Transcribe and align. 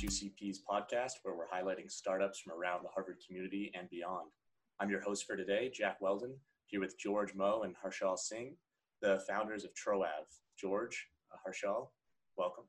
H2CP's 0.00 0.62
podcast, 0.66 1.12
where 1.24 1.34
we're 1.34 1.46
highlighting 1.46 1.90
startups 1.90 2.40
from 2.40 2.58
around 2.58 2.82
the 2.82 2.88
Harvard 2.88 3.18
community 3.26 3.70
and 3.78 3.88
beyond. 3.90 4.30
I'm 4.80 4.88
your 4.88 5.02
host 5.02 5.26
for 5.26 5.36
today, 5.36 5.70
Jack 5.74 6.00
Weldon, 6.00 6.34
here 6.68 6.80
with 6.80 6.98
George 6.98 7.34
Moe 7.34 7.64
and 7.64 7.74
Harshal 7.76 8.18
Singh, 8.18 8.56
the 9.02 9.22
founders 9.28 9.62
of 9.62 9.72
Troav. 9.74 10.24
George, 10.58 11.06
uh, 11.30 11.36
Harshal, 11.46 11.88
welcome. 12.38 12.64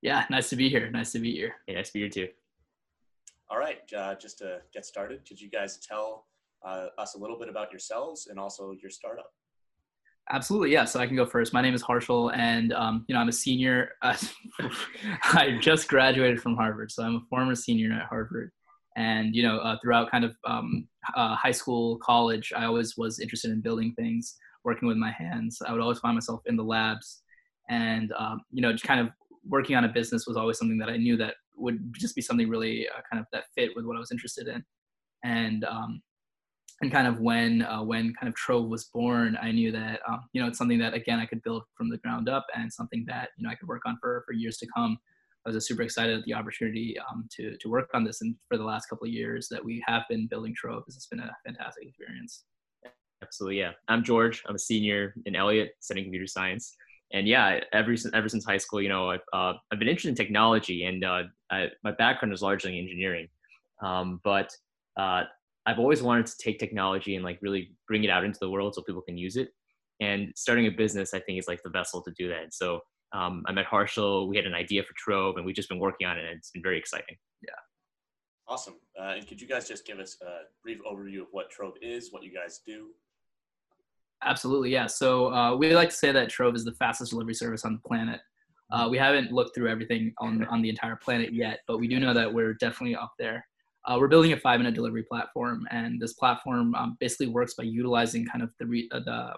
Yeah, 0.00 0.24
nice 0.30 0.48
to 0.48 0.56
be 0.56 0.70
here. 0.70 0.90
Nice 0.90 1.12
to 1.12 1.18
be 1.18 1.32
here. 1.32 1.56
Yeah, 1.66 1.74
nice 1.74 1.88
to 1.88 1.92
be 1.92 2.00
here 2.00 2.08
too. 2.08 2.28
All 3.50 3.58
right, 3.58 3.80
uh, 3.94 4.14
just 4.14 4.38
to 4.38 4.62
get 4.72 4.86
started, 4.86 5.26
could 5.28 5.38
you 5.38 5.50
guys 5.50 5.78
tell 5.86 6.28
uh, 6.64 6.86
us 6.96 7.14
a 7.14 7.18
little 7.18 7.38
bit 7.38 7.50
about 7.50 7.70
yourselves 7.70 8.28
and 8.28 8.38
also 8.38 8.72
your 8.80 8.90
startup? 8.90 9.32
Absolutely, 10.30 10.72
yeah. 10.72 10.84
So 10.84 11.00
I 11.00 11.06
can 11.06 11.16
go 11.16 11.26
first. 11.26 11.52
My 11.52 11.60
name 11.60 11.74
is 11.74 11.82
Harshal, 11.82 12.34
and 12.36 12.72
um, 12.72 13.04
you 13.08 13.14
know 13.14 13.20
I'm 13.20 13.28
a 13.28 13.32
senior. 13.32 13.90
I 14.02 15.58
just 15.60 15.88
graduated 15.88 16.40
from 16.40 16.56
Harvard, 16.56 16.92
so 16.92 17.02
I'm 17.02 17.16
a 17.16 17.20
former 17.28 17.54
senior 17.54 17.92
at 17.92 18.06
Harvard. 18.06 18.52
And 18.96 19.34
you 19.34 19.42
know, 19.42 19.58
uh, 19.58 19.76
throughout 19.82 20.10
kind 20.10 20.24
of 20.24 20.36
um, 20.46 20.86
uh, 21.16 21.34
high 21.34 21.50
school, 21.50 21.98
college, 21.98 22.52
I 22.56 22.64
always 22.66 22.96
was 22.96 23.18
interested 23.18 23.50
in 23.50 23.60
building 23.60 23.94
things, 23.94 24.36
working 24.64 24.86
with 24.86 24.96
my 24.96 25.10
hands. 25.10 25.58
I 25.66 25.72
would 25.72 25.80
always 25.80 25.98
find 25.98 26.14
myself 26.14 26.40
in 26.46 26.56
the 26.56 26.64
labs, 26.64 27.22
and 27.68 28.12
um, 28.16 28.42
you 28.52 28.62
know, 28.62 28.72
just 28.72 28.84
kind 28.84 29.00
of 29.00 29.08
working 29.48 29.74
on 29.74 29.84
a 29.84 29.88
business 29.88 30.26
was 30.26 30.36
always 30.36 30.56
something 30.56 30.78
that 30.78 30.88
I 30.88 30.96
knew 30.96 31.16
that 31.16 31.34
would 31.56 31.92
just 31.98 32.14
be 32.14 32.22
something 32.22 32.48
really 32.48 32.86
uh, 32.88 33.00
kind 33.10 33.20
of 33.20 33.26
that 33.32 33.44
fit 33.56 33.70
with 33.74 33.84
what 33.84 33.96
I 33.96 34.00
was 34.00 34.12
interested 34.12 34.46
in. 34.46 34.64
And 35.24 35.64
um, 35.64 36.00
and 36.82 36.90
kind 36.90 37.06
of 37.06 37.20
when 37.20 37.62
uh, 37.62 37.82
when 37.82 38.12
kind 38.14 38.28
of 38.28 38.34
Troav 38.34 38.68
was 38.68 38.84
born, 38.84 39.38
I 39.40 39.52
knew 39.52 39.72
that 39.72 40.00
um, 40.08 40.24
you 40.32 40.42
know 40.42 40.48
it's 40.48 40.58
something 40.58 40.78
that 40.80 40.94
again 40.94 41.18
I 41.18 41.26
could 41.26 41.42
build 41.42 41.62
from 41.76 41.88
the 41.88 41.98
ground 41.98 42.28
up 42.28 42.46
and 42.54 42.72
something 42.72 43.04
that 43.08 43.30
you 43.36 43.44
know 43.44 43.50
I 43.50 43.54
could 43.54 43.68
work 43.68 43.82
on 43.86 43.96
for 44.00 44.22
for 44.26 44.32
years 44.32 44.58
to 44.58 44.66
come. 44.76 44.98
I 45.46 45.50
was 45.50 45.66
super 45.66 45.82
excited 45.82 46.18
at 46.18 46.24
the 46.24 46.34
opportunity 46.34 46.96
um, 47.10 47.28
to 47.36 47.56
to 47.56 47.68
work 47.68 47.88
on 47.94 48.04
this, 48.04 48.20
and 48.20 48.34
for 48.48 48.58
the 48.58 48.64
last 48.64 48.88
couple 48.88 49.06
of 49.06 49.12
years 49.12 49.48
that 49.50 49.64
we 49.64 49.82
have 49.86 50.02
been 50.10 50.26
building 50.26 50.54
Troav, 50.54 50.82
it's 50.86 51.06
been 51.06 51.20
a 51.20 51.30
fantastic 51.46 51.88
experience. 51.88 52.44
Absolutely, 53.22 53.60
yeah. 53.60 53.70
I'm 53.86 54.02
George. 54.02 54.42
I'm 54.46 54.56
a 54.56 54.58
senior 54.58 55.14
in 55.26 55.36
Eliot, 55.36 55.76
studying 55.80 56.06
computer 56.06 56.26
science 56.26 56.76
and 57.12 57.28
yeah, 57.28 57.60
ever 57.72 57.96
since 57.96 58.14
ever 58.14 58.28
since 58.28 58.44
high 58.44 58.56
school, 58.56 58.80
you 58.80 58.88
know, 58.88 59.10
I've 59.10 59.20
uh, 59.32 59.52
I've 59.70 59.78
been 59.78 59.88
interested 59.88 60.08
in 60.08 60.14
technology, 60.14 60.84
and 60.84 61.04
uh, 61.04 61.24
I, 61.50 61.68
my 61.84 61.92
background 61.92 62.32
is 62.32 62.42
largely 62.42 62.78
engineering, 62.78 63.28
um, 63.82 64.20
but 64.24 64.50
uh, 64.96 65.24
I've 65.66 65.78
always 65.78 66.02
wanted 66.02 66.26
to 66.26 66.36
take 66.38 66.58
technology 66.58 67.14
and 67.14 67.24
like 67.24 67.38
really 67.40 67.72
bring 67.86 68.04
it 68.04 68.10
out 68.10 68.24
into 68.24 68.38
the 68.40 68.50
world 68.50 68.74
so 68.74 68.82
people 68.82 69.02
can 69.02 69.16
use 69.16 69.36
it. 69.36 69.50
And 70.00 70.32
starting 70.34 70.66
a 70.66 70.70
business, 70.70 71.14
I 71.14 71.20
think, 71.20 71.38
is 71.38 71.46
like 71.46 71.62
the 71.62 71.70
vessel 71.70 72.02
to 72.02 72.12
do 72.18 72.28
that. 72.28 72.42
And 72.42 72.52
so 72.52 72.80
um, 73.12 73.44
I 73.46 73.52
met 73.52 73.66
Harshal. 73.66 74.28
We 74.28 74.36
had 74.36 74.46
an 74.46 74.54
idea 74.54 74.82
for 74.82 74.94
Troav, 74.94 75.36
and 75.36 75.44
we've 75.44 75.54
just 75.54 75.68
been 75.68 75.78
working 75.78 76.06
on 76.06 76.18
it, 76.18 76.24
and 76.24 76.36
it's 76.36 76.50
been 76.50 76.62
very 76.62 76.78
exciting. 76.78 77.16
Yeah. 77.42 77.50
Awesome. 78.48 78.74
Uh, 79.00 79.14
and 79.16 79.26
could 79.26 79.40
you 79.40 79.46
guys 79.46 79.68
just 79.68 79.86
give 79.86 79.98
us 79.98 80.16
a 80.22 80.40
brief 80.62 80.78
overview 80.90 81.20
of 81.20 81.28
what 81.30 81.46
Troav 81.52 81.74
is, 81.80 82.12
what 82.12 82.22
you 82.22 82.32
guys 82.32 82.60
do? 82.66 82.88
Absolutely, 84.24 84.70
yeah. 84.70 84.86
So 84.86 85.32
uh, 85.32 85.56
we 85.56 85.74
like 85.74 85.90
to 85.90 85.96
say 85.96 86.12
that 86.12 86.28
Troav 86.28 86.56
is 86.56 86.64
the 86.64 86.72
fastest 86.72 87.10
delivery 87.10 87.34
service 87.34 87.64
on 87.64 87.74
the 87.74 87.88
planet. 87.88 88.20
Uh, 88.70 88.88
we 88.90 88.96
haven't 88.96 89.32
looked 89.32 89.54
through 89.54 89.68
everything 89.68 90.14
on 90.18 90.44
on 90.46 90.62
the 90.62 90.68
entire 90.68 90.96
planet 90.96 91.32
yet, 91.32 91.60
but 91.66 91.78
we 91.78 91.86
do 91.86 92.00
know 92.00 92.14
that 92.14 92.32
we're 92.32 92.54
definitely 92.54 92.96
up 92.96 93.12
there. 93.18 93.44
Uh, 93.84 93.96
we're 93.98 94.08
building 94.08 94.32
a 94.32 94.36
five-minute 94.36 94.74
delivery 94.74 95.02
platform, 95.02 95.66
and 95.70 96.00
this 96.00 96.12
platform 96.14 96.74
um, 96.76 96.96
basically 97.00 97.26
works 97.26 97.54
by 97.54 97.64
utilizing 97.64 98.24
kind 98.24 98.42
of 98.42 98.50
the 98.60 98.66
re- 98.66 98.88
uh, 98.92 99.00
the, 99.00 99.32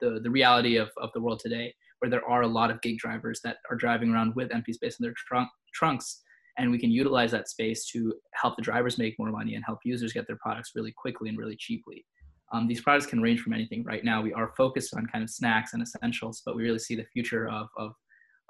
the 0.00 0.20
the 0.20 0.30
reality 0.30 0.76
of 0.76 0.88
of 0.96 1.10
the 1.12 1.20
world 1.20 1.40
today, 1.40 1.74
where 1.98 2.10
there 2.10 2.26
are 2.26 2.42
a 2.42 2.46
lot 2.46 2.70
of 2.70 2.80
gig 2.80 2.98
drivers 2.98 3.40
that 3.44 3.58
are 3.70 3.76
driving 3.76 4.10
around 4.10 4.34
with 4.34 4.54
empty 4.54 4.72
space 4.72 4.98
in 4.98 5.04
their 5.04 5.14
trunk 5.16 5.48
trunks, 5.74 6.22
and 6.56 6.70
we 6.70 6.78
can 6.78 6.90
utilize 6.90 7.30
that 7.30 7.48
space 7.48 7.84
to 7.86 8.14
help 8.32 8.56
the 8.56 8.62
drivers 8.62 8.96
make 8.96 9.18
more 9.18 9.30
money 9.30 9.56
and 9.56 9.64
help 9.64 9.80
users 9.84 10.12
get 10.12 10.26
their 10.26 10.38
products 10.40 10.72
really 10.74 10.92
quickly 10.96 11.28
and 11.28 11.36
really 11.36 11.56
cheaply. 11.56 12.06
Um, 12.52 12.66
these 12.68 12.80
products 12.80 13.06
can 13.06 13.20
range 13.20 13.40
from 13.40 13.52
anything. 13.52 13.84
Right 13.84 14.04
now, 14.04 14.22
we 14.22 14.32
are 14.32 14.54
focused 14.56 14.94
on 14.94 15.06
kind 15.06 15.22
of 15.22 15.28
snacks 15.28 15.74
and 15.74 15.82
essentials, 15.82 16.42
but 16.46 16.56
we 16.56 16.62
really 16.62 16.78
see 16.78 16.94
the 16.94 17.06
future 17.12 17.48
of 17.48 17.68
of, 17.76 17.92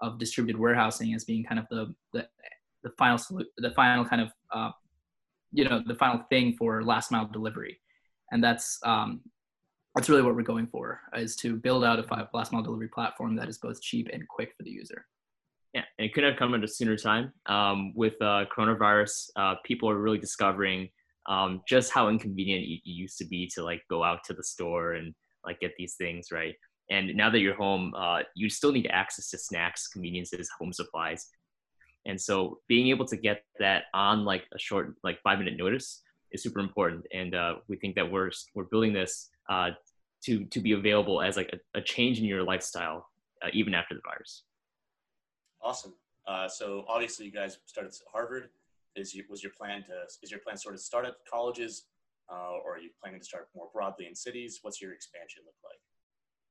of 0.03 0.20
distributed 0.20 0.60
warehousing 0.60 1.15
as 1.15 1.25
being 1.25 1.42
kind 1.44 1.59
of 1.59 1.66
the 1.70 1.92
the, 2.12 2.28
the 2.84 2.91
final 2.97 3.19
the 3.59 3.72
final 3.72 4.04
kind 4.04 4.22
of 4.22 4.31
uh, 4.54 4.70
you 5.56 5.65
know 5.69 5.83
the 5.84 5.94
final 5.94 6.22
thing 6.31 6.55
for 6.56 6.83
last 6.83 7.11
mile 7.11 7.27
delivery, 7.27 7.81
and 8.31 8.43
that's 8.44 8.78
um, 8.84 9.21
that's 9.94 10.09
really 10.09 10.22
what 10.22 10.37
we're 10.37 10.43
going 10.43 10.67
for 10.67 11.00
is 11.17 11.34
to 11.37 11.56
build 11.56 11.84
out 11.84 11.99
a 11.99 12.28
last 12.34 12.53
mile 12.53 12.62
delivery 12.62 12.89
platform 12.89 13.34
that 13.37 13.49
is 13.49 13.59
both 13.59 13.81
cheap 13.81 14.09
and 14.12 14.28
quick 14.28 14.53
for 14.56 14.62
the 14.62 14.71
user. 14.71 15.06
Yeah, 15.72 15.84
and 15.99 16.06
it 16.06 16.15
couldn't 16.15 16.31
have 16.31 16.39
come 16.39 16.55
at 16.55 16.62
a 16.62 16.69
sooner 16.69 16.97
time. 16.97 17.33
Um, 17.47 17.93
with 17.95 18.15
uh, 18.21 18.45
coronavirus, 18.56 19.31
uh, 19.37 19.55
people 19.65 19.91
are 19.91 19.99
really 19.99 20.19
discovering 20.19 20.89
um, 21.27 21.62
just 21.66 21.91
how 21.91 22.09
inconvenient 22.09 22.65
it 22.65 22.81
used 22.84 23.19
to 23.19 23.25
be 23.25 23.50
to 23.55 23.65
like 23.65 23.83
go 23.91 24.03
out 24.05 24.25
to 24.25 24.33
the 24.33 24.45
store 24.45 24.93
and 24.93 25.15
like 25.45 25.61
get 25.61 25.72
these 25.78 25.95
things 25.95 26.28
right 26.33 26.55
and 26.91 27.15
now 27.16 27.31
that 27.31 27.41
you're 27.41 27.55
home 27.55 27.93
uh, 27.97 28.21
you 28.34 28.49
still 28.49 28.72
need 28.72 28.89
access 28.93 29.31
to 29.31 29.39
snacks 29.39 29.89
conveniences 29.89 30.49
home 30.59 30.72
supplies 30.72 31.27
and 32.06 32.21
so 32.21 32.61
being 32.69 32.89
able 32.89 33.05
to 33.06 33.17
get 33.17 33.43
that 33.59 33.84
on 33.93 34.25
like 34.25 34.44
a 34.55 34.59
short 34.59 34.94
like 35.03 35.19
five 35.22 35.39
minute 35.39 35.56
notice 35.59 36.03
is 36.33 36.43
super 36.43 36.61
important. 36.61 37.05
And 37.12 37.34
uh, 37.34 37.56
we 37.69 37.77
think 37.77 37.97
that 37.97 38.11
we're 38.11 38.31
we're 38.55 38.65
building 38.65 38.93
this 38.93 39.28
uh, 39.49 39.71
to 40.25 40.45
to 40.45 40.61
be 40.61 40.72
available 40.72 41.21
as 41.21 41.37
like 41.37 41.50
a, 41.53 41.78
a 41.78 41.83
change 41.83 42.19
in 42.19 42.25
your 42.25 42.43
lifestyle 42.43 43.09
uh, 43.43 43.49
even 43.53 43.75
after 43.75 43.95
the 43.95 44.00
virus. 44.05 44.45
Awesome. 45.62 45.95
Uh, 46.27 46.49
so 46.49 46.84
obviously 46.89 47.27
you 47.27 47.33
guys 47.33 47.59
started 47.66 47.93
at 47.93 48.00
harvard. 48.11 48.49
Is 48.95 49.15
was 49.28 49.43
your 49.43 49.53
plan 49.53 49.83
to 49.84 50.05
is 50.22 50.31
your 50.31 50.41
plan 50.41 50.56
sort 50.56 50.75
of 50.75 50.81
start 50.81 51.05
at 51.06 51.15
colleges 51.31 51.87
uh, 52.31 52.59
or 52.65 52.77
are 52.77 52.78
you 52.78 52.91
planning 53.03 53.21
to 53.21 53.27
start 53.27 53.49
more 53.55 53.69
broadly 53.72 54.06
in 54.06 54.15
cities? 54.15 54.61
What's 54.62 54.81
your 54.81 54.93
expansion 54.93 55.43
look 55.45 55.55
like 55.65 55.81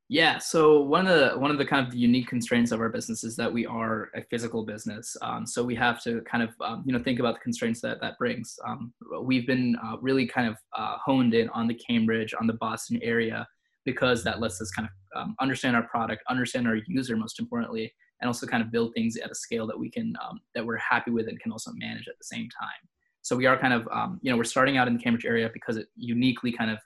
yeah 0.08 0.38
so 0.38 0.82
one 0.82 1.08
of 1.08 1.20
the 1.20 1.40
one 1.40 1.50
of 1.50 1.58
the 1.58 1.66
kind 1.66 1.88
of 1.88 1.96
unique 1.96 2.28
constraints 2.28 2.72
of 2.72 2.80
our 2.80 2.90
business 2.90 3.24
is 3.24 3.36
that 3.36 3.52
we 3.52 3.66
are 3.66 4.10
a 4.16 4.22
physical 4.30 4.64
business 4.64 5.18
um, 5.22 5.46
so 5.48 5.64
we 5.64 5.74
have 5.74 6.02
to 6.02 6.22
kind 6.22 6.44
of 6.44 6.50
um, 6.62 6.84
you 6.86 6.94
know 6.94 7.04
think 7.04 7.20
about 7.20 7.36
the 7.36 7.40
constraints 7.40 7.82
that 7.82 8.00
that 8.02 8.18
brings. 8.20 8.58
Um, 8.68 8.94
we've 9.24 9.48
been 9.48 9.76
uh, 9.84 9.98
really 10.02 10.28
kind 10.28 10.48
of 10.48 10.58
uh, 10.78 10.98
honed 11.04 11.34
in 11.34 11.50
on 11.50 11.68
the 11.68 11.74
cambridge 11.74 12.34
on 12.40 12.46
the 12.46 12.54
boston 12.54 13.00
area 13.02 13.48
because 13.84 14.24
that 14.24 14.40
lets 14.40 14.62
us 14.62 14.72
kind 14.72 14.88
of 14.88 15.22
um, 15.22 15.36
understand 15.40 15.76
our 15.76 15.84
product 15.84 16.24
understand 16.30 16.68
our 16.68 16.78
user 16.88 17.18
most 17.18 17.40
importantly 17.40 17.92
and 18.22 18.28
also 18.28 18.46
kind 18.46 18.64
of 18.64 18.72
build 18.72 18.94
things 18.94 19.18
at 19.18 19.32
a 19.32 19.36
scale 19.36 19.68
that 19.68 19.78
we 19.78 19.90
can 19.90 20.14
um, 20.28 20.40
that 20.54 20.66
we're 20.66 20.78
happy 20.78 21.12
with 21.12 21.28
and 21.28 21.40
can 21.40 21.52
also 21.52 21.72
manage 21.76 22.08
at 22.08 22.18
the 22.18 22.24
same 22.24 22.48
time. 22.60 22.90
So 23.22 23.36
we 23.36 23.46
are 23.48 23.58
kind 23.58 23.74
of 23.74 23.88
um, 23.92 24.20
you 24.22 24.32
know 24.32 24.38
we're 24.38 24.44
starting 24.44 24.78
out 24.78 24.88
in 24.88 24.98
the 24.98 25.04
cambridge 25.04 25.26
area 25.26 25.50
because 25.54 25.78
it 25.78 25.88
uniquely 25.96 26.52
kind 26.52 26.72
of 26.72 26.80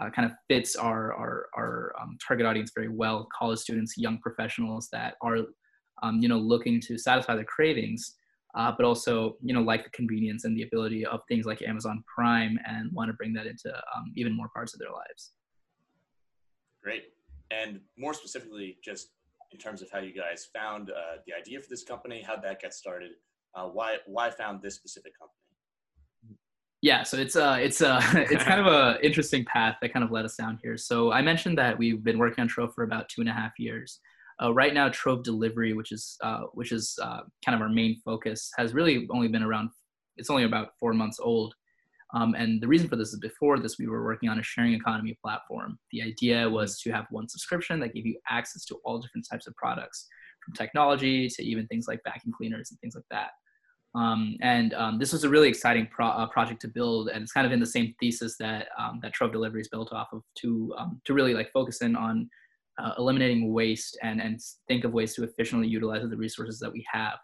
uh, 0.00 0.10
kind 0.10 0.26
of 0.26 0.32
fits 0.48 0.76
our 0.76 1.12
our, 1.14 1.46
our 1.56 1.92
um, 2.00 2.16
target 2.26 2.46
audience 2.46 2.72
very 2.74 2.88
well. 2.88 3.28
College 3.36 3.58
students 3.58 3.94
young 3.96 4.18
professionals 4.18 4.88
that 4.92 5.14
are 5.22 5.38
um, 6.02 6.20
you 6.20 6.28
know 6.28 6.38
looking 6.38 6.80
to 6.82 6.98
satisfy 6.98 7.34
their 7.34 7.44
cravings 7.44 8.16
uh, 8.56 8.72
but 8.76 8.84
also 8.84 9.36
you 9.42 9.54
know 9.54 9.60
like 9.60 9.84
the 9.84 9.90
convenience 9.90 10.44
and 10.44 10.56
the 10.56 10.62
ability 10.62 11.04
of 11.04 11.20
things 11.28 11.46
like 11.46 11.62
amazon 11.62 12.02
prime 12.12 12.58
and 12.66 12.90
want 12.92 13.08
to 13.08 13.12
bring 13.14 13.32
that 13.32 13.46
into 13.46 13.72
um, 13.94 14.12
even 14.16 14.34
more 14.34 14.48
parts 14.48 14.74
of 14.74 14.80
their 14.80 14.90
lives. 14.90 15.32
Great. 16.82 17.04
And 17.50 17.80
more 17.98 18.14
specifically 18.14 18.78
just 18.82 19.10
in 19.52 19.58
terms 19.58 19.82
of 19.82 19.90
how 19.90 20.00
you 20.00 20.12
guys 20.12 20.48
found 20.54 20.90
uh, 20.90 21.18
the 21.26 21.32
idea 21.34 21.60
for 21.60 21.66
this 21.68 21.84
company, 21.84 22.22
how 22.26 22.36
that 22.36 22.62
got 22.62 22.72
started, 22.72 23.12
uh, 23.54 23.66
why 23.66 23.96
why 24.06 24.30
found 24.30 24.62
this 24.62 24.74
specific 24.74 25.12
company. 25.18 25.45
Yeah, 26.86 27.02
so 27.02 27.16
it's 27.16 27.34
uh 27.34 27.56
it's 27.60 27.82
uh 27.82 28.00
it's 28.30 28.44
kind 28.44 28.60
of 28.60 28.68
a 28.68 29.04
interesting 29.04 29.44
path 29.44 29.74
that 29.82 29.92
kind 29.92 30.04
of 30.04 30.12
led 30.12 30.24
us 30.24 30.36
down 30.36 30.60
here. 30.62 30.76
So 30.76 31.10
I 31.10 31.20
mentioned 31.20 31.58
that 31.58 31.76
we've 31.76 32.04
been 32.04 32.16
working 32.16 32.42
on 32.42 32.48
Troav 32.48 32.74
for 32.74 32.84
about 32.84 33.08
two 33.08 33.22
and 33.22 33.28
a 33.28 33.32
half 33.32 33.58
years. 33.58 33.98
Uh, 34.40 34.54
right 34.54 34.72
now, 34.72 34.88
Troav 34.88 35.24
Delivery, 35.24 35.72
which 35.72 35.90
is 35.90 36.16
uh, 36.22 36.42
which 36.52 36.70
is 36.70 36.96
uh, 37.02 37.22
kind 37.44 37.56
of 37.56 37.60
our 37.60 37.68
main 37.68 38.00
focus, 38.04 38.52
has 38.56 38.72
really 38.72 39.08
only 39.10 39.26
been 39.26 39.42
around. 39.42 39.70
It's 40.16 40.30
only 40.30 40.44
about 40.44 40.78
four 40.78 40.92
months 40.92 41.18
old, 41.18 41.56
um, 42.14 42.36
and 42.36 42.62
the 42.62 42.68
reason 42.68 42.88
for 42.88 42.94
this 42.94 43.12
is 43.12 43.18
before 43.18 43.58
this, 43.58 43.80
we 43.80 43.88
were 43.88 44.04
working 44.04 44.28
on 44.28 44.38
a 44.38 44.42
sharing 44.44 44.74
economy 44.74 45.18
platform. 45.20 45.80
The 45.90 46.02
idea 46.02 46.48
was 46.48 46.80
to 46.82 46.92
have 46.92 47.06
one 47.10 47.28
subscription 47.28 47.80
that 47.80 47.94
gave 47.94 48.06
you 48.06 48.16
access 48.30 48.64
to 48.66 48.76
all 48.84 49.00
different 49.00 49.26
types 49.28 49.48
of 49.48 49.56
products, 49.56 50.06
from 50.44 50.54
technology 50.54 51.28
to 51.30 51.42
even 51.42 51.66
things 51.66 51.88
like 51.88 52.00
vacuum 52.04 52.32
cleaners 52.38 52.70
and 52.70 52.78
things 52.78 52.94
like 52.94 53.10
that. 53.10 53.30
Um, 53.96 54.36
and 54.42 54.74
um, 54.74 54.98
this 54.98 55.12
was 55.12 55.24
a 55.24 55.28
really 55.28 55.48
exciting 55.48 55.88
pro- 55.90 56.08
uh, 56.08 56.26
project 56.26 56.60
to 56.62 56.68
build, 56.68 57.08
and 57.08 57.22
it's 57.22 57.32
kind 57.32 57.46
of 57.46 57.52
in 57.52 57.60
the 57.60 57.66
same 57.66 57.94
thesis 57.98 58.36
that 58.38 58.68
um, 58.78 59.00
that 59.02 59.14
Troav 59.14 59.32
Delivery 59.32 59.62
is 59.62 59.68
built 59.68 59.92
off 59.92 60.08
of 60.12 60.22
to 60.40 60.74
um, 60.76 61.00
to 61.06 61.14
really 61.14 61.32
like 61.32 61.50
focus 61.50 61.80
in 61.80 61.96
on 61.96 62.28
uh, 62.78 62.92
eliminating 62.98 63.54
waste 63.54 63.96
and 64.02 64.20
and 64.20 64.38
think 64.68 64.84
of 64.84 64.92
ways 64.92 65.14
to 65.14 65.24
efficiently 65.24 65.66
utilize 65.66 66.02
the 66.08 66.16
resources 66.16 66.58
that 66.58 66.70
we 66.70 66.84
have. 66.92 67.14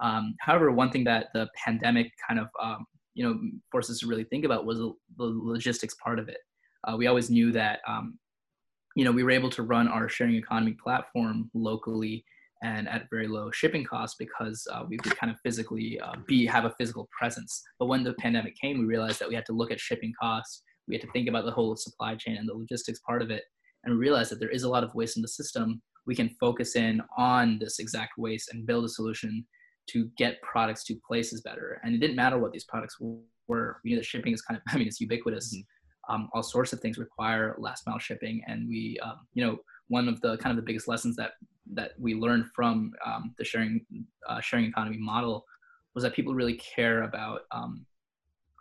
Um, 0.00 0.36
however, 0.40 0.70
one 0.70 0.90
thing 0.90 1.02
that 1.04 1.28
the 1.34 1.48
pandemic 1.56 2.12
kind 2.28 2.38
of 2.38 2.46
um, 2.62 2.86
you 3.14 3.24
know 3.24 3.36
forced 3.72 3.90
us 3.90 3.98
to 3.98 4.06
really 4.06 4.24
think 4.24 4.44
about 4.44 4.66
was 4.66 4.78
the 4.78 4.94
logistics 5.18 5.94
part 5.94 6.20
of 6.20 6.28
it. 6.28 6.38
Uh, 6.86 6.96
we 6.96 7.08
always 7.08 7.28
knew 7.28 7.50
that 7.50 7.80
you 8.94 9.04
know 9.04 9.10
we 9.10 9.24
were 9.24 9.32
able 9.32 9.50
to 9.50 9.64
run 9.64 9.88
our 9.88 10.08
sharing 10.08 10.36
economy 10.36 10.76
platform 10.80 11.50
locally 11.54 12.24
and 12.64 12.88
at 12.88 13.08
very 13.10 13.28
low 13.28 13.50
shipping 13.50 13.84
costs 13.84 14.16
because 14.18 14.66
uh, 14.72 14.82
we 14.88 14.96
could 14.96 15.16
kind 15.16 15.30
of 15.30 15.38
physically 15.44 16.00
uh, 16.00 16.14
be 16.26 16.46
have 16.46 16.64
a 16.64 16.74
physical 16.78 17.08
presence. 17.16 17.62
But 17.78 17.86
when 17.86 18.02
the 18.02 18.14
pandemic 18.14 18.56
came, 18.60 18.78
we 18.78 18.86
realized 18.86 19.20
that 19.20 19.28
we 19.28 19.34
had 19.34 19.46
to 19.46 19.52
look 19.52 19.70
at 19.70 19.78
shipping 19.78 20.12
costs. 20.20 20.62
We 20.88 20.94
had 20.94 21.02
to 21.02 21.12
think 21.12 21.28
about 21.28 21.44
the 21.44 21.52
whole 21.52 21.76
supply 21.76 22.14
chain 22.14 22.36
and 22.36 22.48
the 22.48 22.54
logistics 22.54 23.00
part 23.06 23.22
of 23.22 23.30
it, 23.30 23.42
and 23.84 23.94
we 23.94 24.00
realized 24.00 24.30
that 24.30 24.40
there 24.40 24.50
is 24.50 24.62
a 24.62 24.68
lot 24.68 24.82
of 24.82 24.94
waste 24.94 25.16
in 25.16 25.22
the 25.22 25.28
system. 25.28 25.82
We 26.06 26.14
can 26.14 26.36
focus 26.40 26.74
in 26.74 27.02
on 27.16 27.58
this 27.58 27.78
exact 27.78 28.12
waste 28.18 28.50
and 28.52 28.66
build 28.66 28.84
a 28.84 28.88
solution 28.88 29.46
to 29.90 30.08
get 30.16 30.40
products 30.42 30.84
to 30.84 30.96
places 31.06 31.42
better. 31.42 31.80
And 31.84 31.94
it 31.94 31.98
didn't 31.98 32.16
matter 32.16 32.38
what 32.38 32.52
these 32.52 32.64
products 32.64 32.96
were. 33.00 33.80
We 33.84 33.90
knew 33.90 33.96
that 33.96 34.04
shipping 34.04 34.32
is 34.32 34.42
kind 34.42 34.56
of, 34.56 34.62
I 34.74 34.78
mean, 34.78 34.86
it's 34.86 35.00
ubiquitous. 35.00 35.54
Mm-hmm. 35.54 36.14
Um, 36.14 36.28
all 36.34 36.42
sorts 36.42 36.72
of 36.72 36.80
things 36.80 36.98
require 36.98 37.56
last 37.58 37.86
mile 37.86 37.98
shipping, 37.98 38.42
and 38.46 38.68
we, 38.68 38.98
um, 39.02 39.20
you 39.32 39.44
know, 39.44 39.56
one 39.88 40.08
of 40.08 40.20
the 40.20 40.36
kind 40.38 40.50
of 40.50 40.56
the 40.56 40.66
biggest 40.66 40.86
lessons 40.86 41.16
that 41.16 41.32
that 41.72 41.92
we 41.98 42.14
learned 42.14 42.46
from 42.54 42.92
um, 43.04 43.34
the 43.38 43.44
sharing 43.44 43.84
uh, 44.28 44.40
sharing 44.40 44.66
economy 44.66 44.98
model 44.98 45.44
was 45.94 46.04
that 46.04 46.14
people 46.14 46.34
really 46.34 46.54
care 46.54 47.02
about 47.02 47.42
um, 47.52 47.86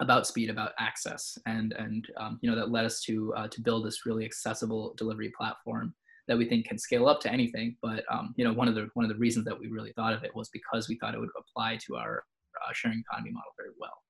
about 0.01 0.27
speed, 0.27 0.50
about 0.50 0.71
access, 0.79 1.38
and 1.45 1.73
and 1.73 2.07
um, 2.17 2.39
you 2.41 2.50
know 2.50 2.55
that 2.55 2.71
led 2.71 2.85
us 2.85 3.01
to 3.01 3.33
uh, 3.35 3.47
to 3.50 3.61
build 3.61 3.85
this 3.85 4.05
really 4.05 4.25
accessible 4.25 4.94
delivery 4.97 5.31
platform 5.38 5.94
that 6.27 6.38
we 6.38 6.47
think 6.47 6.65
can 6.65 6.77
scale 6.77 7.07
up 7.07 7.19
to 7.21 7.31
anything. 7.31 7.75
But 7.81 8.03
um, 8.11 8.33
you 8.38 8.45
know 8.45 8.53
one 8.53 8.67
of 8.67 8.75
the 8.75 8.89
one 8.94 9.05
of 9.05 9.09
the 9.09 9.17
reasons 9.17 9.45
that 9.45 9.59
we 9.59 9.67
really 9.67 9.94
thought 9.94 10.13
of 10.13 10.23
it 10.23 10.35
was 10.35 10.50
because 10.50 10.88
we 10.88 10.97
thought 10.97 11.13
it 11.13 11.19
would 11.19 11.29
apply 11.38 11.77
to 11.88 11.95
our 11.95 12.23
uh, 12.61 12.71
sharing 12.73 13.00
economy 13.00 13.31
model 13.31 13.51
very 13.57 13.71
well. 13.79 14.03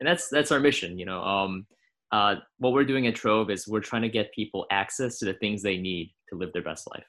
And 0.00 0.08
that's 0.08 0.28
that's 0.28 0.50
our 0.50 0.60
mission. 0.60 0.98
You 0.98 1.06
know, 1.06 1.22
um, 1.22 1.66
uh, 2.10 2.36
what 2.58 2.72
we're 2.72 2.84
doing 2.84 3.06
at 3.06 3.14
Troav 3.14 3.50
is 3.50 3.68
we're 3.68 3.80
trying 3.80 4.02
to 4.02 4.08
get 4.08 4.32
people 4.34 4.66
access 4.70 5.18
to 5.18 5.24
the 5.24 5.34
things 5.34 5.62
they 5.62 5.78
need 5.78 6.12
to 6.28 6.36
live 6.36 6.52
their 6.52 6.62
best 6.62 6.88
life. 6.92 7.06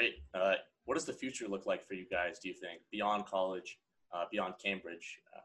Great. 0.00 0.14
Uh, 0.32 0.54
what 0.86 0.94
does 0.94 1.04
the 1.04 1.12
future 1.12 1.46
look 1.46 1.66
like 1.66 1.86
for 1.86 1.92
you 1.92 2.06
guys? 2.10 2.38
Do 2.38 2.48
you 2.48 2.54
think 2.54 2.80
beyond 2.90 3.26
college, 3.26 3.78
uh, 4.14 4.24
beyond 4.32 4.54
Cambridge? 4.64 5.18
Uh, 5.36 5.40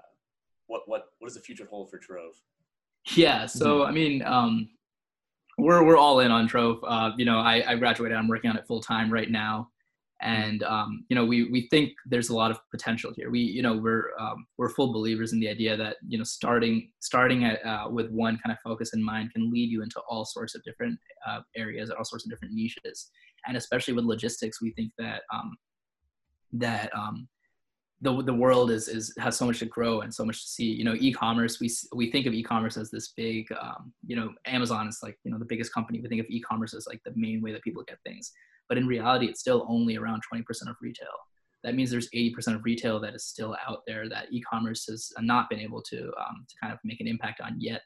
what 0.68 0.84
what 0.86 1.10
what 1.20 1.28
does 1.28 1.36
the 1.36 1.42
future 1.42 1.68
hold 1.70 1.92
for 1.92 2.00
Troav? 2.00 2.36
Yeah. 3.16 3.48
So. 3.48 3.84
I 3.84 3.92
mean, 3.92 4.24
um, 4.24 4.70
we're 5.58 5.84
we're 5.84 5.98
all 5.98 6.22
in 6.22 6.32
on 6.32 6.48
Troav. 6.48 6.80
Uh, 6.88 7.12
you 7.18 7.26
know, 7.26 7.40
I, 7.40 7.70
I 7.70 7.76
graduated. 7.76 8.18
I'm 8.18 8.30
working 8.30 8.50
on 8.50 8.56
it 8.56 8.66
full 8.66 8.80
time 8.80 9.12
right 9.12 9.30
now 9.30 9.72
and 10.22 10.64
um, 10.64 11.06
you 11.10 11.16
know 11.16 11.26
we 11.26 11.50
we 11.50 11.68
think 11.70 11.92
there's 12.06 12.30
a 12.30 12.36
lot 12.36 12.52
of 12.52 12.60
potential 12.72 13.12
here 13.16 13.30
we 13.30 13.40
you 13.40 13.62
know 13.62 13.76
we're 13.76 14.12
um, 14.20 14.46
we're 14.58 14.70
full 14.70 14.94
believers 14.94 15.34
in 15.34 15.40
the 15.40 15.50
idea 15.50 15.76
that 15.76 15.98
you 16.08 16.18
know 16.18 16.24
starting 16.24 16.90
starting 17.02 17.44
at 17.44 17.66
uh, 17.66 17.90
with 17.90 18.10
one 18.12 18.38
kind 18.44 18.52
of 18.52 18.58
focus 18.64 18.94
in 18.94 19.04
mind 19.04 19.34
can 19.34 19.52
lead 19.52 19.70
you 19.70 19.84
into 19.84 20.00
all 20.10 20.26
sorts 20.26 20.56
of 20.56 20.64
different 20.64 20.98
uh, 21.28 21.42
areas 21.56 21.90
all 21.90 22.06
sorts 22.06 22.26
of 22.26 22.32
different 22.32 22.54
niches 22.54 23.10
and 23.48 23.58
especially 23.58 23.94
with 23.94 24.06
logistics 24.06 24.62
we 24.62 24.72
think 24.72 24.92
that 24.98 25.22
um, 25.34 25.58
that 26.54 26.90
um, 26.96 27.28
the 28.02 28.22
the 28.24 28.34
world 28.34 28.72
is 28.72 28.88
is 28.88 29.14
has 29.18 29.38
so 29.38 29.46
much 29.46 29.60
to 29.60 29.66
grow 29.66 30.02
and 30.02 30.14
so 30.14 30.26
much 30.26 30.42
to 30.42 30.48
see. 30.48 30.66
You 30.66 30.84
know, 30.84 30.96
e-commerce. 31.00 31.60
We 31.60 31.70
we 31.94 32.12
think 32.12 32.26
of 32.26 32.34
e-commerce 32.34 32.78
as 32.78 32.92
this 32.92 33.14
big. 33.16 33.48
Um, 33.60 33.94
you 34.06 34.16
know, 34.16 34.34
Amazon 34.46 34.88
is 34.88 35.00
like 35.02 35.18
you 35.24 35.32
know 35.32 35.40
the 35.40 35.46
biggest 35.46 35.74
company. 35.74 36.02
We 36.02 36.10
think 36.10 36.22
of 36.22 36.28
e-commerce 36.30 36.74
as 36.74 36.88
like 36.88 37.02
the 37.06 37.14
main 37.16 37.42
way 37.42 37.52
that 37.52 37.64
people 37.64 37.84
get 37.84 37.98
things. 38.06 38.32
But 38.68 38.78
in 38.78 38.88
reality, 38.88 39.28
it's 39.28 39.40
still 39.40 39.66
only 39.70 39.98
around 39.98 40.22
20% 40.34 40.44
of 40.68 40.76
retail. 40.82 41.08
That 41.64 41.76
means 41.76 41.90
there's 41.90 42.10
80% 42.12 42.56
of 42.56 42.64
retail 42.64 43.00
that 43.02 43.16
is 43.16 43.26
still 43.26 43.56
out 43.68 43.82
there 43.88 44.08
that 44.10 44.32
e-commerce 44.32 44.86
has 44.86 45.12
not 45.20 45.50
been 45.50 45.60
able 45.60 45.82
to 45.84 46.06
um, 46.20 46.46
to 46.48 46.56
kind 46.62 46.72
of 46.72 46.80
make 46.84 47.02
an 47.02 47.08
impact 47.08 47.42
on 47.42 47.60
yet. 47.60 47.82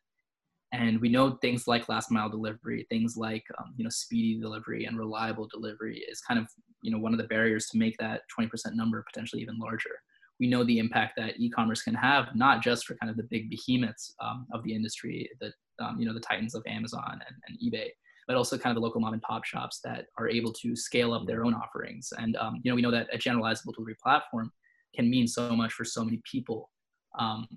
And 0.72 1.00
we 1.02 1.10
know 1.10 1.38
things 1.42 1.68
like 1.68 1.90
last 1.90 2.12
mile 2.12 2.30
delivery, 2.30 2.86
things 2.90 3.16
like 3.18 3.44
um, 3.58 3.74
you 3.78 3.84
know 3.84 3.90
speedy 3.90 4.40
delivery 4.40 4.86
and 4.86 4.98
reliable 4.98 5.48
delivery 5.48 6.04
is 6.10 6.22
kind 6.22 6.40
of 6.40 6.48
you 6.82 6.92
know 6.92 7.00
one 7.00 7.14
of 7.14 7.20
the 7.20 7.28
barriers 7.28 7.68
to 7.68 7.78
make 7.78 7.98
that 8.00 8.22
20% 8.38 8.50
number 8.74 9.04
potentially 9.12 9.42
even 9.42 9.58
larger. 9.58 9.92
We 10.40 10.48
know 10.48 10.64
the 10.64 10.80
impact 10.80 11.14
that 11.18 11.40
e-commerce 11.40 11.82
can 11.82 11.96
have, 11.96 12.28
not 12.34 12.62
just 12.62 12.86
for 12.86 12.96
kind 12.96 13.10
of 13.10 13.18
the 13.18 13.24
big 13.24 13.50
behemoths 13.50 14.14
um, 14.22 14.46
of 14.54 14.64
the 14.64 14.74
industry, 14.74 15.30
that 15.42 15.54
um, 15.80 16.00
you 16.00 16.06
know 16.06 16.14
the 16.14 16.20
titans 16.20 16.54
of 16.54 16.64
Amazon 16.68 17.22
and, 17.28 17.36
and 17.48 17.58
eBay, 17.60 17.90
but 18.30 18.38
also 18.38 18.60
kind 18.60 18.70
of 18.70 18.80
the 18.80 18.86
local 18.86 19.02
mom 19.02 19.14
and 19.14 19.24
pop 19.24 19.44
shops 19.44 19.80
that 19.84 20.06
are 20.20 20.30
able 20.30 20.54
to 20.54 20.76
scale 20.76 21.14
up 21.14 21.26
their 21.26 21.44
own 21.44 21.56
offerings. 21.56 22.14
And 22.16 22.38
um, 22.38 22.62
you 22.64 22.70
know, 22.70 22.76
we 22.76 22.82
know 22.84 22.92
that 22.92 23.08
a 23.12 23.18
generalizable 23.18 23.74
delivery 23.74 23.98
platform 24.02 24.52
can 24.94 25.10
mean 25.10 25.26
so 25.26 25.56
much 25.56 25.74
for 25.74 25.84
so 25.84 26.06
many 26.06 26.22
people. 26.32 26.70
Um, 27.18 27.48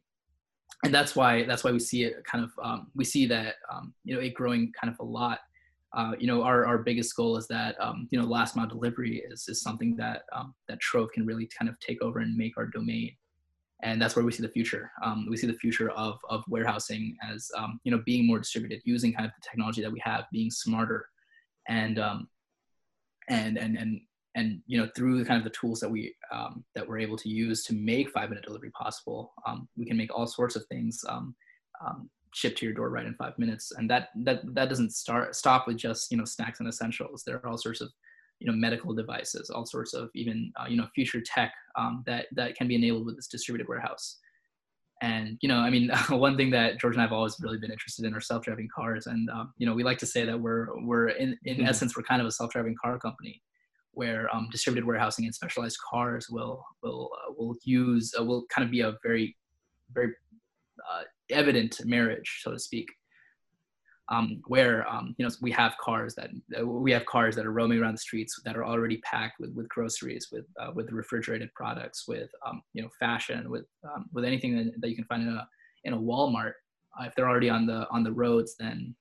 and 0.82 0.94
that's 0.94 1.14
why 1.14 1.44
that's 1.44 1.62
why 1.62 1.72
we 1.72 1.78
see 1.78 2.04
it 2.04 2.24
kind 2.24 2.42
of 2.42 2.50
um, 2.64 2.86
we 2.94 3.04
see 3.04 3.26
that 3.26 3.56
um, 3.70 3.92
you 4.02 4.14
know 4.14 4.20
it 4.22 4.32
growing 4.32 4.72
kind 4.72 4.90
of 4.90 4.98
a 4.98 5.04
lot. 5.04 5.40
Uh, 5.94 6.12
you 6.18 6.26
know, 6.26 6.42
our, 6.42 6.64
our 6.64 6.78
biggest 6.78 7.14
goal 7.14 7.36
is 7.36 7.46
that 7.48 7.78
um, 7.78 8.08
you 8.10 8.18
know 8.18 8.26
last 8.26 8.56
mile 8.56 8.66
delivery 8.66 9.22
is, 9.30 9.44
is 9.48 9.60
something 9.60 9.94
that 9.96 10.22
um, 10.34 10.54
that 10.68 10.78
Troav 10.80 11.12
can 11.12 11.26
really 11.26 11.50
kind 11.58 11.68
of 11.68 11.78
take 11.80 12.00
over 12.00 12.20
and 12.20 12.34
make 12.34 12.56
our 12.56 12.66
domain 12.66 13.14
and 13.82 14.00
that's 14.00 14.14
where 14.14 14.24
we 14.24 14.32
see 14.32 14.42
the 14.42 14.48
future. 14.48 14.90
Um, 15.04 15.26
we 15.28 15.36
see 15.36 15.46
the 15.46 15.54
future 15.54 15.90
of 15.90 16.18
of 16.28 16.44
warehousing 16.48 17.16
as 17.28 17.50
um, 17.56 17.80
you 17.84 17.90
know 17.90 18.02
being 18.04 18.26
more 18.26 18.38
distributed, 18.38 18.80
using 18.84 19.12
kind 19.12 19.26
of 19.26 19.32
the 19.32 19.46
technology 19.48 19.82
that 19.82 19.92
we 19.92 20.00
have, 20.04 20.24
being 20.32 20.50
smarter, 20.50 21.06
and 21.68 21.98
um, 21.98 22.28
and 23.28 23.58
and 23.58 23.76
and 23.76 24.00
and 24.34 24.60
you 24.66 24.78
know 24.78 24.88
through 24.96 25.24
kind 25.24 25.38
of 25.38 25.44
the 25.44 25.58
tools 25.58 25.80
that 25.80 25.90
we 25.90 26.14
um, 26.32 26.64
that 26.74 26.86
we're 26.86 26.98
able 26.98 27.16
to 27.16 27.28
use 27.28 27.64
to 27.64 27.74
make 27.74 28.10
five 28.10 28.28
minute 28.28 28.44
delivery 28.44 28.70
possible, 28.70 29.32
um, 29.46 29.68
we 29.76 29.84
can 29.84 29.96
make 29.96 30.14
all 30.14 30.26
sorts 30.26 30.56
of 30.56 30.64
things 30.66 31.04
um, 31.08 31.34
shipped 32.34 32.58
to 32.58 32.66
your 32.66 32.74
door 32.74 32.90
right 32.90 33.06
in 33.06 33.14
five 33.14 33.38
minutes, 33.38 33.72
and 33.76 33.90
that 33.90 34.08
that 34.24 34.42
that 34.54 34.68
doesn't 34.68 34.92
start 34.92 35.34
stop 35.34 35.66
with 35.66 35.76
just 35.76 36.10
you 36.10 36.16
know 36.16 36.24
snacks 36.24 36.60
and 36.60 36.68
essentials. 36.68 37.22
There 37.24 37.36
are 37.36 37.48
all 37.48 37.58
sorts 37.58 37.80
of 37.80 37.90
you 38.42 38.50
know 38.50 38.56
medical 38.56 38.92
devices, 38.92 39.50
all 39.50 39.64
sorts 39.64 39.94
of 39.94 40.10
even 40.14 40.52
uh, 40.56 40.66
you 40.68 40.76
know 40.76 40.88
future 40.94 41.20
tech 41.24 41.54
um, 41.76 42.02
that 42.06 42.26
that 42.32 42.56
can 42.56 42.66
be 42.66 42.74
enabled 42.74 43.06
with 43.06 43.16
this 43.16 43.28
distributed 43.28 43.68
warehouse. 43.68 44.18
And 45.00 45.38
you 45.40 45.48
know, 45.48 45.58
I 45.58 45.70
mean, 45.70 45.90
one 46.08 46.36
thing 46.36 46.50
that 46.50 46.80
George 46.80 46.94
and 46.94 47.02
I 47.02 47.04
have 47.04 47.12
always 47.12 47.36
really 47.40 47.58
been 47.58 47.70
interested 47.70 48.04
in 48.04 48.14
are 48.14 48.20
self-driving 48.20 48.68
cars, 48.74 49.06
and 49.06 49.30
um, 49.30 49.52
you 49.58 49.66
know, 49.66 49.74
we 49.74 49.84
like 49.84 49.98
to 49.98 50.06
say 50.06 50.24
that 50.24 50.40
we're 50.40 50.68
we're 50.84 51.10
in 51.10 51.38
in 51.44 51.58
mm-hmm. 51.58 51.66
essence 51.66 51.96
we're 51.96 52.02
kind 52.02 52.20
of 52.20 52.26
a 52.26 52.32
self-driving 52.32 52.74
car 52.82 52.98
company, 52.98 53.40
where 53.92 54.34
um, 54.34 54.48
distributed 54.50 54.86
warehousing 54.86 55.24
and 55.24 55.34
specialized 55.34 55.78
cars 55.88 56.26
will 56.28 56.64
will 56.82 57.10
uh, 57.16 57.32
will 57.36 57.54
use 57.64 58.12
uh, 58.18 58.24
will 58.24 58.44
kind 58.52 58.66
of 58.66 58.72
be 58.72 58.80
a 58.80 58.96
very 59.04 59.36
very 59.94 60.12
uh, 60.90 61.02
evident 61.30 61.80
marriage, 61.84 62.40
so 62.42 62.50
to 62.50 62.58
speak, 62.58 62.88
um, 64.08 64.42
where 64.46 64.88
um, 64.88 65.14
you 65.18 65.24
know 65.24 65.32
we 65.40 65.50
have 65.52 65.74
cars 65.80 66.14
that 66.16 66.30
we 66.64 66.92
have 66.92 67.06
cars 67.06 67.36
that 67.36 67.46
are 67.46 67.52
roaming 67.52 67.80
around 67.80 67.94
the 67.94 67.98
streets 67.98 68.40
that 68.44 68.56
are 68.56 68.64
already 68.64 68.98
packed 68.98 69.38
with 69.40 69.52
with 69.54 69.68
groceries, 69.68 70.28
with 70.32 70.44
uh, 70.60 70.70
with 70.74 70.90
refrigerated 70.90 71.52
products, 71.54 72.06
with 72.08 72.30
um, 72.46 72.62
you 72.74 72.82
know 72.82 72.88
fashion, 72.98 73.48
with 73.50 73.64
um, 73.84 74.06
with 74.12 74.24
anything 74.24 74.56
that, 74.56 74.80
that, 74.80 74.90
you 74.90 74.96
can 74.96 75.04
find 75.04 75.22
in 75.22 75.28
a 75.28 75.48
in 75.84 75.92
a 75.92 75.98
Walmart. 75.98 76.52
Uh, 77.00 77.04
if 77.04 77.14
they're 77.14 77.28
already 77.28 77.48
on 77.48 77.66
the 77.66 77.88
on 77.90 78.02
the 78.02 78.12
roads, 78.12 78.56
then 78.58 78.94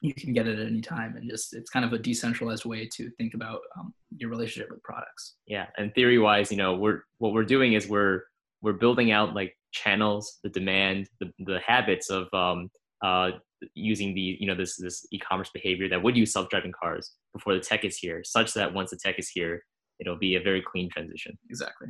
you 0.00 0.14
can 0.14 0.32
get 0.32 0.46
it 0.46 0.58
at 0.58 0.66
any 0.66 0.80
time, 0.80 1.16
and 1.16 1.28
just 1.28 1.54
it's 1.54 1.70
kind 1.70 1.84
of 1.84 1.92
a 1.92 1.98
decentralized 1.98 2.64
way 2.64 2.88
to 2.94 3.10
think 3.18 3.34
about 3.34 3.60
um, 3.78 3.92
your 4.16 4.30
relationship 4.30 4.70
with 4.70 4.82
products. 4.82 5.34
Yeah, 5.46 5.66
and 5.76 5.92
theory 5.94 6.18
wise, 6.18 6.50
you 6.50 6.56
know, 6.56 6.76
we're 6.76 7.02
what 7.18 7.32
we're 7.32 7.44
doing 7.44 7.72
is 7.72 7.88
we're 7.88 8.22
we're 8.62 8.74
building 8.74 9.10
out 9.10 9.34
like 9.34 9.56
channels, 9.72 10.38
the 10.44 10.48
demand, 10.48 11.08
the 11.20 11.32
the 11.40 11.58
habits 11.66 12.08
of 12.10 12.32
um, 12.32 12.70
uh, 13.04 13.32
using 13.74 14.14
the 14.14 14.36
you 14.40 14.46
know 14.46 14.54
this 14.54 14.76
this 14.76 15.06
e-commerce 15.12 15.50
behavior 15.52 15.88
that 15.88 16.02
would 16.02 16.16
use 16.16 16.32
self-driving 16.32 16.72
cars 16.72 17.12
before 17.32 17.54
the 17.54 17.60
tech 17.60 17.84
is 17.84 17.96
here 17.96 18.22
such 18.24 18.54
that 18.54 18.72
once 18.72 18.90
the 18.90 18.96
tech 18.96 19.18
is 19.18 19.28
here 19.28 19.64
it'll 20.00 20.18
be 20.18 20.36
a 20.36 20.40
very 20.40 20.62
clean 20.62 20.88
transition. 20.88 21.36
Exactly. 21.50 21.88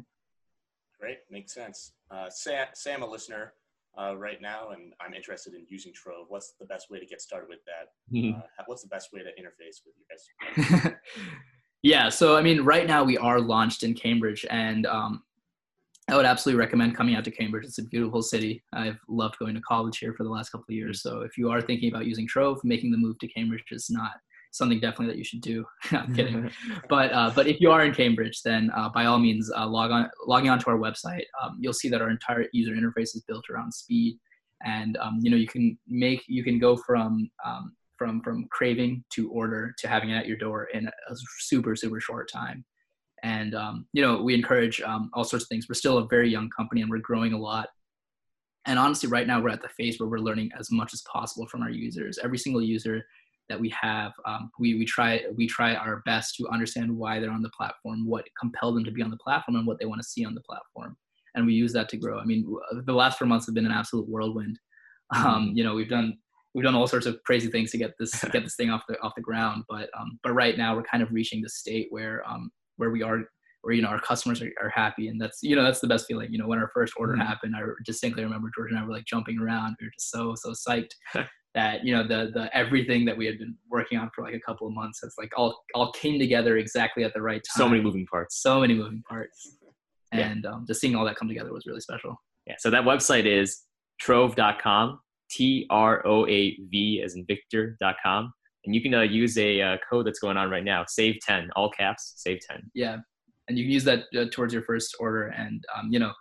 Great. 0.99 1.19
Makes 1.31 1.55
sense. 1.55 1.93
Uh, 2.11 2.31
sam, 2.31 2.67
say 2.75 2.95
i'm 2.95 3.03
a 3.03 3.07
listener 3.07 3.53
uh, 3.99 4.17
right 4.17 4.41
now 4.41 4.71
and 4.71 4.93
i'm 5.01 5.15
interested 5.15 5.55
in 5.55 5.67
using 5.69 5.93
Troav. 5.93 6.25
What's 6.29 6.55
the 6.59 6.67
best 6.67 6.91
way 6.91 6.99
to 6.99 7.07
get 7.07 7.21
started 7.21 7.49
with 7.49 7.61
that? 7.67 8.17
Mm-hmm. 8.17 8.39
uh, 8.39 8.43
what's 8.67 8.83
the 8.83 8.89
best 8.89 9.13
way 9.13 9.21
to 9.21 9.31
interface 9.31 9.81
with 9.85 9.95
you 9.99 10.05
guys? 10.11 10.93
Yeah 11.83 12.09
so 12.09 12.37
i 12.37 12.43
mean 12.43 12.63
right 12.63 12.89
now 12.89 13.05
we 13.05 13.17
are 13.19 13.41
launched 13.41 13.85
in 13.85 13.95
cambridge 13.95 14.45
and 14.51 14.85
um, 14.87 15.23
I 16.11 16.17
would 16.17 16.25
absolutely 16.25 16.59
recommend 16.59 16.97
coming 16.97 17.15
out 17.15 17.25
to 17.25 17.31
Cambridge. 17.31 17.67
It's 17.67 17.79
a 17.79 17.85
beautiful 17.85 18.23
city. 18.23 18.63
I've 18.73 18.99
loved 19.09 19.39
going 19.39 19.55
to 19.55 19.61
college 19.61 19.99
here 19.99 20.15
for 20.15 20.25
the 20.25 20.31
last 20.31 20.49
couple 20.49 20.65
of 20.69 20.75
years. 20.75 21.03
So 21.03 21.21
if 21.21 21.37
you 21.37 21.51
are 21.51 21.61
thinking 21.61 21.91
about 21.91 22.07
using 22.07 22.27
Troav, 22.27 22.65
making 22.65 22.91
the 22.91 22.97
move 22.97 23.19
to 23.19 23.29
Cambridge 23.29 23.65
is 23.71 23.91
not 23.91 24.13
something 24.51 24.81
definitely 24.81 25.09
that 25.09 25.19
you 25.19 25.25
should 25.25 25.43
do. 25.43 25.67
I'm 25.91 26.15
kidding. 26.15 26.51
but 26.89 27.13
uh, 27.13 27.31
but 27.35 27.47
if 27.47 27.61
you 27.61 27.71
are 27.71 27.85
in 27.85 27.93
Cambridge, 27.93 28.41
then 28.43 28.71
uh, 28.75 28.89
by 28.89 29.05
all 29.05 29.19
means 29.19 29.51
uh, 29.55 29.67
log 29.67 29.91
on 29.91 30.09
logging 30.27 30.49
onto 30.49 30.71
our 30.71 30.79
website. 30.79 31.25
Um, 31.43 31.59
you'll 31.61 31.75
see 31.75 31.91
that 31.91 32.01
our 32.01 32.09
entire 32.09 32.47
user 32.55 32.73
interface 32.73 33.15
is 33.15 33.23
built 33.29 33.45
around 33.51 33.73
speed, 33.73 34.19
and 34.65 34.97
um, 34.97 35.19
you 35.21 35.31
know 35.31 35.37
you 35.37 35.47
can 35.47 35.79
make 35.87 36.25
you 36.27 36.43
can 36.43 36.59
go 36.59 36.75
from 36.75 37.31
um, 37.45 37.77
from 37.99 38.23
from 38.23 38.47
craving 38.51 39.05
to 39.13 39.31
order 39.31 39.75
to 39.79 39.89
having 39.89 40.09
it 40.09 40.17
at 40.17 40.27
your 40.27 40.39
door 40.39 40.69
in 40.73 40.87
a 40.87 41.17
super 41.41 41.77
super 41.77 42.01
short 42.01 42.31
time 42.33 42.65
and 43.23 43.55
um, 43.55 43.87
you 43.93 44.03
know 44.03 44.23
we 44.23 44.35
encourage 44.35 44.81
um, 44.81 45.11
all 45.15 45.25
sorts 45.25 45.45
of 45.45 45.49
things 45.49 45.67
we're 45.69 45.75
still 45.75 45.99
a 45.99 46.07
very 46.09 46.31
young 46.31 46.49
company 46.57 46.83
and 46.83 46.91
we're 46.91 46.99
growing 46.99 47.33
a 47.33 47.39
lot 47.39 47.69
and 48.67 48.79
honestly 48.79 49.09
right 49.09 49.27
now 49.27 49.41
we're 49.41 49.49
at 49.51 49.63
the 49.63 49.69
phase 49.69 49.99
where 49.99 50.09
we're 50.09 50.19
learning 50.19 50.51
as 50.59 50.71
much 50.71 50.93
as 50.93 51.03
possible 51.11 51.47
from 51.47 51.63
our 51.63 51.71
users 51.71 52.19
every 52.23 52.39
single 52.39 52.63
user 52.63 53.05
that 53.49 53.61
we 53.61 53.75
have, 53.81 54.13
um, 54.27 54.51
we 54.59 54.75
we 54.75 54.85
try 54.85 55.23
we 55.37 55.47
try 55.47 55.75
our 55.75 56.03
best 56.05 56.37
to 56.37 56.49
understand 56.49 56.95
why 56.95 57.19
they're 57.19 57.31
on 57.31 57.43
the 57.43 57.51
platform, 57.51 58.07
what 58.07 58.27
compelled 58.39 58.77
them 58.77 58.85
to 58.85 58.91
be 58.91 59.03
on 59.03 59.11
the 59.11 59.17
platform, 59.17 59.57
and 59.57 59.67
what 59.67 59.79
they 59.79 59.87
want 59.87 60.01
to 60.01 60.09
see 60.09 60.25
on 60.25 60.35
the 60.35 60.43
platform, 60.43 60.97
and 61.35 61.47
we 61.47 61.55
use 61.55 61.73
that 61.73 61.89
to 61.91 61.97
grow. 61.97 62.19
I 62.19 62.25
mean, 62.25 62.47
the 62.85 62.93
last 62.93 63.19
four 63.19 63.27
months 63.27 63.47
have 63.47 63.55
been 63.55 63.67
an 63.67 63.73
absolute 63.73 64.09
whirlwind. 64.09 64.59
Um, 65.15 65.25
mm-hmm. 65.25 65.57
you 65.57 65.65
know, 65.65 65.75
we've 65.75 65.89
done 65.89 66.19
we've 66.55 66.65
done 66.65 66.75
all 66.75 66.87
sorts 66.87 67.07
of 67.07 67.23
crazy 67.25 67.49
things 67.49 67.71
to 67.71 67.79
get 67.79 67.93
this 67.99 68.13
get 68.33 68.45
this 68.45 68.57
thing 68.57 68.71
off 68.71 68.83
the 68.89 69.01
off 69.01 69.15
the 69.17 69.23
ground, 69.23 69.65
but 69.69 69.89
um, 69.99 70.19
but 70.23 70.33
right 70.33 70.59
now 70.59 70.77
we're 70.77 70.83
kind 70.83 71.03
of 71.03 71.11
reaching 71.13 71.41
the 71.41 71.49
state 71.49 71.87
where 71.91 72.23
um, 72.29 72.51
where 72.79 72.91
we 72.91 73.03
are 73.03 73.21
where 73.63 73.75
you 73.75 73.83
know 73.83 73.89
our 73.89 74.01
customers 74.01 74.41
are, 74.41 74.51
are 74.63 74.71
happy 74.71 75.09
and 75.09 75.21
that's 75.21 75.41
you 75.43 75.55
know 75.55 75.63
that's 75.63 75.81
the 75.81 75.87
best 75.87 76.07
feeling 76.07 76.33
you 76.33 76.39
know 76.39 76.47
when 76.47 76.59
our 76.59 76.71
first 76.73 76.95
order 76.97 77.13
mm-hmm. 77.13 77.23
happened 77.23 77.55
i 77.57 77.61
distinctly 77.85 78.25
remember 78.25 78.51
george 78.57 78.71
and 78.71 78.79
i 78.79 78.85
were 78.85 78.93
like 78.93 79.05
jumping 79.05 79.39
around 79.39 79.77
we 79.81 79.87
were 79.87 79.93
just 79.93 80.11
so 80.11 80.35
so 80.35 80.53
psyched 80.53 80.93
that 81.55 81.85
you 81.85 81.93
know 81.93 82.07
the 82.07 82.31
the 82.35 82.55
everything 82.57 83.05
that 83.05 83.17
we 83.17 83.27
had 83.27 83.39
been 83.39 83.57
working 83.71 83.99
on 83.99 84.11
for 84.15 84.23
like 84.23 84.35
a 84.35 84.41
couple 84.41 84.67
of 84.67 84.73
months 84.73 85.01
has 85.03 85.15
like 85.19 85.31
all 85.37 85.61
all 85.75 85.93
came 85.93 86.19
together 86.19 86.57
exactly 86.57 87.05
at 87.05 87.13
the 87.15 87.23
right 87.23 87.43
time. 87.43 87.63
So 87.63 87.69
many 87.69 87.83
moving 87.83 88.07
parts. 88.07 88.41
So 88.41 88.61
many 88.61 88.75
moving 88.75 89.03
parts. 89.09 89.57
And 90.13 90.45
yeah. 90.45 90.51
um, 90.51 90.65
just 90.67 90.81
seeing 90.81 90.95
all 90.95 91.05
that 91.05 91.17
come 91.17 91.29
together 91.29 91.53
was 91.53 91.67
really 91.67 91.81
special. 91.81 92.21
Yeah. 92.47 92.55
So 92.59 92.71
that 92.71 92.85
website 92.85 93.27
is 93.27 93.63
troav.com, 94.03 95.01
T 95.31 95.67
R 95.69 96.07
O 96.07 96.27
A 96.27 96.57
V 96.71 97.03
as 97.05 97.15
in 97.15 97.27
Victor.com. 97.27 98.33
And 98.69 98.75
you 98.75 98.83
can 98.83 98.93
uh, 98.93 99.01
use 99.01 99.39
a 99.39 99.63
uh, 99.63 99.77
code 99.89 100.07
that's 100.07 100.19
going 100.19 100.37
on 100.37 100.51
right 100.51 100.63
now, 100.63 100.85
save 100.87 101.21
10, 101.23 101.49
all 101.57 101.71
caps, 101.71 102.13
save 102.17 102.41
10. 102.51 102.71
Yeah. 102.75 102.99
And 103.49 103.57
you 103.57 103.65
can 103.65 103.73
use 103.73 103.85
that 103.85 104.05
uh, 104.15 104.27
towards 104.31 104.53
your 104.53 104.63
first 104.63 104.95
order. 105.01 105.29
And, 105.29 105.65
um, 105.75 105.91
you 105.91 105.99
know, 105.99 106.13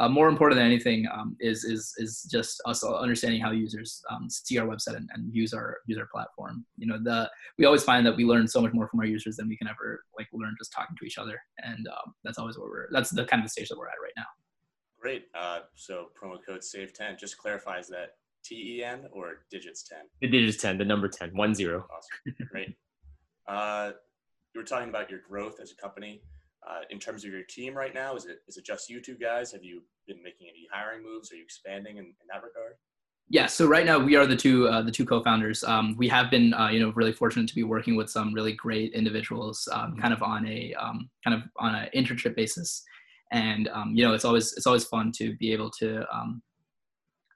uh, 0.00 0.08
more 0.08 0.28
important 0.28 0.58
than 0.58 0.66
anything 0.66 1.06
um, 1.12 1.36
is 1.38 1.62
is 1.62 1.94
is 1.98 2.26
just 2.28 2.60
us 2.66 2.82
understanding 2.82 3.40
how 3.40 3.52
users 3.52 4.02
um, 4.10 4.28
see 4.28 4.58
our 4.58 4.66
website 4.66 4.96
and, 4.96 5.08
and, 5.12 5.32
use 5.32 5.52
our 5.52 5.76
use 5.86 5.98
our 5.98 6.08
platform. 6.12 6.64
You 6.76 6.88
know, 6.88 6.98
the 7.00 7.30
we 7.56 7.66
always 7.66 7.84
find 7.84 8.04
that 8.06 8.16
we 8.16 8.24
learn 8.24 8.48
so 8.48 8.62
much 8.62 8.72
more 8.72 8.88
from 8.88 9.00
our 9.00 9.06
users 9.06 9.36
than 9.36 9.48
we 9.48 9.56
can 9.56 9.68
ever 9.68 10.02
like 10.18 10.26
learn 10.32 10.56
just 10.58 10.72
talking 10.72 10.96
to 10.98 11.04
each 11.04 11.18
other, 11.18 11.38
and 11.58 11.86
um, 11.86 12.14
that's 12.24 12.38
always 12.38 12.58
where 12.58 12.68
we're. 12.68 12.88
That's 12.90 13.10
the 13.10 13.26
kind 13.26 13.42
of 13.42 13.44
the 13.44 13.50
stage 13.50 13.68
that 13.68 13.78
we're 13.78 13.86
at 13.86 14.00
right 14.02 14.14
now. 14.16 14.24
Great. 14.98 15.26
Uh, 15.34 15.60
so 15.74 16.06
promo 16.20 16.38
code 16.44 16.64
save 16.64 16.94
ten 16.94 17.16
just 17.20 17.36
clarifies 17.36 17.86
that 17.88 18.14
T 18.44 18.78
E 18.78 18.84
N 18.84 19.06
or 19.12 19.44
digits 19.50 19.82
ten. 19.82 20.00
The 20.20 20.28
digits 20.28 20.60
ten, 20.60 20.78
the 20.78 20.84
number 20.84 21.08
ten, 21.08 21.30
one 21.34 21.54
zero. 21.54 21.86
Awesome. 21.90 22.48
Great. 22.50 22.74
uh, 23.48 23.92
you 24.54 24.60
were 24.60 24.66
talking 24.66 24.88
about 24.88 25.10
your 25.10 25.20
growth 25.28 25.60
as 25.60 25.72
a 25.72 25.76
company. 25.76 26.22
Uh, 26.68 26.82
in 26.90 26.98
terms 27.00 27.24
of 27.24 27.32
your 27.32 27.42
team 27.42 27.74
right 27.74 27.92
now, 27.92 28.14
is 28.14 28.24
it 28.24 28.38
is 28.46 28.56
it 28.56 28.64
just 28.64 28.88
you 28.88 29.00
two 29.00 29.16
guys? 29.16 29.50
Have 29.50 29.64
you 29.64 29.82
been 30.06 30.22
making 30.22 30.46
any 30.48 30.68
hiring 30.70 31.02
moves? 31.02 31.32
Are 31.32 31.36
you 31.36 31.42
expanding 31.42 31.96
in, 31.96 32.04
in 32.04 32.26
that 32.30 32.42
regard? 32.44 32.74
Yeah, 33.28 33.46
so 33.46 33.66
right 33.66 33.86
now 33.86 33.98
we 33.98 34.14
are 34.14 34.26
the 34.26 34.36
two 34.36 34.68
uh, 34.68 34.82
the 34.82 34.90
two 34.90 35.04
co-founders. 35.04 35.64
Um, 35.64 35.96
we 35.96 36.06
have 36.08 36.30
been 36.30 36.54
uh, 36.54 36.68
you 36.68 36.80
know 36.80 36.92
really 36.94 37.12
fortunate 37.12 37.48
to 37.48 37.54
be 37.54 37.62
working 37.62 37.96
with 37.96 38.10
some 38.10 38.32
really 38.32 38.52
great 38.52 38.92
individuals, 38.92 39.68
um, 39.72 39.96
kind 40.00 40.12
of 40.12 40.22
on 40.22 40.46
a 40.46 40.74
um, 40.74 41.08
kind 41.24 41.34
of 41.34 41.48
on 41.56 41.74
an 41.74 41.88
internship 41.96 42.36
basis, 42.36 42.84
and 43.32 43.68
um, 43.68 43.92
you 43.94 44.04
know 44.04 44.12
it's 44.12 44.24
always 44.24 44.52
it's 44.52 44.66
always 44.66 44.84
fun 44.84 45.12
to 45.12 45.34
be 45.36 45.52
able 45.52 45.70
to 45.70 46.04
um, 46.14 46.42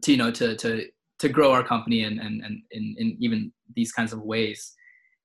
to 0.03 0.13
you 0.13 0.19
know 0.19 0.31
to 0.31 0.55
to 0.57 0.87
to 1.19 1.29
grow 1.29 1.53
our 1.53 1.63
company 1.63 2.05
and 2.05 2.21
and 2.21 2.43
and 2.43 2.63
in, 2.71 2.95
in 2.99 3.17
even 3.21 3.53
these 3.75 3.93
kinds 3.93 4.13
of 4.13 4.23
ways. 4.23 4.73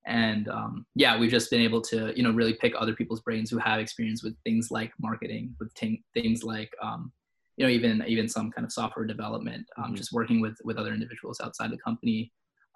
And 0.08 0.48
um, 0.48 0.88
yeah 0.96 1.16
we've 1.16 1.30
just 1.30 1.52
been 1.52 1.62
able 1.62 1.80
to 1.82 2.12
you 2.16 2.24
know 2.24 2.32
really 2.32 2.56
pick 2.56 2.74
other 2.76 2.94
people's 2.94 3.22
brains 3.22 3.52
who 3.52 3.60
have 3.60 3.80
experience 3.80 4.24
with 4.24 4.36
things 4.44 4.72
like 4.72 4.92
marketing 5.00 5.56
with 5.60 5.72
t- 5.76 6.04
things 6.16 6.44
like 6.44 6.72
um, 6.82 7.12
you 7.58 7.66
know 7.66 7.72
even 7.72 8.04
even 8.08 8.28
some 8.28 8.52
kind 8.52 8.66
of 8.66 8.72
software 8.72 9.06
development 9.06 9.66
um, 9.78 9.86
mm-hmm. 9.86 9.96
just 9.96 10.12
working 10.12 10.42
with 10.42 10.58
with 10.64 10.78
other 10.78 10.94
individuals 10.94 11.40
outside 11.40 11.70
the 11.72 11.78
company 11.78 12.32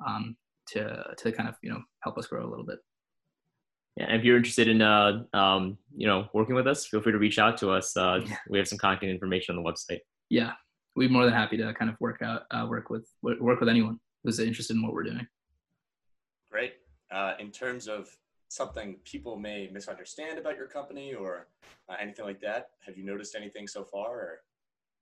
um, 0.05 0.35
to 0.67 1.03
to 1.17 1.31
kind 1.31 1.49
of 1.49 1.55
you 1.63 1.71
know 1.71 1.81
help 2.03 2.17
us 2.17 2.27
grow 2.27 2.45
a 2.45 2.49
little 2.49 2.65
bit. 2.65 2.79
Yeah, 3.97 4.13
if 4.13 4.23
you're 4.23 4.37
interested 4.37 4.67
in 4.67 4.83
uh, 4.83 5.23
um, 5.33 5.79
you 5.95 6.05
know 6.05 6.27
working 6.33 6.53
with 6.53 6.67
us 6.67 6.85
feel 6.85 7.01
free 7.01 7.13
to 7.13 7.17
reach 7.17 7.39
out 7.39 7.57
to 7.57 7.71
us. 7.71 7.97
Uh, 7.97 8.19
yeah. 8.23 8.35
we 8.49 8.59
have 8.59 8.67
some 8.67 8.77
contact 8.77 9.03
information 9.03 9.57
on 9.57 9.63
the 9.63 9.67
website. 9.67 10.01
Yeah 10.29 10.51
we'd 10.95 11.07
be 11.07 11.13
more 11.13 11.25
than 11.25 11.33
happy 11.33 11.57
to 11.57 11.73
kind 11.73 11.89
of 11.89 11.99
work 11.99 12.21
out 12.21 12.43
uh, 12.51 12.65
work 12.69 12.89
with 12.89 13.07
work 13.21 13.59
with 13.59 13.69
anyone 13.69 13.99
who's 14.23 14.39
interested 14.39 14.75
in 14.75 14.81
what 14.81 14.93
we're 14.93 15.03
doing 15.03 15.27
great 16.49 16.73
uh, 17.11 17.33
in 17.39 17.51
terms 17.51 17.87
of 17.87 18.09
something 18.47 18.95
people 19.03 19.35
may 19.35 19.69
misunderstand 19.71 20.39
about 20.39 20.55
your 20.55 20.67
company 20.67 21.13
or 21.13 21.47
uh, 21.89 21.95
anything 21.99 22.25
like 22.25 22.39
that? 22.41 22.69
Have 22.85 22.97
you 22.97 23.05
noticed 23.05 23.35
anything 23.35 23.67
so 23.67 23.83
far? 23.83 24.11
Or? 24.15 24.39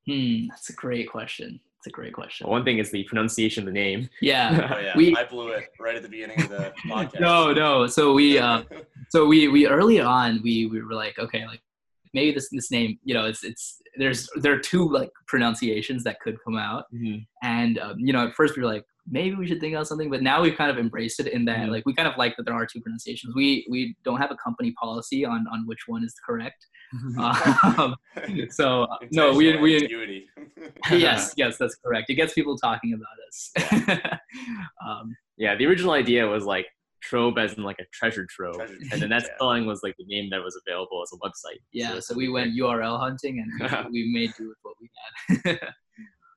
Hmm, 0.07 0.47
that's 0.50 0.69
a 0.69 0.73
great 0.73 1.09
question. 1.09 1.59
It's 1.77 1.88
a 1.88 1.91
great 1.91 2.13
question. 2.13 2.47
Well, 2.47 2.53
one 2.53 2.65
thing 2.65 2.79
is 2.79 2.91
the 2.91 3.03
pronunciation 3.03 3.62
of 3.62 3.65
the 3.67 3.73
name. 3.73 4.09
Yeah. 4.21 4.71
oh, 4.73 4.79
yeah. 4.79 4.93
We, 4.95 5.15
I 5.15 5.25
blew 5.25 5.50
it 5.50 5.69
right 5.79 5.95
at 5.95 6.01
the 6.01 6.09
beginning 6.09 6.41
of 6.41 6.50
the 6.50 6.73
podcast. 6.88 7.19
no, 7.19 7.53
no. 7.53 7.88
So 7.88 8.13
we, 8.13 8.39
uh, 8.39 8.63
so 9.09 9.25
we, 9.25 9.50
we 9.50 9.67
early 9.67 10.00
on, 10.00 10.41
we, 10.43 10.65
we 10.65 10.81
were 10.81 10.93
like, 10.93 11.19
okay, 11.19 11.45
like 11.45 11.62
maybe 12.13 12.34
this, 12.34 12.50
this 12.51 12.72
name, 12.72 12.98
you 13.03 13.13
know, 13.13 13.25
it's, 13.25 13.43
it's, 13.43 13.82
there's, 13.98 14.29
there 14.36 14.53
are 14.53 14.60
two 14.60 14.89
like 14.89 15.12
pronunciations 15.27 16.03
that 16.03 16.20
could 16.20 16.38
come 16.43 16.58
out. 16.58 16.86
Mm-hmm. 16.93 17.20
And, 17.43 17.79
um, 17.79 17.96
you 18.00 18.13
know, 18.13 18.27
at 18.27 18.36
first 18.36 18.55
we 18.55 18.63
were 18.63 18.70
like, 18.70 18.86
maybe 19.10 19.36
we 19.36 19.46
should 19.46 19.60
think 19.60 19.75
of 19.75 19.86
something 19.86 20.10
but 20.10 20.22
now 20.22 20.41
we've 20.41 20.55
kind 20.55 20.72
of 20.72 20.77
embraced 20.77 21.20
it 21.20 21.27
in 21.27 21.43
that 21.46 21.58
mm-hmm. 21.58 21.72
like 21.72 21.86
we 21.86 21.93
kind 21.93 22.08
of 22.08 22.17
like 22.17 22.36
that 22.38 22.43
there 22.43 22.55
are 22.55 22.65
two 22.65 22.79
pronunciations. 22.82 23.36
We 23.36 23.65
we 23.70 23.96
don't 24.03 24.20
have 24.20 24.32
a 24.32 24.36
company 24.36 24.74
policy 24.79 25.25
on 25.25 25.46
on 25.51 25.65
which 25.67 25.88
one 25.88 26.03
is 26.03 26.13
correct. 26.25 26.65
Um, 27.17 27.96
so 28.50 28.88
no 29.12 29.34
we 29.34 29.58
we 29.58 30.27
yes 30.91 31.34
yes 31.38 31.58
that's 31.58 31.75
correct. 31.75 32.10
It 32.10 32.15
gets 32.15 32.34
people 32.34 32.58
talking 32.58 32.93
about 32.93 33.17
us. 33.27 34.10
Um, 34.88 35.15
yeah 35.38 35.55
the 35.55 35.65
original 35.65 35.93
idea 35.93 36.27
was 36.27 36.46
like 36.46 36.67
trove 37.03 37.38
as 37.38 37.53
in 37.53 37.63
like 37.63 37.79
a 37.79 37.86
treasure 37.93 38.25
trove 38.29 38.55
treasure, 38.55 38.77
and 38.91 39.01
then 39.01 39.10
that 39.10 39.24
yeah. 39.27 39.36
spelling 39.36 39.65
was 39.65 39.81
like 39.83 39.95
the 40.00 40.05
name 40.07 40.29
that 40.31 40.41
was 40.41 40.60
available 40.65 41.03
as 41.03 41.12
a 41.13 41.27
website 41.27 41.60
yeah 41.72 41.93
so, 41.93 42.00
so 42.00 42.15
we 42.15 42.29
went 42.29 42.53
url 42.57 43.00
hunting 43.00 43.39
and 43.39 43.91
we, 43.91 44.03
we 44.03 44.13
made 44.13 44.33
do 44.38 44.48
with 44.48 44.57
what 44.63 44.75
we 44.81 44.89
had 45.45 45.60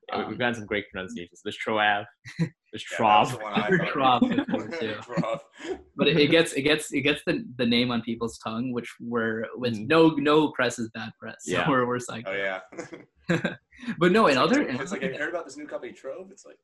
yeah, 0.09 0.19
um, 0.19 0.29
we've 0.29 0.39
gotten 0.39 0.55
some 0.55 0.65
great 0.65 0.85
pronunciations. 0.89 1.41
There's 1.43 1.57
Troav. 1.57 2.05
There's 2.39 2.85
Trov. 2.97 3.37
Trov. 3.91 5.39
but 5.95 6.07
it, 6.07 6.17
it, 6.17 6.31
gets 6.31 6.53
it 6.53 6.61
gets 6.61 6.93
it 6.93 7.01
gets 7.01 7.21
the, 7.25 7.45
the 7.57 7.65
name 7.65 7.91
on 7.91 8.01
people's 8.01 8.37
tongue, 8.39 8.71
which 8.71 8.89
we're 9.01 9.45
with 9.55 9.75
mm. 9.75 9.87
no 9.87 10.09
no 10.09 10.51
press 10.51 10.79
is 10.79 10.89
bad 10.93 11.11
press. 11.19 11.35
So 11.41 11.53
yeah. 11.53 11.69
we're 11.69 11.85
we're 11.85 11.97
psyched. 11.97 12.23
Oh 12.25 12.33
yeah. 12.33 12.59
but 13.99 14.11
no, 14.11 14.27
in 14.27 14.37
other 14.37 14.61
it's 14.61 14.91
like 14.91 15.01
have 15.01 15.11
you 15.11 15.19
heard 15.19 15.29
about 15.29 15.45
this 15.45 15.57
new 15.57 15.67
company 15.67 15.93
Trove? 15.93 16.29
It's 16.31 16.45
like 16.45 16.57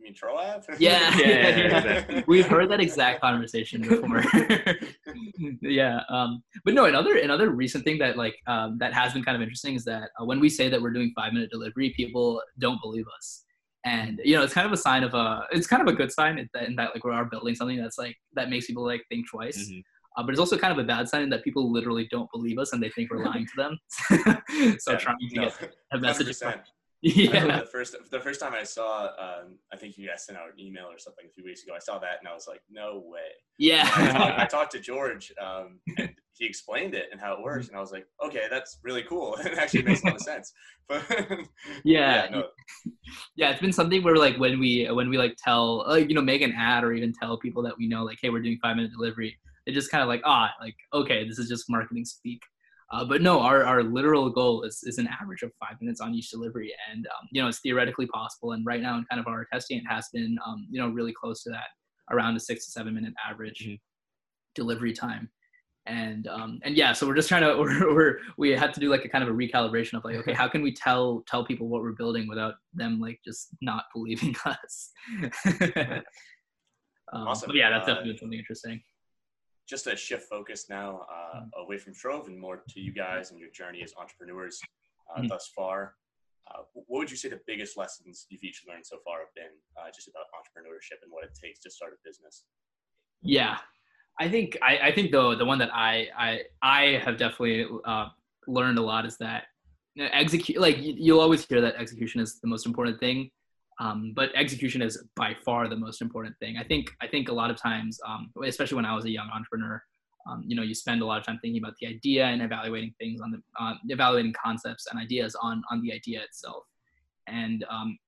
you 0.00 0.04
mean? 0.04 0.14
Yeah, 0.78 1.18
yeah, 1.18 1.48
yeah, 1.56 2.04
yeah. 2.08 2.22
we've 2.26 2.46
heard 2.46 2.70
that 2.70 2.80
exact 2.80 3.20
conversation 3.20 3.82
before. 3.82 4.24
yeah, 5.62 6.00
um, 6.08 6.42
but 6.64 6.74
no, 6.74 6.86
another 6.86 7.16
another 7.16 7.50
recent 7.50 7.84
thing 7.84 7.98
that 7.98 8.16
like 8.16 8.36
um, 8.46 8.78
that 8.78 8.92
has 8.92 9.12
been 9.12 9.22
kind 9.22 9.36
of 9.36 9.42
interesting 9.42 9.74
is 9.74 9.84
that 9.84 10.10
uh, 10.20 10.24
when 10.24 10.40
we 10.40 10.48
say 10.48 10.68
that 10.68 10.80
we're 10.80 10.92
doing 10.92 11.12
five 11.14 11.32
minute 11.32 11.50
delivery, 11.50 11.92
people 11.96 12.42
don't 12.58 12.80
believe 12.82 13.04
us, 13.16 13.44
and 13.84 14.20
you 14.24 14.36
know 14.36 14.42
it's 14.42 14.54
kind 14.54 14.66
of 14.66 14.72
a 14.72 14.76
sign 14.76 15.02
of 15.02 15.14
a 15.14 15.46
it's 15.52 15.66
kind 15.66 15.82
of 15.82 15.88
a 15.88 15.96
good 15.96 16.12
sign 16.12 16.38
in 16.38 16.48
that, 16.54 16.64
in 16.64 16.76
that 16.76 16.90
like 16.94 17.04
we 17.04 17.12
are 17.12 17.24
building 17.24 17.54
something 17.54 17.76
that's 17.76 17.98
like 17.98 18.16
that 18.34 18.50
makes 18.50 18.66
people 18.66 18.84
like 18.84 19.02
think 19.08 19.28
twice. 19.28 19.58
Mm-hmm. 19.58 19.80
Uh, 20.16 20.24
but 20.24 20.30
it's 20.30 20.40
also 20.40 20.58
kind 20.58 20.72
of 20.72 20.78
a 20.78 20.84
bad 20.84 21.08
sign 21.08 21.30
that 21.30 21.44
people 21.44 21.70
literally 21.70 22.08
don't 22.10 22.28
believe 22.32 22.58
us 22.58 22.72
and 22.72 22.82
they 22.82 22.90
think 22.90 23.08
we're 23.12 23.24
lying 23.24 23.46
to 23.46 23.52
them. 23.56 23.78
so 24.80 24.96
trying 24.96 25.16
to 25.16 25.36
no, 25.36 25.42
get 25.44 25.72
a 25.92 25.98
message. 25.98 26.36
Yeah. 27.02 27.60
The 27.60 27.66
first 27.66 27.96
the 28.10 28.20
first 28.20 28.40
time 28.40 28.52
I 28.52 28.62
saw, 28.62 29.04
um, 29.18 29.56
I 29.72 29.76
think 29.76 29.96
you 29.96 30.06
guys 30.06 30.26
sent 30.26 30.36
out 30.36 30.52
an 30.52 30.60
email 30.60 30.84
or 30.84 30.98
something 30.98 31.24
a 31.26 31.32
few 31.32 31.42
weeks 31.44 31.62
ago. 31.62 31.72
I 31.74 31.78
saw 31.78 31.98
that 31.98 32.18
and 32.18 32.28
I 32.28 32.34
was 32.34 32.46
like, 32.46 32.60
no 32.70 33.02
way. 33.06 33.20
Yeah. 33.56 33.90
I 33.94 34.06
talked, 34.12 34.38
I, 34.38 34.44
talked, 34.50 34.72
to 34.72 34.80
George 34.80 35.32
um, 35.40 35.80
and 35.96 36.10
he 36.40 36.46
explained 36.46 36.94
it 36.94 37.06
and 37.12 37.20
how 37.20 37.34
it 37.34 37.42
works, 37.42 37.68
and 37.68 37.76
I 37.76 37.80
was 37.80 37.92
like, 37.92 38.06
okay, 38.24 38.44
that's 38.50 38.78
really 38.82 39.02
cool. 39.02 39.36
it 39.44 39.58
actually 39.58 39.82
makes 39.82 40.02
a 40.02 40.06
lot 40.06 40.16
of 40.16 40.22
sense. 40.22 40.52
But 40.88 41.04
yeah, 41.84 42.24
yeah, 42.24 42.28
no. 42.30 42.44
yeah, 43.36 43.50
it's 43.50 43.60
been 43.60 43.72
something 43.72 44.02
where 44.02 44.16
like 44.16 44.36
when 44.36 44.58
we 44.58 44.86
when 44.90 45.08
we 45.08 45.18
like 45.18 45.36
tell 45.42 45.86
like 45.86 46.08
you 46.08 46.14
know 46.14 46.22
make 46.22 46.42
an 46.42 46.52
ad 46.52 46.82
or 46.82 46.92
even 46.92 47.12
tell 47.12 47.38
people 47.38 47.62
that 47.62 47.76
we 47.78 47.86
know 47.86 48.04
like 48.04 48.18
hey 48.20 48.30
we're 48.30 48.42
doing 48.42 48.58
five 48.60 48.76
minute 48.76 48.90
delivery, 48.90 49.38
they 49.66 49.72
just 49.72 49.90
kind 49.90 50.02
of 50.02 50.08
like 50.08 50.22
ah 50.24 50.50
like 50.60 50.74
okay 50.92 51.28
this 51.28 51.38
is 51.38 51.48
just 51.48 51.64
marketing 51.68 52.04
speak. 52.04 52.42
Uh, 52.92 53.04
but 53.04 53.22
no, 53.22 53.40
our, 53.40 53.64
our 53.64 53.84
literal 53.84 54.28
goal 54.28 54.62
is, 54.62 54.82
is 54.82 54.98
an 54.98 55.08
average 55.20 55.42
of 55.42 55.52
five 55.60 55.80
minutes 55.80 56.00
on 56.00 56.12
each 56.12 56.30
delivery. 56.30 56.72
And, 56.90 57.06
um, 57.06 57.28
you 57.30 57.40
know, 57.40 57.46
it's 57.46 57.60
theoretically 57.60 58.06
possible. 58.06 58.52
And 58.52 58.66
right 58.66 58.82
now 58.82 58.98
in 58.98 59.04
kind 59.04 59.20
of 59.20 59.28
our 59.28 59.46
testing, 59.52 59.78
it 59.78 59.84
has 59.88 60.08
been, 60.12 60.36
um, 60.44 60.66
you 60.70 60.80
know, 60.80 60.88
really 60.88 61.12
close 61.12 61.44
to 61.44 61.50
that, 61.50 61.68
around 62.10 62.34
a 62.36 62.40
six 62.40 62.64
to 62.64 62.72
seven 62.72 62.94
minute 62.94 63.14
average 63.28 63.64
mm-hmm. 63.64 63.74
delivery 64.56 64.92
time. 64.92 65.30
And, 65.86 66.26
um, 66.26 66.58
and 66.64 66.76
yeah, 66.76 66.92
so 66.92 67.06
we're 67.06 67.14
just 67.14 67.28
trying 67.28 67.42
to, 67.42 67.56
we're, 67.60 67.94
we're, 67.94 68.18
we 68.36 68.50
had 68.50 68.74
to 68.74 68.80
do 68.80 68.90
like 68.90 69.04
a 69.04 69.08
kind 69.08 69.22
of 69.22 69.30
a 69.30 69.32
recalibration 69.32 69.94
of 69.94 70.04
like, 70.04 70.16
okay, 70.16 70.32
how 70.32 70.48
can 70.48 70.60
we 70.60 70.74
tell, 70.74 71.22
tell 71.28 71.44
people 71.44 71.68
what 71.68 71.82
we're 71.82 71.92
building 71.92 72.26
without 72.28 72.54
them 72.74 73.00
like 73.00 73.20
just 73.24 73.50
not 73.62 73.84
believing 73.94 74.34
us? 74.44 74.90
Um, 77.12 77.26
awesome. 77.26 77.48
But 77.48 77.56
yeah, 77.56 77.70
that's 77.70 77.88
uh, 77.88 77.94
definitely 77.94 78.18
something 78.18 78.38
interesting 78.38 78.80
just 79.70 79.84
to 79.84 79.96
shift 79.96 80.28
focus 80.28 80.66
now 80.68 81.06
uh, 81.08 81.38
mm-hmm. 81.38 81.62
away 81.62 81.78
from 81.78 81.94
Troav 81.94 82.26
and 82.26 82.38
more 82.38 82.62
to 82.68 82.80
you 82.80 82.92
guys 82.92 83.30
and 83.30 83.38
your 83.38 83.50
journey 83.50 83.82
as 83.84 83.94
entrepreneurs 83.98 84.60
uh, 85.08 85.20
mm-hmm. 85.20 85.28
thus 85.28 85.50
far. 85.54 85.94
Uh, 86.50 86.62
what 86.74 86.98
would 86.98 87.10
you 87.10 87.16
say 87.16 87.28
the 87.28 87.40
biggest 87.46 87.76
lessons 87.76 88.26
you've 88.28 88.42
each 88.42 88.64
learned 88.68 88.84
so 88.84 88.96
far 89.04 89.20
have 89.20 89.32
been 89.36 89.54
uh, 89.78 89.88
just 89.94 90.08
about 90.08 90.24
entrepreneurship 90.34 90.98
and 91.04 91.12
what 91.12 91.22
it 91.22 91.30
takes 91.40 91.60
to 91.60 91.70
start 91.70 91.92
a 91.92 91.96
business? 92.04 92.42
Yeah, 93.22 93.58
I 94.18 94.28
think 94.28 94.58
I, 94.60 94.78
I 94.88 94.92
think 94.92 95.12
though 95.12 95.36
the 95.36 95.44
one 95.44 95.58
that 95.58 95.70
I 95.72 96.08
I 96.18 96.40
I 96.60 96.82
have 97.04 97.16
definitely 97.16 97.66
uh, 97.84 98.06
learned 98.48 98.78
a 98.78 98.82
lot 98.82 99.06
is 99.06 99.16
that 99.18 99.44
you 99.94 100.02
know, 100.02 100.10
execute 100.12 100.60
like 100.60 100.78
you'll 100.80 101.20
always 101.20 101.46
hear 101.46 101.60
that 101.60 101.76
execution 101.76 102.20
is 102.20 102.40
the 102.40 102.48
most 102.48 102.66
important 102.66 102.98
thing, 102.98 103.30
um, 103.80 104.12
but 104.14 104.30
execution 104.34 104.82
is 104.82 105.02
by 105.16 105.34
far 105.42 105.66
the 105.66 105.76
most 105.76 106.02
important 106.02 106.36
thing. 106.38 106.58
I 106.58 106.64
think 106.64 106.90
I 107.00 107.06
think 107.06 107.30
a 107.30 107.32
lot 107.32 107.50
of 107.50 107.56
times, 107.56 107.98
um, 108.06 108.30
especially 108.44 108.76
when 108.76 108.84
I 108.84 108.94
was 108.94 109.06
a 109.06 109.10
young 109.10 109.28
entrepreneur, 109.34 109.82
um, 110.28 110.44
you 110.46 110.54
know, 110.54 110.62
you 110.62 110.74
spend 110.74 111.00
a 111.00 111.06
lot 111.06 111.18
of 111.18 111.24
time 111.24 111.38
thinking 111.40 111.62
about 111.62 111.74
the 111.80 111.86
idea 111.86 112.26
and 112.26 112.42
evaluating 112.42 112.94
things 113.00 113.22
on 113.22 113.30
the 113.30 113.40
uh, 113.58 113.74
evaluating 113.88 114.34
concepts 114.34 114.86
and 114.90 115.00
ideas 115.00 115.34
on 115.40 115.62
on 115.70 115.80
the 115.80 115.94
idea 115.94 116.22
itself. 116.22 116.64
And 117.26 117.64
um, 117.70 117.98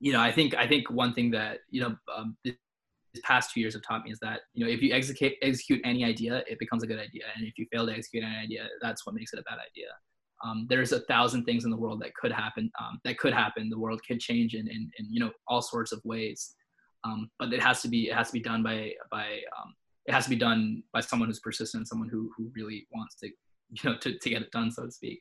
you 0.00 0.12
know, 0.12 0.20
I 0.20 0.32
think 0.32 0.56
I 0.56 0.66
think 0.66 0.90
one 0.90 1.14
thing 1.14 1.30
that 1.30 1.58
you 1.70 1.82
know 1.82 1.94
um, 2.16 2.36
this 2.44 2.56
past 3.22 3.52
two 3.54 3.60
years 3.60 3.74
have 3.74 3.82
taught 3.82 4.04
me 4.04 4.10
is 4.10 4.18
that 4.20 4.40
you 4.54 4.64
know 4.64 4.70
if 4.72 4.82
you 4.82 4.92
execute 4.92 5.34
execute 5.40 5.80
any 5.84 6.04
idea, 6.04 6.42
it 6.48 6.58
becomes 6.58 6.82
a 6.82 6.88
good 6.88 6.98
idea, 6.98 7.22
and 7.36 7.46
if 7.46 7.56
you 7.58 7.66
fail 7.72 7.86
to 7.86 7.92
execute 7.92 8.24
any 8.24 8.36
idea, 8.36 8.66
that's 8.82 9.06
what 9.06 9.14
makes 9.14 9.32
it 9.32 9.38
a 9.38 9.42
bad 9.42 9.58
idea. 9.70 9.86
Um, 10.44 10.66
there's 10.68 10.92
a 10.92 11.00
thousand 11.00 11.44
things 11.44 11.64
in 11.64 11.70
the 11.70 11.76
world 11.76 12.00
that 12.00 12.14
could 12.14 12.32
happen. 12.32 12.70
Um, 12.80 12.98
that 13.04 13.18
could 13.18 13.32
happen. 13.32 13.68
The 13.68 13.78
world 13.78 14.00
could 14.06 14.20
change 14.20 14.54
in, 14.54 14.68
in, 14.68 14.90
in 14.98 15.06
you 15.12 15.20
know 15.20 15.30
all 15.46 15.62
sorts 15.62 15.92
of 15.92 16.00
ways. 16.04 16.54
Um, 17.04 17.30
but 17.38 17.52
it 17.52 17.62
has 17.62 17.82
to 17.82 17.88
be 17.88 18.08
it 18.08 18.14
has 18.14 18.28
to 18.28 18.32
be 18.32 18.40
done 18.40 18.62
by 18.62 18.92
by 19.10 19.40
um, 19.58 19.74
it 20.06 20.12
has 20.12 20.24
to 20.24 20.30
be 20.30 20.36
done 20.36 20.82
by 20.92 21.00
someone 21.00 21.28
who's 21.28 21.40
persistent, 21.40 21.88
someone 21.88 22.08
who 22.08 22.30
who 22.36 22.50
really 22.54 22.86
wants 22.92 23.16
to 23.16 23.26
you 23.70 23.90
know 23.90 23.96
to, 23.98 24.18
to 24.18 24.30
get 24.30 24.42
it 24.42 24.50
done, 24.50 24.70
so 24.70 24.86
to 24.86 24.92
speak. 24.92 25.18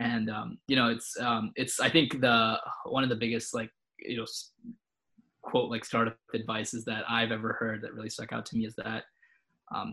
And 0.00 0.30
um, 0.30 0.58
you 0.68 0.76
know 0.76 0.88
it's 0.88 1.16
um, 1.20 1.52
it's 1.56 1.80
I 1.80 1.88
think 1.88 2.20
the 2.20 2.58
one 2.84 3.04
of 3.04 3.08
the 3.08 3.16
biggest 3.16 3.54
like 3.54 3.70
you 3.98 4.18
know 4.18 4.26
quote 5.42 5.70
like 5.70 5.84
startup 5.84 6.16
advice 6.34 6.72
is 6.72 6.84
that 6.84 7.04
I've 7.08 7.32
ever 7.32 7.54
heard 7.54 7.82
that 7.82 7.94
really 7.94 8.10
stuck 8.10 8.32
out 8.32 8.46
to 8.46 8.56
me 8.56 8.66
is 8.66 8.74
that 8.76 9.04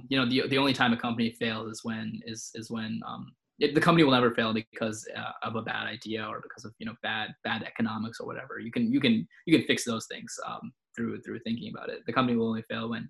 you 0.10 0.18
know 0.18 0.30
the 0.30 0.48
the 0.48 0.58
only 0.58 0.74
time 0.74 0.94
a 0.94 0.98
company 0.98 1.32
fails 1.32 1.72
is 1.72 1.84
when 1.84 2.20
is 2.26 2.52
is 2.56 2.70
when 2.70 3.00
it, 3.60 3.76
the 3.76 3.82
company 3.82 4.04
will 4.04 4.14
never 4.14 4.32
fail 4.32 4.54
because 4.54 5.08
uh, 5.16 5.32
of 5.44 5.56
a 5.56 5.62
bad 5.62 5.88
idea 5.88 6.26
or 6.26 6.42
because 6.42 6.66
of 6.66 6.74
you 6.80 6.86
know 6.86 6.96
bad 7.04 7.30
bad 7.44 7.64
economics 7.64 8.20
or 8.20 8.28
whatever. 8.28 8.60
You 8.60 8.72
can 8.72 8.92
you 8.92 9.00
can 9.00 9.28
you 9.46 9.58
can 9.58 9.68
fix 9.68 9.84
those 9.84 10.08
things 10.08 10.34
um, 10.46 10.72
through 10.96 11.22
through 11.22 11.40
thinking 11.40 11.72
about 11.76 11.90
it. 11.90 12.00
The 12.06 12.14
company 12.14 12.38
will 12.38 12.48
only 12.48 12.64
fail 12.64 12.90
when 12.90 13.10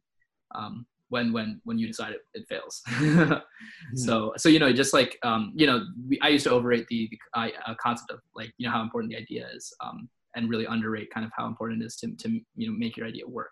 um, 0.55 0.85
when 1.09 1.31
when 1.31 1.61
when 1.65 1.77
you 1.77 1.87
decide 1.87 2.13
it, 2.13 2.21
it 2.33 2.47
fails. 2.47 2.81
mm-hmm. 2.87 3.95
So 3.95 4.33
so 4.37 4.49
you 4.49 4.59
know 4.59 4.71
just 4.73 4.93
like 4.93 5.17
um, 5.23 5.51
you 5.55 5.67
know 5.67 5.85
we, 6.07 6.19
I 6.21 6.29
used 6.29 6.45
to 6.45 6.51
overrate 6.51 6.87
the, 6.87 7.09
the 7.11 7.39
uh, 7.39 7.75
concept 7.79 8.11
of 8.11 8.19
like 8.35 8.51
you 8.57 8.67
know 8.67 8.73
how 8.73 8.81
important 8.81 9.11
the 9.11 9.17
idea 9.17 9.47
is 9.53 9.73
um, 9.81 10.09
and 10.35 10.49
really 10.49 10.65
underrate 10.65 11.11
kind 11.13 11.25
of 11.25 11.31
how 11.35 11.45
important 11.45 11.83
it 11.83 11.85
is 11.85 11.95
to 11.97 12.15
to 12.15 12.39
you 12.55 12.71
know 12.71 12.77
make 12.77 12.97
your 12.97 13.07
idea 13.07 13.27
work. 13.27 13.51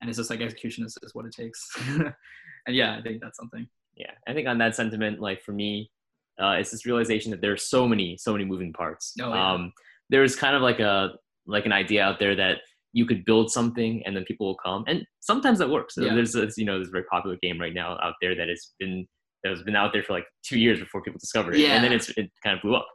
And 0.00 0.08
it's 0.08 0.18
just 0.18 0.30
like 0.30 0.40
execution 0.40 0.84
is, 0.84 0.98
is 1.04 1.14
what 1.14 1.26
it 1.26 1.32
takes. 1.32 1.70
and 1.86 2.74
yeah, 2.74 2.96
I 2.98 3.02
think 3.02 3.20
that's 3.22 3.38
something. 3.38 3.68
Yeah, 3.94 4.10
I 4.26 4.32
think 4.32 4.48
on 4.48 4.58
that 4.58 4.74
sentiment, 4.74 5.20
like 5.20 5.42
for 5.42 5.52
me, 5.52 5.92
uh, 6.40 6.56
it's 6.58 6.70
this 6.70 6.86
realization 6.86 7.30
that 7.30 7.40
there 7.40 7.52
are 7.52 7.56
so 7.56 7.88
many 7.88 8.16
so 8.16 8.32
many 8.32 8.44
moving 8.44 8.72
parts. 8.72 9.14
Oh, 9.20 9.28
yeah. 9.28 9.52
um, 9.52 9.72
there's 10.10 10.36
kind 10.36 10.56
of 10.56 10.62
like 10.62 10.80
a 10.80 11.10
like 11.46 11.66
an 11.66 11.72
idea 11.72 12.04
out 12.04 12.18
there 12.18 12.34
that 12.36 12.58
you 12.92 13.06
could 13.06 13.24
build 13.24 13.50
something 13.50 14.02
and 14.04 14.14
then 14.14 14.24
people 14.24 14.46
will 14.46 14.56
come. 14.56 14.84
And 14.86 15.04
sometimes 15.20 15.58
that 15.58 15.68
works. 15.68 15.94
Yeah. 15.96 16.14
there's 16.14 16.32
this 16.32 16.56
you 16.56 16.64
know 16.64 16.78
this 16.78 16.88
very 16.88 17.04
popular 17.04 17.36
game 17.42 17.60
right 17.60 17.74
now 17.74 17.98
out 18.02 18.14
there 18.20 18.34
that 18.34 18.48
has 18.48 18.72
been 18.78 19.06
that 19.42 19.50
has 19.50 19.62
been 19.62 19.76
out 19.76 19.92
there 19.92 20.02
for 20.02 20.12
like 20.12 20.26
two 20.44 20.58
years 20.58 20.78
before 20.78 21.02
people 21.02 21.18
discovered 21.18 21.54
it. 21.54 21.60
Yeah. 21.60 21.74
and 21.74 21.84
then 21.84 21.92
it's 21.92 22.10
it 22.10 22.30
kind 22.42 22.56
of 22.56 22.62
blew 22.62 22.76
up. 22.76 22.86